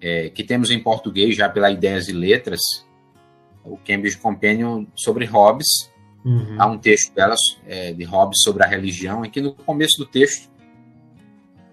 é, 0.00 0.30
que 0.30 0.44
temos 0.44 0.70
em 0.70 0.78
português 0.78 1.34
já 1.34 1.48
pela 1.48 1.70
Ideias 1.70 2.08
e 2.08 2.12
Letras, 2.12 2.60
o 3.64 3.76
Cambridge 3.78 4.16
Companion 4.16 4.86
sobre 4.94 5.24
Hobbes. 5.24 5.90
Uhum. 6.24 6.56
Há 6.58 6.66
um 6.66 6.78
texto 6.78 7.12
delas 7.14 7.40
é, 7.66 7.92
de 7.92 8.04
Hobbes 8.04 8.42
sobre 8.42 8.62
a 8.62 8.66
religião, 8.66 9.24
em 9.24 9.30
que 9.30 9.40
no 9.40 9.52
começo 9.52 9.98
do 9.98 10.06
texto 10.06 10.50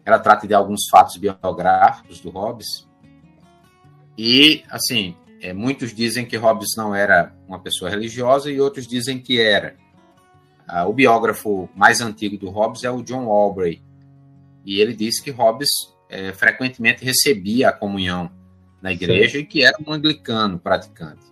ela 0.06 0.20
trata 0.20 0.48
de 0.48 0.54
alguns 0.54 0.88
fatos 0.90 1.18
biográficos 1.18 2.20
do 2.20 2.30
Hobbes. 2.30 2.88
E, 4.18 4.64
assim, 4.70 5.16
é, 5.42 5.54
muitos 5.54 5.94
dizem 5.94 6.26
que 6.26 6.38
Hobbes 6.38 6.70
não 6.76 6.94
era 6.94 7.34
uma 7.48 7.60
pessoa 7.60 7.90
religiosa 7.90 8.52
e 8.52 8.60
outros 8.60 8.88
dizem 8.88 9.20
que 9.20 9.40
era. 9.40 9.76
Ah, 10.68 10.88
o 10.88 10.94
biógrafo 10.94 11.70
mais 11.76 12.02
antigo 12.02 12.38
do 12.38 12.50
Hobbes 12.50 12.84
é 12.84 12.92
o 12.92 13.02
John 13.04 13.30
Aubrey. 13.30 13.82
E 14.66 14.80
ele 14.80 14.94
diz 14.94 15.20
que 15.20 15.32
Hobbes 15.32 15.70
é, 16.10 16.32
frequentemente 16.32 17.04
recebia 17.04 17.70
a 17.70 17.72
comunhão 17.72 18.32
na 18.82 18.92
igreja 18.92 19.34
Sim. 19.34 19.40
e 19.40 19.46
que 19.46 19.64
era 19.64 19.78
um 19.86 19.92
anglicano 19.92 20.60
praticante. 20.60 21.26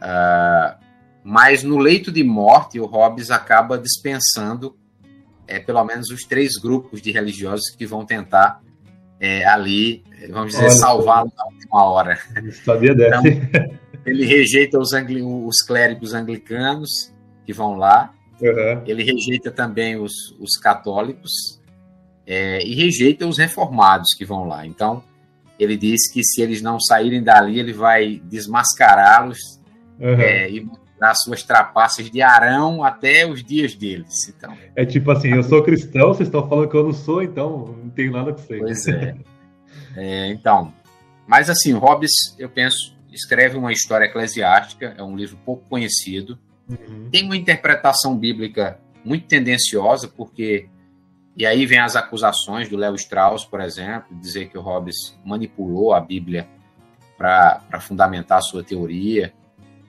Ah, 0.00 0.78
mas 1.24 1.62
no 1.62 1.78
leito 1.78 2.10
de 2.10 2.24
morte, 2.24 2.80
o 2.80 2.86
Hobbes 2.86 3.30
acaba 3.30 3.78
dispensando 3.78 4.76
é, 5.46 5.58
pelo 5.58 5.84
menos 5.84 6.10
os 6.10 6.22
três 6.22 6.52
grupos 6.56 7.00
de 7.00 7.12
religiosos 7.12 7.70
que 7.76 7.86
vão 7.86 8.04
tentar 8.04 8.60
é, 9.20 9.44
ali, 9.46 10.02
vamos 10.30 10.52
dizer, 10.52 10.70
salvá-lo 10.70 11.32
na 11.36 11.44
última 11.44 11.84
hora. 11.84 12.18
Sabia 12.64 12.94
dessa. 12.94 13.28
Então, 13.28 13.78
ele 14.04 14.24
rejeita 14.24 14.78
os, 14.78 14.90
os 14.92 15.62
clérigos 15.62 16.12
anglicanos 16.12 17.12
que 17.46 17.52
vão 17.52 17.76
lá, 17.76 18.12
uhum. 18.40 18.82
ele 18.84 19.04
rejeita 19.04 19.50
também 19.50 19.96
os, 19.96 20.34
os 20.40 20.56
católicos 20.56 21.61
é, 22.26 22.64
e 22.64 22.74
rejeita 22.74 23.26
os 23.26 23.38
reformados 23.38 24.08
que 24.16 24.24
vão 24.24 24.46
lá. 24.46 24.66
Então, 24.66 25.02
ele 25.58 25.76
diz 25.76 26.10
que 26.12 26.22
se 26.24 26.40
eles 26.42 26.62
não 26.62 26.80
saírem 26.80 27.22
dali, 27.22 27.58
ele 27.58 27.72
vai 27.72 28.20
desmascará-los 28.24 29.60
uhum. 29.98 30.20
é, 30.20 30.50
e 30.50 30.66
nas 31.00 31.20
suas 31.22 31.42
trapaças 31.42 32.08
de 32.08 32.22
Arão 32.22 32.84
até 32.84 33.26
os 33.26 33.42
dias 33.42 33.74
deles. 33.74 34.28
Então, 34.28 34.56
é 34.76 34.84
tipo 34.86 35.10
assim, 35.10 35.30
eu 35.30 35.42
sou 35.42 35.60
cristão, 35.62 36.08
vocês 36.08 36.28
estão 36.28 36.48
falando 36.48 36.68
que 36.68 36.76
eu 36.76 36.84
não 36.84 36.92
sou, 36.92 37.22
então 37.22 37.76
não 37.82 37.90
tenho 37.90 38.12
nada 38.12 38.32
que 38.32 38.40
ser. 38.42 38.60
Pois 38.60 38.86
é. 38.86 39.16
é 39.96 40.28
então, 40.28 40.72
mas 41.26 41.50
assim, 41.50 41.72
Hobbes, 41.72 42.12
eu 42.38 42.48
penso, 42.48 42.96
escreve 43.12 43.56
uma 43.56 43.72
história 43.72 44.04
eclesiástica, 44.04 44.94
é 44.96 45.02
um 45.02 45.16
livro 45.16 45.36
pouco 45.44 45.68
conhecido, 45.68 46.38
uhum. 46.70 47.08
tem 47.10 47.24
uma 47.24 47.36
interpretação 47.36 48.16
bíblica 48.16 48.78
muito 49.04 49.26
tendenciosa, 49.26 50.06
porque 50.06 50.68
e 51.36 51.46
aí 51.46 51.64
vem 51.66 51.78
as 51.78 51.96
acusações 51.96 52.68
do 52.68 52.76
Léo 52.76 52.94
Strauss, 52.94 53.44
por 53.44 53.60
exemplo, 53.60 54.16
dizer 54.18 54.48
que 54.48 54.58
o 54.58 54.62
Hobbes 54.62 55.18
manipulou 55.24 55.94
a 55.94 56.00
Bíblia 56.00 56.48
para 57.16 57.80
fundamentar 57.80 58.38
a 58.38 58.42
sua 58.42 58.62
teoria 58.64 59.32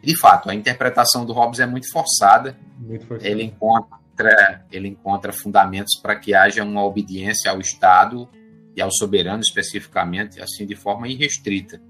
de 0.04 0.20
fato, 0.20 0.50
a 0.50 0.54
interpretação 0.54 1.26
do 1.26 1.32
Hobbes 1.32 1.62
é 1.62 1.66
muito 1.66 1.89
forçada. 1.89 2.58
Muito 2.78 3.08
forçada. 3.08 3.30
Ele 3.30 3.44
encontra, 3.44 4.66
ele 4.70 4.89
encontra 4.89 5.32
fundamentos 5.32 5.98
para 6.02 6.18
que 6.18 6.36
haja 6.36 6.62
uma 6.62 6.84
obediência 6.84 7.50
ao 7.50 7.62
Estado 7.62 8.28
e 8.76 8.82
ao 8.82 8.91
soberano 8.91 9.39
especificamente, 9.39 10.41
assim 10.41 10.66
de 10.66 10.76
forma 10.76 11.08
irrestrita. 11.08 11.82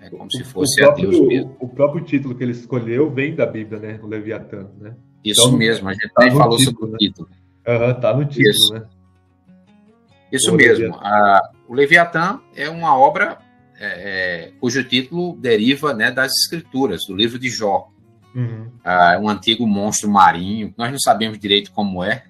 É 0.00 0.10
como 0.10 0.30
se 0.30 0.44
fosse 0.44 0.80
próprio, 0.80 1.08
a 1.08 1.10
Deus 1.10 1.26
mesmo. 1.26 1.56
O 1.58 1.68
próprio 1.68 2.04
título 2.04 2.36
que 2.36 2.44
ele 2.44 2.52
escolheu 2.52 3.10
vem 3.10 3.34
da 3.34 3.46
Bíblia, 3.46 3.80
né? 3.80 4.00
O 4.00 4.06
Leviatã, 4.06 4.68
né? 4.78 4.94
Isso 5.24 5.40
então, 5.46 5.56
mesmo, 5.56 5.88
a 5.88 5.92
gente 5.92 6.12
tá 6.14 6.26
nem 6.26 6.36
falou 6.36 6.56
título, 6.56 6.76
sobre 6.78 6.90
né? 6.90 6.94
o 6.94 6.98
título. 6.98 7.28
Aham, 7.28 7.43
uhum, 7.66 7.94
tá 8.00 8.14
no 8.14 8.24
título, 8.24 8.50
Isso. 8.50 8.74
né? 8.74 8.86
Isso 10.32 10.52
o 10.52 10.56
mesmo. 10.56 10.84
Leviatã. 10.86 11.00
A, 11.02 11.50
o 11.68 11.74
Leviatã 11.74 12.40
é 12.56 12.68
uma 12.68 12.96
obra 12.96 13.38
é, 13.78 13.86
é, 13.86 14.52
cujo 14.60 14.82
título 14.84 15.36
deriva 15.36 15.92
né, 15.94 16.10
das 16.10 16.32
escrituras, 16.32 17.06
do 17.06 17.14
livro 17.14 17.38
de 17.38 17.48
Jó. 17.48 17.88
Uhum. 18.34 18.70
Ah, 18.84 19.16
um 19.20 19.28
antigo 19.28 19.66
monstro 19.66 20.10
marinho, 20.10 20.74
nós 20.76 20.90
não 20.90 20.98
sabemos 20.98 21.38
direito 21.38 21.70
como 21.70 22.02
é, 22.02 22.24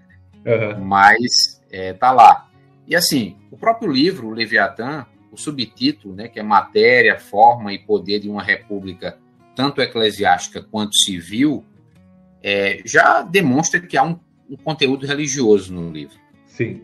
uhum. 0.44 0.84
mas 0.84 1.62
é, 1.70 1.94
tá 1.94 2.12
lá. 2.12 2.50
E 2.86 2.94
assim, 2.94 3.36
o 3.50 3.56
próprio 3.56 3.90
livro, 3.90 4.28
o 4.28 4.34
Leviatã, 4.34 5.06
o 5.32 5.36
subtítulo, 5.38 6.14
né, 6.14 6.28
que 6.28 6.38
é 6.38 6.42
Matéria, 6.42 7.18
Forma 7.18 7.72
e 7.72 7.78
Poder 7.78 8.20
de 8.20 8.28
uma 8.28 8.42
República, 8.42 9.18
tanto 9.56 9.80
eclesiástica 9.80 10.62
quanto 10.62 10.94
civil, 10.94 11.64
é, 12.42 12.82
já 12.84 13.22
demonstra 13.22 13.80
que 13.80 13.96
há 13.96 14.02
um, 14.02 14.18
um, 14.48 14.56
conteúdo 14.56 15.06
religioso 15.06 15.72
no 15.72 15.90
livro. 15.90 16.18
Sim. 16.46 16.82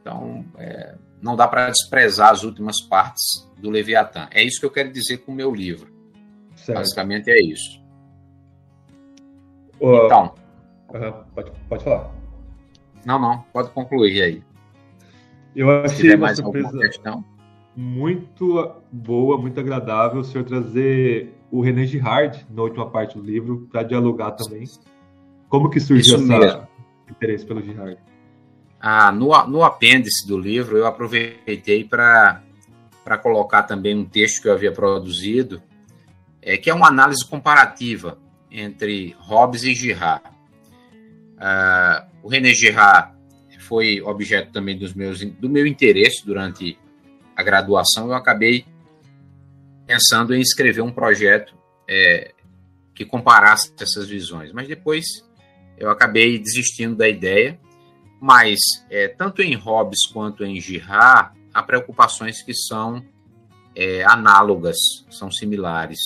Então, 0.00 0.44
é, 0.56 0.96
não 1.20 1.36
dá 1.36 1.48
para 1.48 1.70
desprezar 1.70 2.30
as 2.30 2.42
últimas 2.44 2.80
partes 2.80 3.50
do 3.58 3.70
Leviatã. 3.70 4.28
É 4.30 4.42
isso 4.42 4.60
que 4.60 4.66
eu 4.66 4.70
quero 4.70 4.92
dizer 4.92 5.18
com 5.18 5.32
o 5.32 5.34
meu 5.34 5.54
livro. 5.54 5.92
Certo. 6.54 6.78
Basicamente 6.78 7.30
é 7.30 7.38
isso. 7.42 7.82
então. 10.06 10.34
pode, 11.34 11.52
pode 11.68 11.84
falar. 11.84 12.10
Não, 13.04 13.18
não, 13.18 13.42
pode 13.52 13.70
concluir 13.70 14.22
aí. 14.22 14.42
Eu 15.54 15.70
achei 15.70 16.10
uma 16.10 16.26
mais 16.26 16.38
surpresa 16.38 16.70
muito 17.76 18.72
boa, 18.90 19.36
muito 19.36 19.60
agradável 19.60 20.20
o 20.20 20.24
senhor 20.24 20.44
trazer 20.44 21.34
o 21.50 21.60
René 21.60 21.84
Girard 21.84 22.46
na 22.50 22.62
última 22.62 22.90
parte 22.90 23.18
do 23.18 23.22
livro 23.22 23.68
para 23.70 23.82
dialogar 23.82 24.32
também. 24.32 24.64
Como 25.48 25.68
que 25.68 25.78
surgiu 25.78 26.16
esse 26.16 26.66
interesse 27.10 27.44
pelo 27.44 27.62
Girard? 27.62 27.98
Ah, 28.80 29.10
no, 29.10 29.46
no 29.46 29.64
apêndice 29.64 30.26
do 30.26 30.38
livro 30.38 30.76
eu 30.76 30.86
aproveitei 30.86 31.84
para 31.84 32.42
colocar 33.22 33.62
também 33.62 33.96
um 33.96 34.04
texto 34.04 34.42
que 34.42 34.48
eu 34.48 34.52
havia 34.52 34.72
produzido, 34.72 35.62
é, 36.42 36.56
que 36.56 36.70
é 36.70 36.74
uma 36.74 36.88
análise 36.88 37.26
comparativa 37.26 38.18
entre 38.50 39.16
Hobbes 39.18 39.64
e 39.64 39.74
Girard. 39.74 40.24
Uh, 41.36 42.06
o 42.22 42.28
René 42.28 42.54
Girard 42.54 43.16
foi 43.58 44.00
objeto 44.00 44.52
também 44.52 44.78
dos 44.78 44.94
meus, 44.94 45.20
do 45.20 45.48
meu 45.48 45.66
interesse 45.66 46.24
durante 46.24 46.78
a 47.34 47.42
graduação. 47.42 48.06
Eu 48.06 48.14
acabei 48.14 48.64
pensando 49.86 50.34
em 50.34 50.40
escrever 50.40 50.82
um 50.82 50.92
projeto 50.92 51.54
é, 51.88 52.32
que 52.94 53.04
comparasse 53.04 53.72
essas 53.78 54.08
visões, 54.08 54.52
mas 54.52 54.66
depois 54.68 55.04
eu 55.76 55.90
acabei 55.90 56.38
desistindo 56.38 56.96
da 56.96 57.08
ideia. 57.08 57.58
Mas 58.20 58.58
é, 58.90 59.08
tanto 59.08 59.42
em 59.42 59.54
Hobbes 59.54 60.06
quanto 60.06 60.44
em 60.44 60.60
Girard 60.60 61.38
há 61.52 61.62
preocupações 61.62 62.42
que 62.42 62.54
são 62.54 63.04
é, 63.74 64.04
análogas, 64.04 64.76
são 65.10 65.30
similares. 65.30 66.00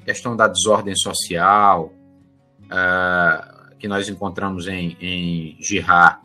A 0.00 0.04
questão 0.04 0.34
da 0.34 0.48
desordem 0.48 0.96
social, 0.96 1.92
uh, 2.64 3.76
que 3.78 3.86
nós 3.88 4.08
encontramos 4.08 4.66
em, 4.68 4.96
em 5.00 5.56
Girard, 5.60 6.20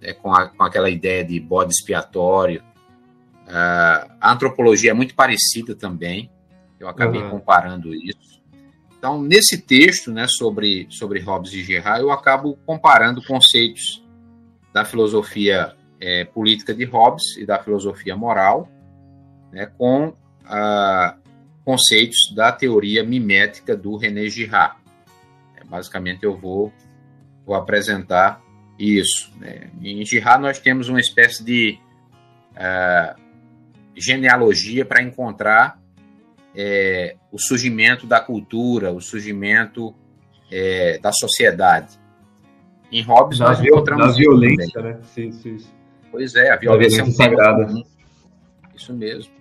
é, 0.00 0.12
com, 0.12 0.34
a, 0.34 0.48
com, 0.48 0.62
aquela 0.62 0.90
ideia 0.90 1.24
de 1.24 1.38
bode 1.40 1.72
expiatório. 1.72 2.62
Uh, 3.46 4.12
a 4.20 4.32
antropologia 4.32 4.90
é 4.90 4.94
muito 4.94 5.14
parecida 5.14 5.74
também, 5.74 6.30
eu 6.78 6.88
acabei 6.88 7.22
uhum. 7.22 7.30
comparando 7.30 7.94
isso. 7.94 8.41
Então, 9.02 9.20
nesse 9.20 9.60
texto 9.60 10.12
né, 10.12 10.28
sobre, 10.28 10.86
sobre 10.88 11.18
Hobbes 11.18 11.52
e 11.54 11.64
Girard, 11.64 12.00
eu 12.00 12.12
acabo 12.12 12.56
comparando 12.64 13.20
conceitos 13.26 14.00
da 14.72 14.84
filosofia 14.84 15.74
é, 16.00 16.24
política 16.24 16.72
de 16.72 16.84
Hobbes 16.84 17.36
e 17.36 17.44
da 17.44 17.60
filosofia 17.60 18.16
moral, 18.16 18.68
né, 19.50 19.66
com 19.76 20.14
ah, 20.44 21.16
conceitos 21.64 22.32
da 22.32 22.52
teoria 22.52 23.02
mimética 23.02 23.76
do 23.76 23.96
René 23.96 24.28
Girard. 24.28 24.76
É, 25.56 25.64
basicamente, 25.64 26.22
eu 26.22 26.36
vou 26.38 26.72
vou 27.44 27.56
apresentar 27.56 28.40
isso. 28.78 29.32
Né? 29.40 29.68
Em 29.82 30.04
Girard 30.04 30.40
nós 30.40 30.60
temos 30.60 30.88
uma 30.88 31.00
espécie 31.00 31.42
de 31.42 31.76
uh, 32.52 33.20
genealogia 33.96 34.84
para 34.84 35.02
encontrar 35.02 35.81
é, 36.54 37.16
o 37.30 37.38
surgimento 37.38 38.06
da 38.06 38.20
cultura, 38.20 38.92
o 38.92 39.00
surgimento 39.00 39.94
é, 40.50 40.98
da 40.98 41.12
sociedade. 41.12 42.00
Em 42.90 43.02
Hobbes 43.02 43.38
da 43.38 43.48
nós 43.48 43.60
encontramos 43.60 44.08
da 44.08 44.12
violência, 44.12 44.72
também. 44.74 44.94
né? 44.94 45.00
Sim, 45.04 45.32
sim, 45.32 45.58
sim. 45.58 45.70
Pois 46.10 46.34
é, 46.34 46.50
a 46.50 46.56
violência, 46.56 46.60
a 46.60 46.66
violência 46.66 47.00
é 47.00 47.04
um 47.04 47.10
sagrada. 47.10 47.66
Comum. 47.66 47.82
Isso 48.74 48.92
mesmo. 48.92 49.32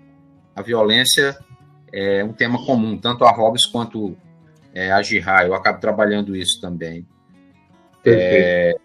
A 0.55 0.61
violência 0.61 1.37
é 1.91 2.23
um 2.23 2.31
tema 2.31 2.65
comum, 2.65 2.97
tanto 2.97 3.25
a 3.25 3.31
Hobbes 3.31 3.65
quanto 3.65 4.15
é, 4.73 4.91
a 4.91 5.01
Girard. 5.01 5.47
Eu 5.47 5.53
acabo 5.53 5.79
trabalhando 5.79 6.35
isso 6.35 6.61
também. 6.61 7.05
É, 8.05 8.75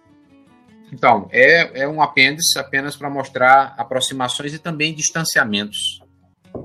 então, 0.93 1.29
é, 1.31 1.83
é 1.83 1.89
um 1.89 2.03
apêndice 2.03 2.59
apenas 2.59 2.97
para 2.97 3.09
mostrar 3.09 3.75
aproximações 3.79 4.53
e 4.53 4.59
também 4.59 4.95
distanciamentos 4.95 6.01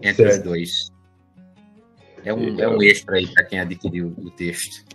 entre 0.02 0.24
certo. 0.24 0.38
os 0.38 0.44
dois. 0.44 0.92
É 2.24 2.34
um, 2.34 2.60
é 2.60 2.68
um 2.68 2.82
extra 2.82 3.18
aí 3.18 3.28
para 3.28 3.44
quem 3.44 3.60
adquiriu 3.60 4.14
o 4.18 4.30
texto. 4.30 4.86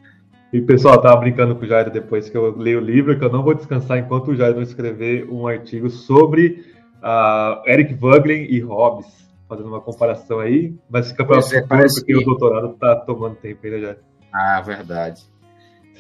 E 0.53 0.61
pessoal, 0.61 1.01
tava 1.01 1.16
brincando 1.16 1.57
com 1.57 1.64
o 1.64 1.68
Jairo 1.68 1.91
depois 1.91 2.29
que 2.31 2.37
eu 2.37 2.57
leio 2.57 2.79
o 2.79 2.85
livro, 2.85 3.18
que 3.18 3.24
eu 3.24 3.31
não 3.31 3.43
vou 3.43 3.55
descansar 3.55 3.99
enquanto 3.99 4.29
o 4.29 4.37
Jairo 4.37 4.57
não 4.57 4.62
escrever 4.62 5.29
um 5.29 5.47
artigo 5.47 5.91
sobre 5.91 6.64
uh, 7.03 7.68
Eric 7.68 7.95
Voegelin 7.95 8.45
e 8.45 8.61
Hobbes, 8.61 9.07
fazendo 9.49 9.68
uma 9.68 9.81
comparação 9.81 10.41
aí, 10.41 10.74
mas 10.89 11.11
fica 11.11 11.24
para 11.24 11.39
o 11.39 11.43
futuro, 11.43 11.66
porque 11.68 12.12
que... 12.12 12.16
o 12.16 12.24
doutorado 12.24 12.72
está 12.72 12.97
tomando 12.97 13.37
tempo 13.37 13.61
ainda 13.64 13.81
já. 13.81 13.97
Ah, 14.33 14.61
verdade. 14.61 15.22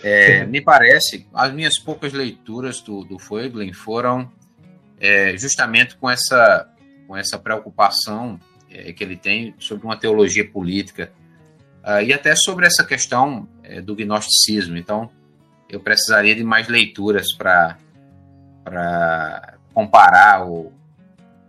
É, 0.02 0.44
me 0.46 0.60
parece, 0.60 1.26
as 1.34 1.52
minhas 1.52 1.78
poucas 1.78 2.12
leituras 2.12 2.80
do, 2.80 3.04
do 3.04 3.18
Voegelin 3.18 3.72
foram 3.72 4.30
é, 5.00 5.36
justamente 5.36 5.96
com 5.96 6.08
essa, 6.08 6.68
com 7.06 7.16
essa 7.16 7.38
preocupação 7.38 8.38
é, 8.76 8.92
que 8.92 9.02
ele 9.02 9.16
tem 9.16 9.54
sobre 9.58 9.86
uma 9.86 9.96
teologia 9.96 10.46
política 10.46 11.10
uh, 11.82 12.02
e 12.02 12.12
até 12.12 12.36
sobre 12.36 12.66
essa 12.66 12.84
questão 12.84 13.48
é, 13.62 13.80
do 13.80 13.96
gnosticismo. 13.96 14.76
Então, 14.76 15.08
eu 15.68 15.80
precisaria 15.80 16.34
de 16.34 16.44
mais 16.44 16.68
leituras 16.68 17.32
para 17.32 17.78
comparar 19.72 20.46
o, 20.46 20.72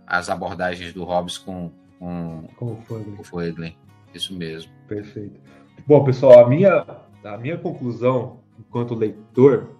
as 0.06 0.30
abordagens 0.30 0.94
do 0.94 1.04
Hobbes 1.04 1.38
com, 1.38 1.70
com, 2.00 2.48
com 2.56 2.66
o 2.66 3.24
Voegelin. 3.24 3.76
Isso 4.14 4.34
mesmo. 4.34 4.72
Perfeito. 4.88 5.40
Bom, 5.86 6.04
pessoal, 6.04 6.46
a 6.46 6.50
minha, 6.50 6.86
a 7.24 7.38
minha 7.38 7.58
conclusão 7.58 8.40
enquanto 8.58 8.96
leitor, 8.96 9.76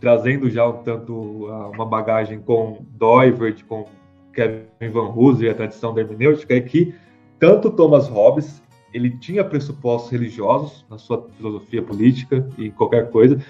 trazendo 0.00 0.48
já 0.48 0.66
um 0.66 0.82
tanto 0.82 1.46
uma 1.74 1.84
bagagem 1.84 2.40
com 2.40 2.84
Doivert, 2.90 3.64
com 3.64 3.86
Kevin 4.34 4.90
Van 4.92 5.12
Hooser 5.14 5.46
e 5.46 5.50
a 5.50 5.54
tradição 5.54 5.94
da 5.94 6.00
hermenêutica, 6.00 6.54
é 6.54 6.60
que 6.60 6.94
tanto 7.38 7.70
Thomas 7.70 8.08
Hobbes 8.08 8.62
ele 8.92 9.10
tinha 9.18 9.44
pressupostos 9.44 10.12
religiosos 10.12 10.84
na 10.88 10.98
sua 10.98 11.26
filosofia 11.36 11.82
política 11.82 12.48
e 12.56 12.70
qualquer 12.70 13.10
coisa, 13.10 13.42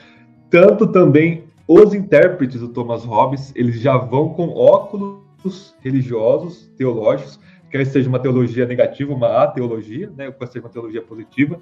tanto 0.49 0.87
também 0.87 1.45
os 1.67 1.95
intérpretes 1.95 2.61
do 2.61 2.69
Thomas 2.69 3.05
Hobbes, 3.05 3.53
eles 3.55 3.79
já 3.81 3.97
vão 3.97 4.31
com 4.31 4.49
óculos 4.49 5.75
religiosos, 5.81 6.71
teológicos, 6.77 7.39
quer 7.71 7.85
seja 7.87 8.09
uma 8.09 8.19
teologia 8.19 8.67
negativa, 8.67 9.13
uma 9.13 9.43
ateologia, 9.43 10.11
né, 10.17 10.31
quer 10.31 10.47
seja 10.47 10.61
uma 10.61 10.71
teologia 10.71 11.03
positiva, 11.03 11.61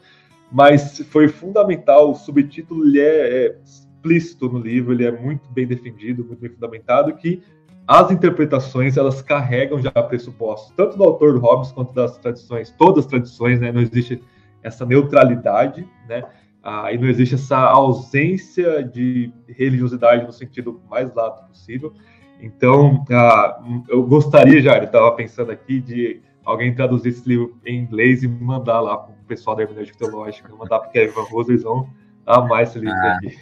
mas 0.50 0.98
foi 1.10 1.26
fundamental, 1.28 2.10
o 2.10 2.14
subtítulo 2.14 2.84
ele 2.84 3.00
é, 3.00 3.46
é 3.46 3.58
explícito 3.64 4.48
no 4.48 4.58
livro, 4.58 4.92
ele 4.92 5.04
é 5.04 5.10
muito 5.10 5.50
bem 5.50 5.66
defendido, 5.66 6.24
muito 6.24 6.40
bem 6.40 6.50
fundamentado, 6.50 7.14
que 7.14 7.42
as 7.86 8.10
interpretações 8.10 8.96
elas 8.96 9.20
carregam 9.22 9.80
já 9.80 9.90
pressupostos, 9.90 10.72
tanto 10.76 10.96
do 10.96 11.04
autor 11.04 11.36
Hobbes 11.38 11.72
quanto 11.72 11.92
das 11.94 12.16
tradições, 12.18 12.70
todas 12.70 13.04
as 13.04 13.10
tradições, 13.10 13.60
né? 13.60 13.72
Não 13.72 13.80
existe 13.80 14.22
essa 14.62 14.86
neutralidade, 14.86 15.86
né? 16.08 16.22
Ah, 16.62 16.92
e 16.92 16.98
não 16.98 17.08
existe 17.08 17.34
essa 17.34 17.58
ausência 17.58 18.84
de 18.84 19.32
religiosidade 19.48 20.24
no 20.24 20.32
sentido 20.32 20.80
mais 20.88 21.12
lato 21.12 21.48
possível. 21.48 21.92
Então, 22.40 23.04
ah, 23.10 23.60
eu 23.88 24.02
gostaria, 24.04 24.62
já, 24.62 24.76
eu 24.78 24.84
estava 24.84 25.10
pensando 25.12 25.50
aqui, 25.50 25.80
de 25.80 26.22
alguém 26.44 26.74
traduzir 26.74 27.08
esse 27.08 27.28
livro 27.28 27.56
em 27.66 27.78
inglês 27.78 28.22
e 28.22 28.28
mandar 28.28 28.80
lá 28.80 28.96
para 28.96 29.12
o 29.12 29.26
pessoal 29.26 29.56
da 29.56 29.62
hermenêutica 29.62 29.98
teológica, 29.98 30.54
mandar 30.54 30.78
para 30.80 30.88
o 30.88 30.92
Kevin 30.92 31.12
Van 31.12 31.26
eles 31.48 31.62
vão 31.62 31.88
amar 32.24 32.62
esse 32.62 32.78
livro 32.78 32.94
ah, 32.94 33.16
aqui. 33.16 33.36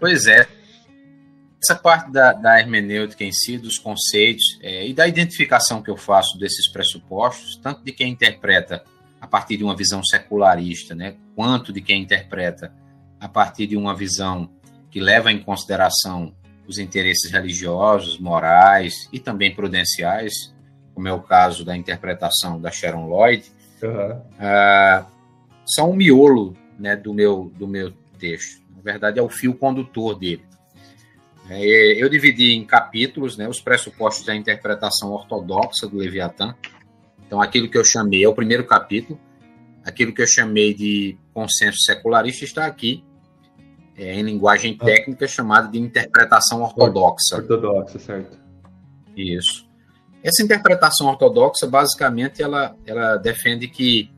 Pois 0.00 0.26
é. 0.26 0.46
Essa 1.62 1.74
parte 1.74 2.12
da, 2.12 2.32
da 2.32 2.60
hermenêutica 2.60 3.24
em 3.24 3.32
si, 3.32 3.58
dos 3.58 3.78
conceitos 3.78 4.58
é, 4.62 4.86
e 4.86 4.94
da 4.94 5.08
identificação 5.08 5.82
que 5.82 5.90
eu 5.90 5.96
faço 5.96 6.38
desses 6.38 6.70
pressupostos, 6.70 7.56
tanto 7.56 7.84
de 7.84 7.92
quem 7.92 8.12
interpreta 8.12 8.84
a 9.20 9.26
partir 9.26 9.56
de 9.56 9.64
uma 9.64 9.74
visão 9.74 10.02
secularista, 10.04 10.94
né, 10.94 11.16
quanto 11.34 11.72
de 11.72 11.80
quem 11.80 12.02
interpreta 12.02 12.72
a 13.20 13.28
partir 13.28 13.66
de 13.66 13.76
uma 13.76 13.94
visão 13.94 14.48
que 14.90 15.00
leva 15.00 15.32
em 15.32 15.42
consideração 15.42 16.32
os 16.66 16.78
interesses 16.78 17.30
religiosos, 17.30 18.18
morais 18.18 19.08
e 19.12 19.18
também 19.18 19.54
prudenciais, 19.54 20.54
como 20.94 21.08
é 21.08 21.12
o 21.12 21.20
caso 21.20 21.64
da 21.64 21.76
interpretação 21.76 22.60
da 22.60 22.70
Sharon 22.70 23.08
Lloyd, 23.08 23.44
uhum. 23.82 24.12
uh, 24.12 25.06
são 25.66 25.90
o 25.90 25.96
miolo 25.96 26.56
né, 26.78 26.94
do, 26.94 27.12
meu, 27.14 27.52
do 27.56 27.66
meu 27.66 27.92
texto. 28.18 28.62
Na 28.76 28.82
verdade, 28.82 29.18
é 29.18 29.22
o 29.22 29.28
fio 29.28 29.54
condutor 29.54 30.18
dele. 30.18 30.42
É, 31.48 32.02
eu 32.02 32.08
dividi 32.08 32.54
em 32.54 32.64
capítulos 32.64 33.36
né, 33.36 33.48
os 33.48 33.60
pressupostos 33.60 34.26
da 34.26 34.36
interpretação 34.36 35.12
ortodoxa 35.12 35.86
do 35.86 35.96
Leviatã. 35.96 36.54
Então, 37.26 37.40
aquilo 37.40 37.70
que 37.70 37.78
eu 37.78 37.84
chamei 37.84 38.24
é 38.24 38.28
o 38.28 38.34
primeiro 38.34 38.64
capítulo. 38.64 39.18
Aquilo 39.84 40.12
que 40.12 40.20
eu 40.20 40.26
chamei 40.26 40.74
de 40.74 41.16
consenso 41.32 41.78
secularista 41.80 42.44
está 42.44 42.66
aqui, 42.66 43.02
é, 43.96 44.14
em 44.14 44.22
linguagem 44.22 44.76
ah. 44.80 44.84
técnica, 44.84 45.26
chamado 45.26 45.70
de 45.70 45.78
interpretação 45.78 46.62
ortodoxa. 46.62 47.36
Ortodoxa, 47.36 47.98
certo. 47.98 48.38
Isso. 49.16 49.66
Essa 50.22 50.42
interpretação 50.42 51.06
ortodoxa, 51.06 51.66
basicamente, 51.66 52.42
ela, 52.42 52.76
ela 52.84 53.16
defende 53.16 53.68
que 53.68 54.10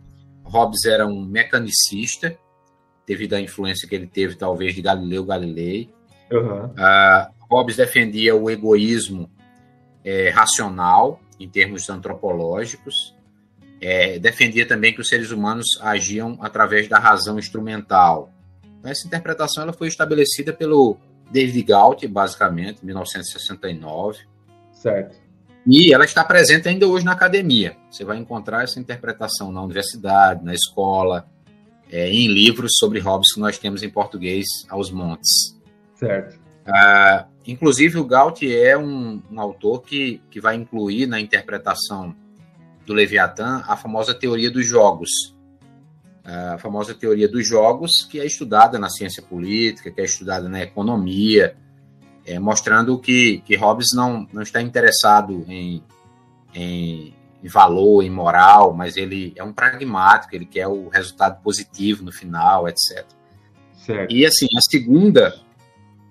Hobbes 0.44 0.84
era 0.84 1.06
um 1.06 1.24
mecanicista, 1.24 2.36
devido 3.06 3.34
à 3.34 3.40
influência 3.40 3.88
que 3.88 3.94
ele 3.94 4.06
teve, 4.06 4.34
talvez, 4.34 4.74
de 4.74 4.82
Galileu 4.82 5.24
Galilei. 5.24 5.90
Uhum. 6.30 6.66
Uh, 6.66 7.40
Hobbes 7.50 7.76
defendia 7.76 8.34
o 8.34 8.48
egoísmo 8.48 9.28
é, 10.04 10.28
racional, 10.30 11.20
em 11.38 11.48
termos 11.48 11.88
antropológicos. 11.90 13.14
É, 13.80 14.18
defendia 14.18 14.66
também 14.66 14.94
que 14.94 15.00
os 15.00 15.08
seres 15.08 15.30
humanos 15.30 15.66
agiam 15.80 16.38
através 16.40 16.88
da 16.88 16.98
razão 16.98 17.38
instrumental. 17.38 18.30
Então, 18.78 18.90
essa 18.90 19.06
interpretação 19.06 19.62
ela 19.62 19.72
foi 19.72 19.88
estabelecida 19.88 20.52
pelo 20.52 20.98
David 21.30 21.62
Galt, 21.62 22.06
basicamente, 22.06 22.82
em 22.82 22.86
1969. 22.86 24.18
Certo. 24.72 25.16
E 25.66 25.92
ela 25.92 26.04
está 26.04 26.24
presente 26.24 26.68
ainda 26.68 26.86
hoje 26.86 27.04
na 27.04 27.12
academia. 27.12 27.76
Você 27.90 28.04
vai 28.04 28.18
encontrar 28.18 28.64
essa 28.64 28.80
interpretação 28.80 29.52
na 29.52 29.62
universidade, 29.62 30.44
na 30.44 30.54
escola, 30.54 31.28
é, 31.90 32.10
em 32.10 32.28
livros 32.28 32.72
sobre 32.78 32.98
Hobbes 32.98 33.32
que 33.34 33.40
nós 33.40 33.58
temos 33.58 33.82
em 33.82 33.90
português 33.90 34.46
aos 34.68 34.90
montes. 34.90 35.59
Certo. 36.00 36.40
Ah, 36.66 37.26
inclusive, 37.46 37.98
o 37.98 38.04
Galt 38.06 38.42
é 38.42 38.76
um, 38.76 39.22
um, 39.30 39.38
autor 39.38 39.82
que, 39.82 40.22
que 40.30 40.40
vai 40.40 40.56
incluir 40.56 41.06
na 41.06 41.20
interpretação 41.20 42.16
do 42.86 42.94
Leviatã 42.94 43.62
a 43.68 43.76
famosa 43.76 44.14
teoria 44.14 44.50
dos 44.50 44.66
jogos. 44.66 45.10
A 46.24 46.56
famosa 46.56 46.94
teoria 46.94 47.28
dos 47.28 47.46
jogos, 47.46 48.02
que 48.02 48.18
é 48.18 48.24
estudada 48.24 48.78
na 48.78 48.88
ciência 48.88 49.22
política, 49.22 49.90
que 49.90 50.00
é 50.00 50.04
estudada 50.04 50.48
na 50.48 50.62
economia, 50.62 51.54
é, 52.24 52.38
mostrando 52.38 52.98
que, 52.98 53.42
que 53.44 53.56
Hobbes 53.56 53.88
não, 53.94 54.26
não 54.32 54.40
está 54.40 54.62
interessado 54.62 55.44
em, 55.48 55.82
em, 56.54 57.14
em, 57.42 57.48
valor, 57.48 58.02
em 58.02 58.10
moral, 58.10 58.72
mas 58.72 58.96
ele 58.96 59.34
é 59.36 59.44
um 59.44 59.52
pragmático, 59.52 60.34
ele 60.34 60.46
quer 60.46 60.66
o 60.66 60.88
resultado 60.88 61.42
positivo 61.42 62.04
no 62.04 62.12
final, 62.12 62.68
etc. 62.68 63.04
Certo. 63.74 64.14
E 64.14 64.24
assim, 64.24 64.46
a 64.56 64.60
segunda 64.70 65.34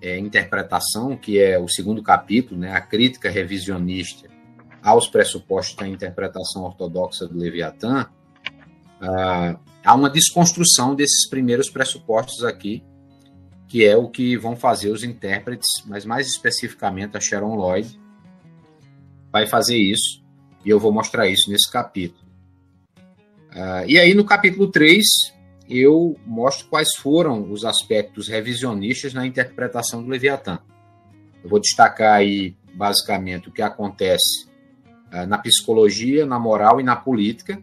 é, 0.00 0.18
interpretação, 0.18 1.16
que 1.16 1.38
é 1.38 1.58
o 1.58 1.68
segundo 1.68 2.02
capítulo, 2.02 2.60
né, 2.60 2.72
a 2.72 2.80
crítica 2.80 3.30
revisionista 3.30 4.28
aos 4.82 5.06
pressupostos 5.06 5.76
da 5.76 5.86
interpretação 5.86 6.64
ortodoxa 6.64 7.26
do 7.26 7.38
Leviatã, 7.38 8.06
ah, 9.00 9.58
há 9.84 9.94
uma 9.94 10.10
desconstrução 10.10 10.94
desses 10.94 11.28
primeiros 11.28 11.70
pressupostos 11.70 12.44
aqui, 12.44 12.82
que 13.66 13.84
é 13.84 13.96
o 13.96 14.08
que 14.08 14.36
vão 14.36 14.56
fazer 14.56 14.90
os 14.90 15.04
intérpretes, 15.04 15.68
mas 15.86 16.04
mais 16.04 16.26
especificamente 16.26 17.16
a 17.16 17.20
Sharon 17.20 17.54
Lloyd, 17.54 18.00
vai 19.30 19.46
fazer 19.46 19.76
isso, 19.76 20.22
e 20.64 20.70
eu 20.70 20.80
vou 20.80 20.92
mostrar 20.92 21.28
isso 21.28 21.50
nesse 21.50 21.70
capítulo. 21.70 22.28
Uh, 23.50 23.84
e 23.86 23.98
aí, 23.98 24.14
no 24.14 24.24
capítulo 24.24 24.68
3, 24.68 25.04
eu 25.70 26.18
mostro 26.26 26.66
quais 26.66 26.88
foram 26.96 27.52
os 27.52 27.64
aspectos 27.64 28.26
revisionistas 28.26 29.14
na 29.14 29.24
interpretação 29.24 30.02
do 30.02 30.08
Leviatã. 30.08 30.58
Eu 31.44 31.48
vou 31.48 31.60
destacar 31.60 32.14
aí, 32.14 32.56
basicamente, 32.74 33.48
o 33.48 33.52
que 33.52 33.62
acontece 33.62 34.48
uh, 35.12 35.26
na 35.28 35.38
psicologia, 35.38 36.26
na 36.26 36.40
moral 36.40 36.80
e 36.80 36.82
na 36.82 36.96
política, 36.96 37.62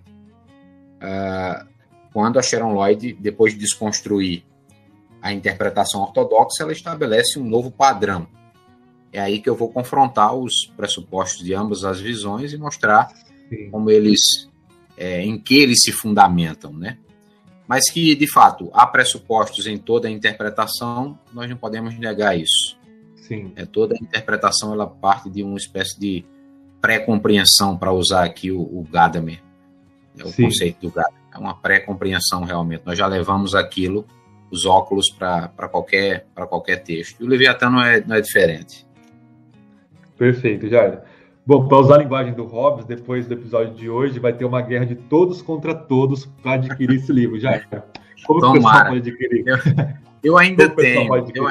uh, 0.96 1.68
quando 2.14 2.40
a 2.40 2.42
Sharon 2.42 2.74
Lloyd, 2.74 3.14
depois 3.20 3.54
de 3.54 3.60
desconstruir 3.60 4.44
a 5.22 5.34
interpretação 5.34 6.02
ortodoxa, 6.02 6.64
ela 6.64 6.72
estabelece 6.72 7.38
um 7.38 7.44
novo 7.44 7.70
padrão. 7.70 8.26
É 9.12 9.20
aí 9.20 9.40
que 9.40 9.50
eu 9.50 9.56
vou 9.56 9.70
confrontar 9.70 10.34
os 10.34 10.66
pressupostos 10.78 11.44
de 11.44 11.54
ambas 11.54 11.84
as 11.84 12.00
visões 12.00 12.54
e 12.54 12.58
mostrar 12.58 13.10
Sim. 13.50 13.70
como 13.70 13.90
eles, 13.90 14.48
é, 14.96 15.22
em 15.22 15.38
que 15.38 15.58
eles 15.58 15.80
se 15.84 15.92
fundamentam, 15.92 16.72
né? 16.72 16.98
Mas 17.68 17.90
que, 17.92 18.16
de 18.16 18.32
fato, 18.32 18.70
há 18.74 18.88
pressupostos 18.88 19.68
em 19.68 19.78
toda 19.78 20.08
a 20.08 20.12
interpretação, 20.12 21.20
nós 21.34 21.50
não 21.50 21.58
podemos 21.58 21.98
negar 22.00 22.38
isso. 22.38 22.78
Sim. 23.18 23.52
É, 23.56 23.66
toda 23.66 23.94
a 23.94 23.98
interpretação 24.02 24.72
ela 24.74 24.88
parte 24.88 25.30
de 25.30 25.44
uma 25.44 25.58
espécie 25.58 26.00
de 26.00 26.24
pré-compreensão, 26.80 27.78
para 27.78 27.92
usar 27.92 28.24
aqui 28.24 28.52
o, 28.52 28.62
o 28.62 28.88
Gadamer, 28.90 29.42
é 30.18 30.24
o 30.24 30.28
Sim. 30.28 30.44
conceito 30.44 30.88
do 30.88 30.92
Gadamer. 30.92 31.18
É 31.34 31.38
uma 31.38 31.56
pré-compreensão 31.56 32.44
realmente. 32.44 32.84
Nós 32.86 32.98
já 32.98 33.06
levamos 33.06 33.54
aquilo, 33.54 34.08
os 34.50 34.66
óculos, 34.66 35.10
para 35.12 35.50
qualquer, 35.70 36.26
qualquer 36.50 36.78
texto. 36.78 37.22
E 37.22 37.26
o 37.26 37.28
Leviatã 37.28 37.70
não 37.70 37.82
é, 37.82 38.02
não 38.02 38.16
é 38.16 38.22
diferente. 38.22 38.88
Perfeito, 40.18 40.68
Jair. 40.70 41.02
Bom, 41.48 41.66
para 41.66 41.78
usar 41.78 41.96
a 41.96 42.00
linguagem 42.00 42.34
do 42.34 42.44
Hobbes, 42.44 42.84
depois 42.84 43.26
do 43.26 43.34
episódio 43.34 43.74
de 43.74 43.90
hoje, 43.90 44.20
vai 44.20 44.34
ter 44.34 44.44
uma 44.44 44.62
guerra 44.62 44.86
de 44.86 44.96
todos 44.96 45.42
contra 45.42 45.74
todos 45.74 46.26
para 46.44 46.56
adquirir 46.56 46.98
esse 46.98 47.10
livro. 47.14 47.40
Já. 47.40 47.62
Como 48.26 48.42
Tomara. 48.42 48.52
o 48.52 48.62
pessoal 48.62 48.86
pode 48.88 48.98
adquirir? 48.98 49.46
Eu, 49.48 50.34
eu 50.34 50.38
ainda 50.38 50.68
tenho. 50.70 51.16
Eu, 51.34 51.48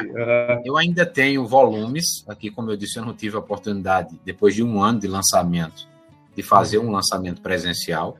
eu, 0.66 0.76
ainda 0.76 1.06
tenho 1.06 1.46
volumes. 1.46 2.22
Aqui, 2.28 2.50
como 2.50 2.70
eu 2.70 2.76
disse, 2.76 2.98
eu 2.98 3.06
não 3.06 3.14
tive 3.14 3.36
a 3.36 3.38
oportunidade, 3.38 4.20
depois 4.22 4.54
de 4.54 4.62
um 4.62 4.82
ano 4.82 5.00
de 5.00 5.08
lançamento, 5.08 5.88
de 6.34 6.42
fazer 6.42 6.76
um 6.76 6.90
lançamento 6.90 7.40
presencial. 7.40 8.18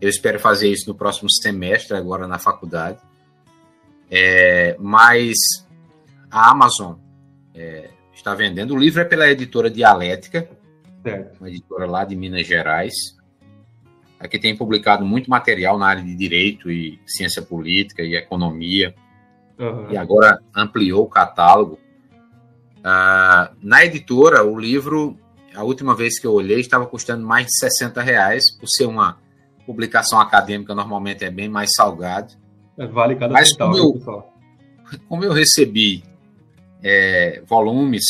Eu 0.00 0.08
espero 0.08 0.40
fazer 0.40 0.70
isso 0.70 0.88
no 0.88 0.94
próximo 0.94 1.30
semestre, 1.30 1.94
agora 1.98 2.26
na 2.26 2.38
faculdade. 2.38 2.96
É, 4.10 4.74
mas 4.80 5.36
a 6.30 6.50
Amazon 6.50 6.94
é, 7.54 7.90
está 8.14 8.34
vendendo. 8.34 8.72
O 8.72 8.78
livro 8.78 9.02
é 9.02 9.04
pela 9.04 9.30
editora 9.30 9.68
Dialética 9.68 10.48
Certo. 11.02 11.38
Uma 11.38 11.48
editora 11.48 11.86
lá 11.86 12.04
de 12.04 12.14
Minas 12.14 12.46
Gerais. 12.46 12.94
Aqui 14.18 14.38
tem 14.38 14.56
publicado 14.56 15.04
muito 15.04 15.30
material 15.30 15.78
na 15.78 15.86
área 15.86 16.02
de 16.02 16.14
direito 16.14 16.70
e 16.70 17.00
ciência 17.06 17.40
política 17.40 18.02
e 18.02 18.14
economia. 18.14 18.94
Uhum. 19.58 19.90
E 19.90 19.96
agora 19.96 20.40
ampliou 20.54 21.04
o 21.04 21.08
catálogo. 21.08 21.78
Uh, 22.78 23.54
na 23.62 23.84
editora, 23.84 24.44
o 24.44 24.58
livro, 24.58 25.18
a 25.54 25.62
última 25.62 25.94
vez 25.94 26.18
que 26.18 26.26
eu 26.26 26.32
olhei, 26.32 26.60
estava 26.60 26.86
custando 26.86 27.26
mais 27.26 27.46
de 27.46 27.58
60 27.58 28.02
reais, 28.02 28.50
por 28.58 28.68
ser 28.68 28.86
uma 28.86 29.18
publicação 29.66 30.20
acadêmica, 30.20 30.74
normalmente 30.74 31.24
é 31.24 31.30
bem 31.30 31.48
mais 31.48 31.70
salgado. 31.74 32.34
É, 32.76 32.86
vale 32.86 33.16
cada 33.16 33.32
Mas 33.32 33.50
centavo, 33.50 33.72
como, 33.72 34.10
eu, 34.10 34.24
como 35.08 35.24
eu 35.24 35.32
recebi 35.32 36.02
é, 36.82 37.42
volumes 37.46 38.02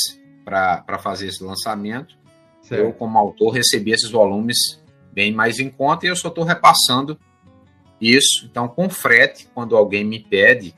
para 0.45 0.99
fazer 0.99 1.29
esse 1.29 1.43
lançamento, 1.43 2.17
Certo. 2.63 2.81
Eu, 2.81 2.93
como 2.93 3.19
autor, 3.19 3.51
recebi 3.51 3.93
esses 3.93 4.11
volumes 4.11 4.81
bem 5.13 5.33
mais 5.33 5.59
em 5.59 5.69
conta 5.69 6.07
e 6.07 6.09
eu 6.09 6.17
só 6.17 6.29
estou 6.29 6.45
repassando 6.45 7.19
isso. 8.01 8.47
Então, 8.51 8.69
com 8.69 8.89
frete, 8.89 9.49
quando 9.55 9.77
alguém 9.77 10.05
me 10.05 10.21
pede, 10.21 10.75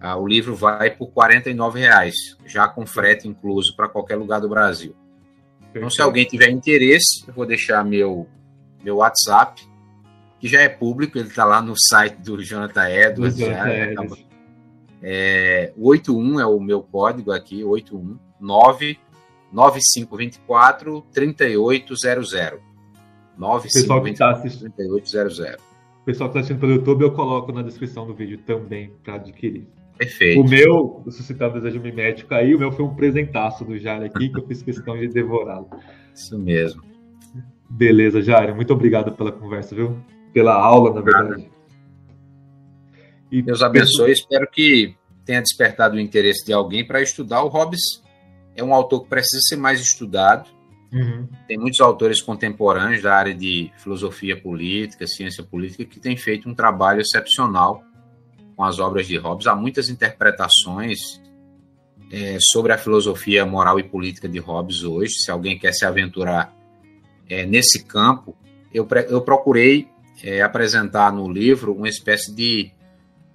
ah, 0.00 0.16
o 0.16 0.26
livro 0.26 0.54
vai 0.54 0.90
por 0.90 1.10
R$ 1.16 1.42
reais, 1.74 2.14
já 2.44 2.68
com 2.68 2.86
frete 2.86 3.28
incluso 3.28 3.74
para 3.76 3.88
qualquer 3.88 4.16
lugar 4.16 4.40
do 4.40 4.48
Brasil. 4.48 4.94
Perfeito. 5.58 5.78
Então, 5.78 5.90
se 5.90 6.00
alguém 6.00 6.24
tiver 6.24 6.50
interesse, 6.50 7.24
eu 7.26 7.34
vou 7.34 7.44
deixar 7.44 7.84
meu, 7.84 8.26
meu 8.82 8.96
WhatsApp, 8.96 9.62
que 10.38 10.48
já 10.48 10.60
é 10.60 10.68
público, 10.68 11.18
ele 11.18 11.28
está 11.28 11.44
lá 11.44 11.60
no 11.60 11.74
site 11.76 12.16
do 12.16 12.42
Jonathan 12.42 12.88
Edwards. 12.88 13.38
Já, 13.38 13.68
Edwards. 13.68 14.24
É, 15.02 15.72
81 15.76 16.40
é 16.40 16.46
o 16.46 16.58
meu 16.58 16.82
código 16.82 17.30
aqui, 17.32 17.62
819 17.62 18.98
9524 19.56 21.02
3800. 21.12 22.60
9524 23.38 24.60
3800. 24.76 25.56
O 26.02 26.04
pessoal 26.04 26.30
que 26.30 26.38
está 26.38 26.40
assistindo 26.40 26.60
pelo 26.60 26.72
YouTube, 26.72 27.02
eu 27.02 27.12
coloco 27.12 27.50
na 27.52 27.62
descrição 27.62 28.06
do 28.06 28.14
vídeo 28.14 28.38
também 28.46 28.92
para 29.02 29.14
adquirir. 29.14 29.66
Perfeito. 29.96 30.42
O 30.42 30.48
meu, 30.48 31.02
suscitando 31.08 31.54
desejo 31.54 31.80
mimético 31.80 32.34
aí, 32.34 32.54
o 32.54 32.58
meu 32.58 32.70
foi 32.70 32.84
um 32.84 32.94
presentaço 32.94 33.64
do 33.64 33.78
Jair 33.78 34.04
aqui, 34.04 34.28
que 34.28 34.38
eu 34.38 34.46
fiz 34.46 34.62
questão 34.62 34.96
de 34.98 35.08
devorá-lo. 35.08 35.70
Isso 36.14 36.38
mesmo. 36.38 36.82
Beleza, 37.68 38.20
Jair. 38.20 38.54
Muito 38.54 38.74
obrigado 38.74 39.12
pela 39.12 39.32
conversa, 39.32 39.74
viu? 39.74 39.96
Pela 40.34 40.54
aula, 40.54 40.92
na 40.92 41.00
verdade. 41.00 41.50
E 43.32 43.40
Deus 43.40 43.62
abençoe. 43.62 44.12
Espero 44.12 44.46
que 44.50 44.94
tenha 45.24 45.40
despertado 45.40 45.96
o 45.96 46.00
interesse 46.00 46.44
de 46.44 46.52
alguém 46.52 46.86
para 46.86 47.00
estudar 47.00 47.42
o 47.42 47.48
Hobbes 47.48 48.05
é 48.56 48.64
um 48.64 48.74
autor 48.74 49.02
que 49.02 49.08
precisa 49.08 49.40
ser 49.42 49.56
mais 49.56 49.80
estudado. 49.80 50.48
Uhum. 50.92 51.28
Tem 51.46 51.58
muitos 51.58 51.80
autores 51.80 52.22
contemporâneos 52.22 53.02
da 53.02 53.14
área 53.14 53.34
de 53.34 53.70
filosofia 53.76 54.40
política, 54.40 55.06
ciência 55.06 55.44
política, 55.44 55.84
que 55.84 56.00
têm 56.00 56.16
feito 56.16 56.48
um 56.48 56.54
trabalho 56.54 57.00
excepcional 57.00 57.82
com 58.56 58.64
as 58.64 58.78
obras 58.78 59.06
de 59.06 59.16
Hobbes. 59.18 59.46
Há 59.46 59.54
muitas 59.54 59.90
interpretações 59.90 61.20
é, 62.10 62.38
sobre 62.40 62.72
a 62.72 62.78
filosofia 62.78 63.44
moral 63.44 63.78
e 63.78 63.82
política 63.82 64.28
de 64.28 64.38
Hobbes 64.38 64.82
hoje. 64.82 65.14
Se 65.14 65.30
alguém 65.30 65.58
quer 65.58 65.72
se 65.72 65.84
aventurar 65.84 66.54
é, 67.28 67.44
nesse 67.44 67.84
campo, 67.84 68.34
eu, 68.72 68.88
eu 69.08 69.20
procurei 69.20 69.88
é, 70.22 70.40
apresentar 70.40 71.12
no 71.12 71.30
livro 71.30 71.74
uma 71.74 71.88
espécie 71.88 72.34
de 72.34 72.70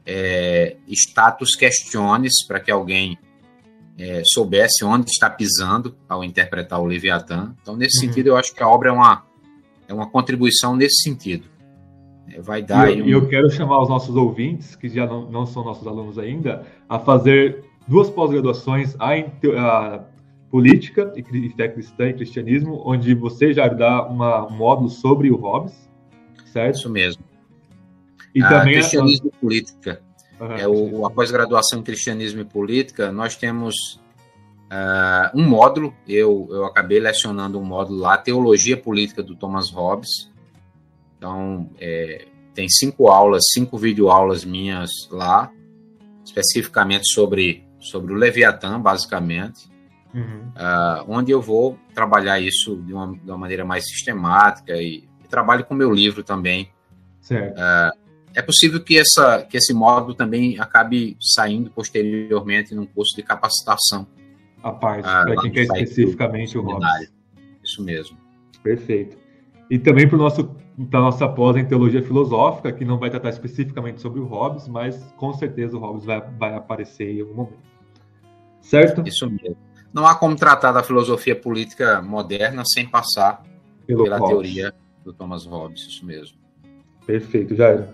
é, 0.05 0.77
status 0.87 1.55
questiones 1.55 2.45
para 2.47 2.59
que 2.59 2.71
alguém 2.71 3.17
é, 4.01 4.23
soubesse 4.25 4.83
onde 4.83 5.11
está 5.11 5.29
pisando 5.29 5.95
ao 6.09 6.23
interpretar 6.23 6.81
o 6.81 6.85
Leviatã. 6.85 7.53
Então, 7.61 7.77
nesse 7.77 7.99
uhum. 7.99 8.09
sentido, 8.09 8.27
eu 8.27 8.37
acho 8.37 8.53
que 8.53 8.63
a 8.63 8.67
obra 8.67 8.89
é 8.89 8.91
uma, 8.91 9.23
é 9.87 9.93
uma 9.93 10.09
contribuição 10.09 10.75
nesse 10.75 11.03
sentido. 11.03 11.45
É, 12.27 12.41
vai 12.41 12.63
dar. 12.63 12.91
E 12.91 12.99
eu, 12.99 13.05
um... 13.05 13.09
eu, 13.09 13.27
quero 13.27 13.49
chamar 13.51 13.79
os 13.79 13.89
nossos 13.89 14.15
ouvintes, 14.15 14.75
que 14.75 14.89
já 14.89 15.05
não, 15.05 15.29
não 15.29 15.45
são 15.45 15.63
nossos 15.63 15.85
alunos 15.85 16.17
ainda, 16.17 16.65
a 16.89 16.97
fazer 16.97 17.63
duas 17.87 18.09
pós-graduações, 18.09 18.95
a, 18.97 19.13
a, 19.13 20.03
política 20.49 21.13
e 21.15 21.49
fé 21.49 21.67
cristã 21.67 22.09
e 22.09 22.13
cristianismo, 22.13 22.81
onde 22.83 23.13
você 23.13 23.53
já 23.53 23.67
dá 23.67 24.03
uma, 24.07 24.47
um 24.47 24.51
módulo 24.51 24.89
sobre 24.89 25.29
o 25.29 25.35
Hobbes, 25.35 25.73
certo? 26.51 26.75
Isso 26.75 26.89
mesmo. 26.89 27.23
E 28.33 28.41
ah, 28.41 28.49
também 28.49 28.73
cristianismo 28.73 29.29
a... 29.31 29.35
e 29.35 29.39
política. 29.39 30.01
Uhum, 30.41 30.55
é 30.55 30.67
o, 30.67 31.05
a 31.05 31.11
pós-graduação 31.11 31.79
em 31.79 31.83
cristianismo 31.83 32.41
e 32.41 32.45
política, 32.45 33.11
nós 33.11 33.35
temos 33.35 33.75
uh, 34.71 35.37
um 35.37 35.47
módulo, 35.47 35.93
eu, 36.07 36.47
eu 36.49 36.65
acabei 36.65 36.99
lecionando 36.99 37.59
um 37.59 37.63
módulo 37.63 37.99
lá, 37.99 38.17
Teologia 38.17 38.75
Política 38.75 39.21
do 39.21 39.35
Thomas 39.35 39.69
Hobbes. 39.69 40.31
Então, 41.15 41.69
é, 41.79 42.25
tem 42.55 42.67
cinco 42.67 43.07
aulas, 43.07 43.43
cinco 43.53 43.77
videoaulas 43.77 44.43
minhas 44.43 44.89
lá, 45.11 45.51
especificamente 46.25 47.07
sobre, 47.13 47.63
sobre 47.79 48.11
o 48.11 48.15
Leviatã, 48.15 48.81
basicamente, 48.81 49.69
uhum. 50.11 50.51
uh, 50.55 51.05
onde 51.07 51.31
eu 51.31 51.39
vou 51.39 51.77
trabalhar 51.93 52.39
isso 52.39 52.77
de 52.77 52.91
uma, 52.91 53.13
de 53.15 53.29
uma 53.29 53.37
maneira 53.37 53.63
mais 53.63 53.85
sistemática 53.87 54.75
e, 54.75 55.07
e 55.23 55.27
trabalho 55.29 55.63
com 55.65 55.75
meu 55.75 55.91
livro 55.91 56.23
também. 56.23 56.71
Certo. 57.21 57.55
Uh, 57.55 58.00
é 58.33 58.41
possível 58.41 58.81
que, 58.83 58.97
essa, 58.97 59.41
que 59.43 59.57
esse 59.57 59.73
módulo 59.73 60.13
também 60.13 60.59
acabe 60.59 61.17
saindo 61.19 61.69
posteriormente 61.69 62.73
num 62.73 62.85
curso 62.85 63.15
de 63.15 63.23
capacitação. 63.23 64.07
A 64.63 64.71
parte, 64.71 65.03
para 65.03 65.35
quem 65.41 65.51
quer 65.51 65.63
especificamente 65.63 66.57
o 66.57 66.61
Hobbes. 66.61 67.11
Isso 67.63 67.83
mesmo. 67.83 68.17
Perfeito. 68.63 69.17
E 69.69 69.79
também 69.79 70.07
para 70.07 70.17
nosso 70.17 70.55
para 70.89 70.99
nossa 70.99 71.27
pós 71.27 71.57
em 71.57 71.65
teologia 71.65 72.01
filosófica, 72.01 72.71
que 72.71 72.85
não 72.85 72.97
vai 72.97 73.09
tratar 73.09 73.29
especificamente 73.29 74.01
sobre 74.01 74.19
o 74.19 74.25
Hobbes, 74.25 74.67
mas 74.67 74.97
com 75.17 75.33
certeza 75.33 75.75
o 75.77 75.79
Hobbes 75.79 76.05
vai, 76.05 76.21
vai 76.39 76.55
aparecer 76.55 77.17
em 77.17 77.21
algum 77.21 77.33
momento. 77.33 77.59
Certo? 78.61 79.03
Isso 79.05 79.29
mesmo. 79.29 79.57
Não 79.93 80.07
há 80.07 80.15
como 80.15 80.35
tratar 80.35 80.71
da 80.71 80.81
filosofia 80.83 81.35
política 81.35 82.01
moderna 82.01 82.63
sem 82.65 82.87
passar 82.87 83.43
Pelo 83.85 84.03
pela 84.03 84.17
Hobbes. 84.17 84.31
teoria 84.31 84.73
do 85.03 85.13
Thomas 85.13 85.45
Hobbes, 85.45 85.81
isso 85.81 86.05
mesmo. 86.05 86.37
Perfeito, 87.05 87.55
Jair. 87.55 87.89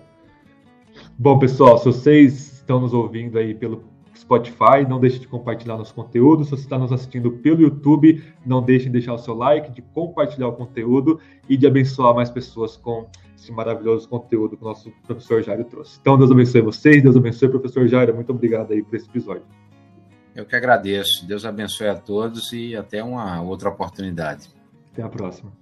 Bom, 1.20 1.36
pessoal, 1.36 1.76
se 1.78 1.84
vocês 1.86 2.52
estão 2.52 2.78
nos 2.78 2.94
ouvindo 2.94 3.40
aí 3.40 3.52
pelo 3.52 3.82
Spotify, 4.16 4.86
não 4.88 5.00
deixe 5.00 5.18
de 5.18 5.26
compartilhar 5.26 5.76
nosso 5.76 5.92
conteúdo. 5.92 6.44
Se 6.44 6.50
você 6.50 6.62
está 6.62 6.78
nos 6.78 6.92
assistindo 6.92 7.32
pelo 7.32 7.60
YouTube, 7.60 8.22
não 8.46 8.62
deixe 8.62 8.84
de 8.84 8.92
deixar 8.92 9.14
o 9.14 9.18
seu 9.18 9.34
like, 9.34 9.72
de 9.72 9.82
compartilhar 9.82 10.46
o 10.46 10.52
conteúdo 10.52 11.18
e 11.48 11.56
de 11.56 11.66
abençoar 11.66 12.14
mais 12.14 12.30
pessoas 12.30 12.76
com 12.76 13.08
esse 13.36 13.50
maravilhoso 13.50 14.08
conteúdo 14.08 14.56
que 14.56 14.62
o 14.62 14.68
nosso 14.68 14.92
professor 15.04 15.42
Jairo 15.42 15.64
trouxe. 15.64 15.98
Então, 16.00 16.16
Deus 16.16 16.30
abençoe 16.30 16.60
vocês, 16.60 17.02
Deus 17.02 17.16
abençoe 17.16 17.48
o 17.48 17.50
professor 17.50 17.88
Jairo. 17.88 18.14
Muito 18.14 18.30
obrigado 18.30 18.70
aí 18.72 18.80
por 18.80 18.94
esse 18.94 19.08
episódio. 19.08 19.42
Eu 20.36 20.46
que 20.46 20.54
agradeço. 20.54 21.26
Deus 21.26 21.44
abençoe 21.44 21.88
a 21.88 21.96
todos 21.96 22.52
e 22.52 22.76
até 22.76 23.02
uma 23.02 23.42
outra 23.42 23.70
oportunidade. 23.70 24.50
Até 24.92 25.02
a 25.02 25.08
próxima. 25.08 25.57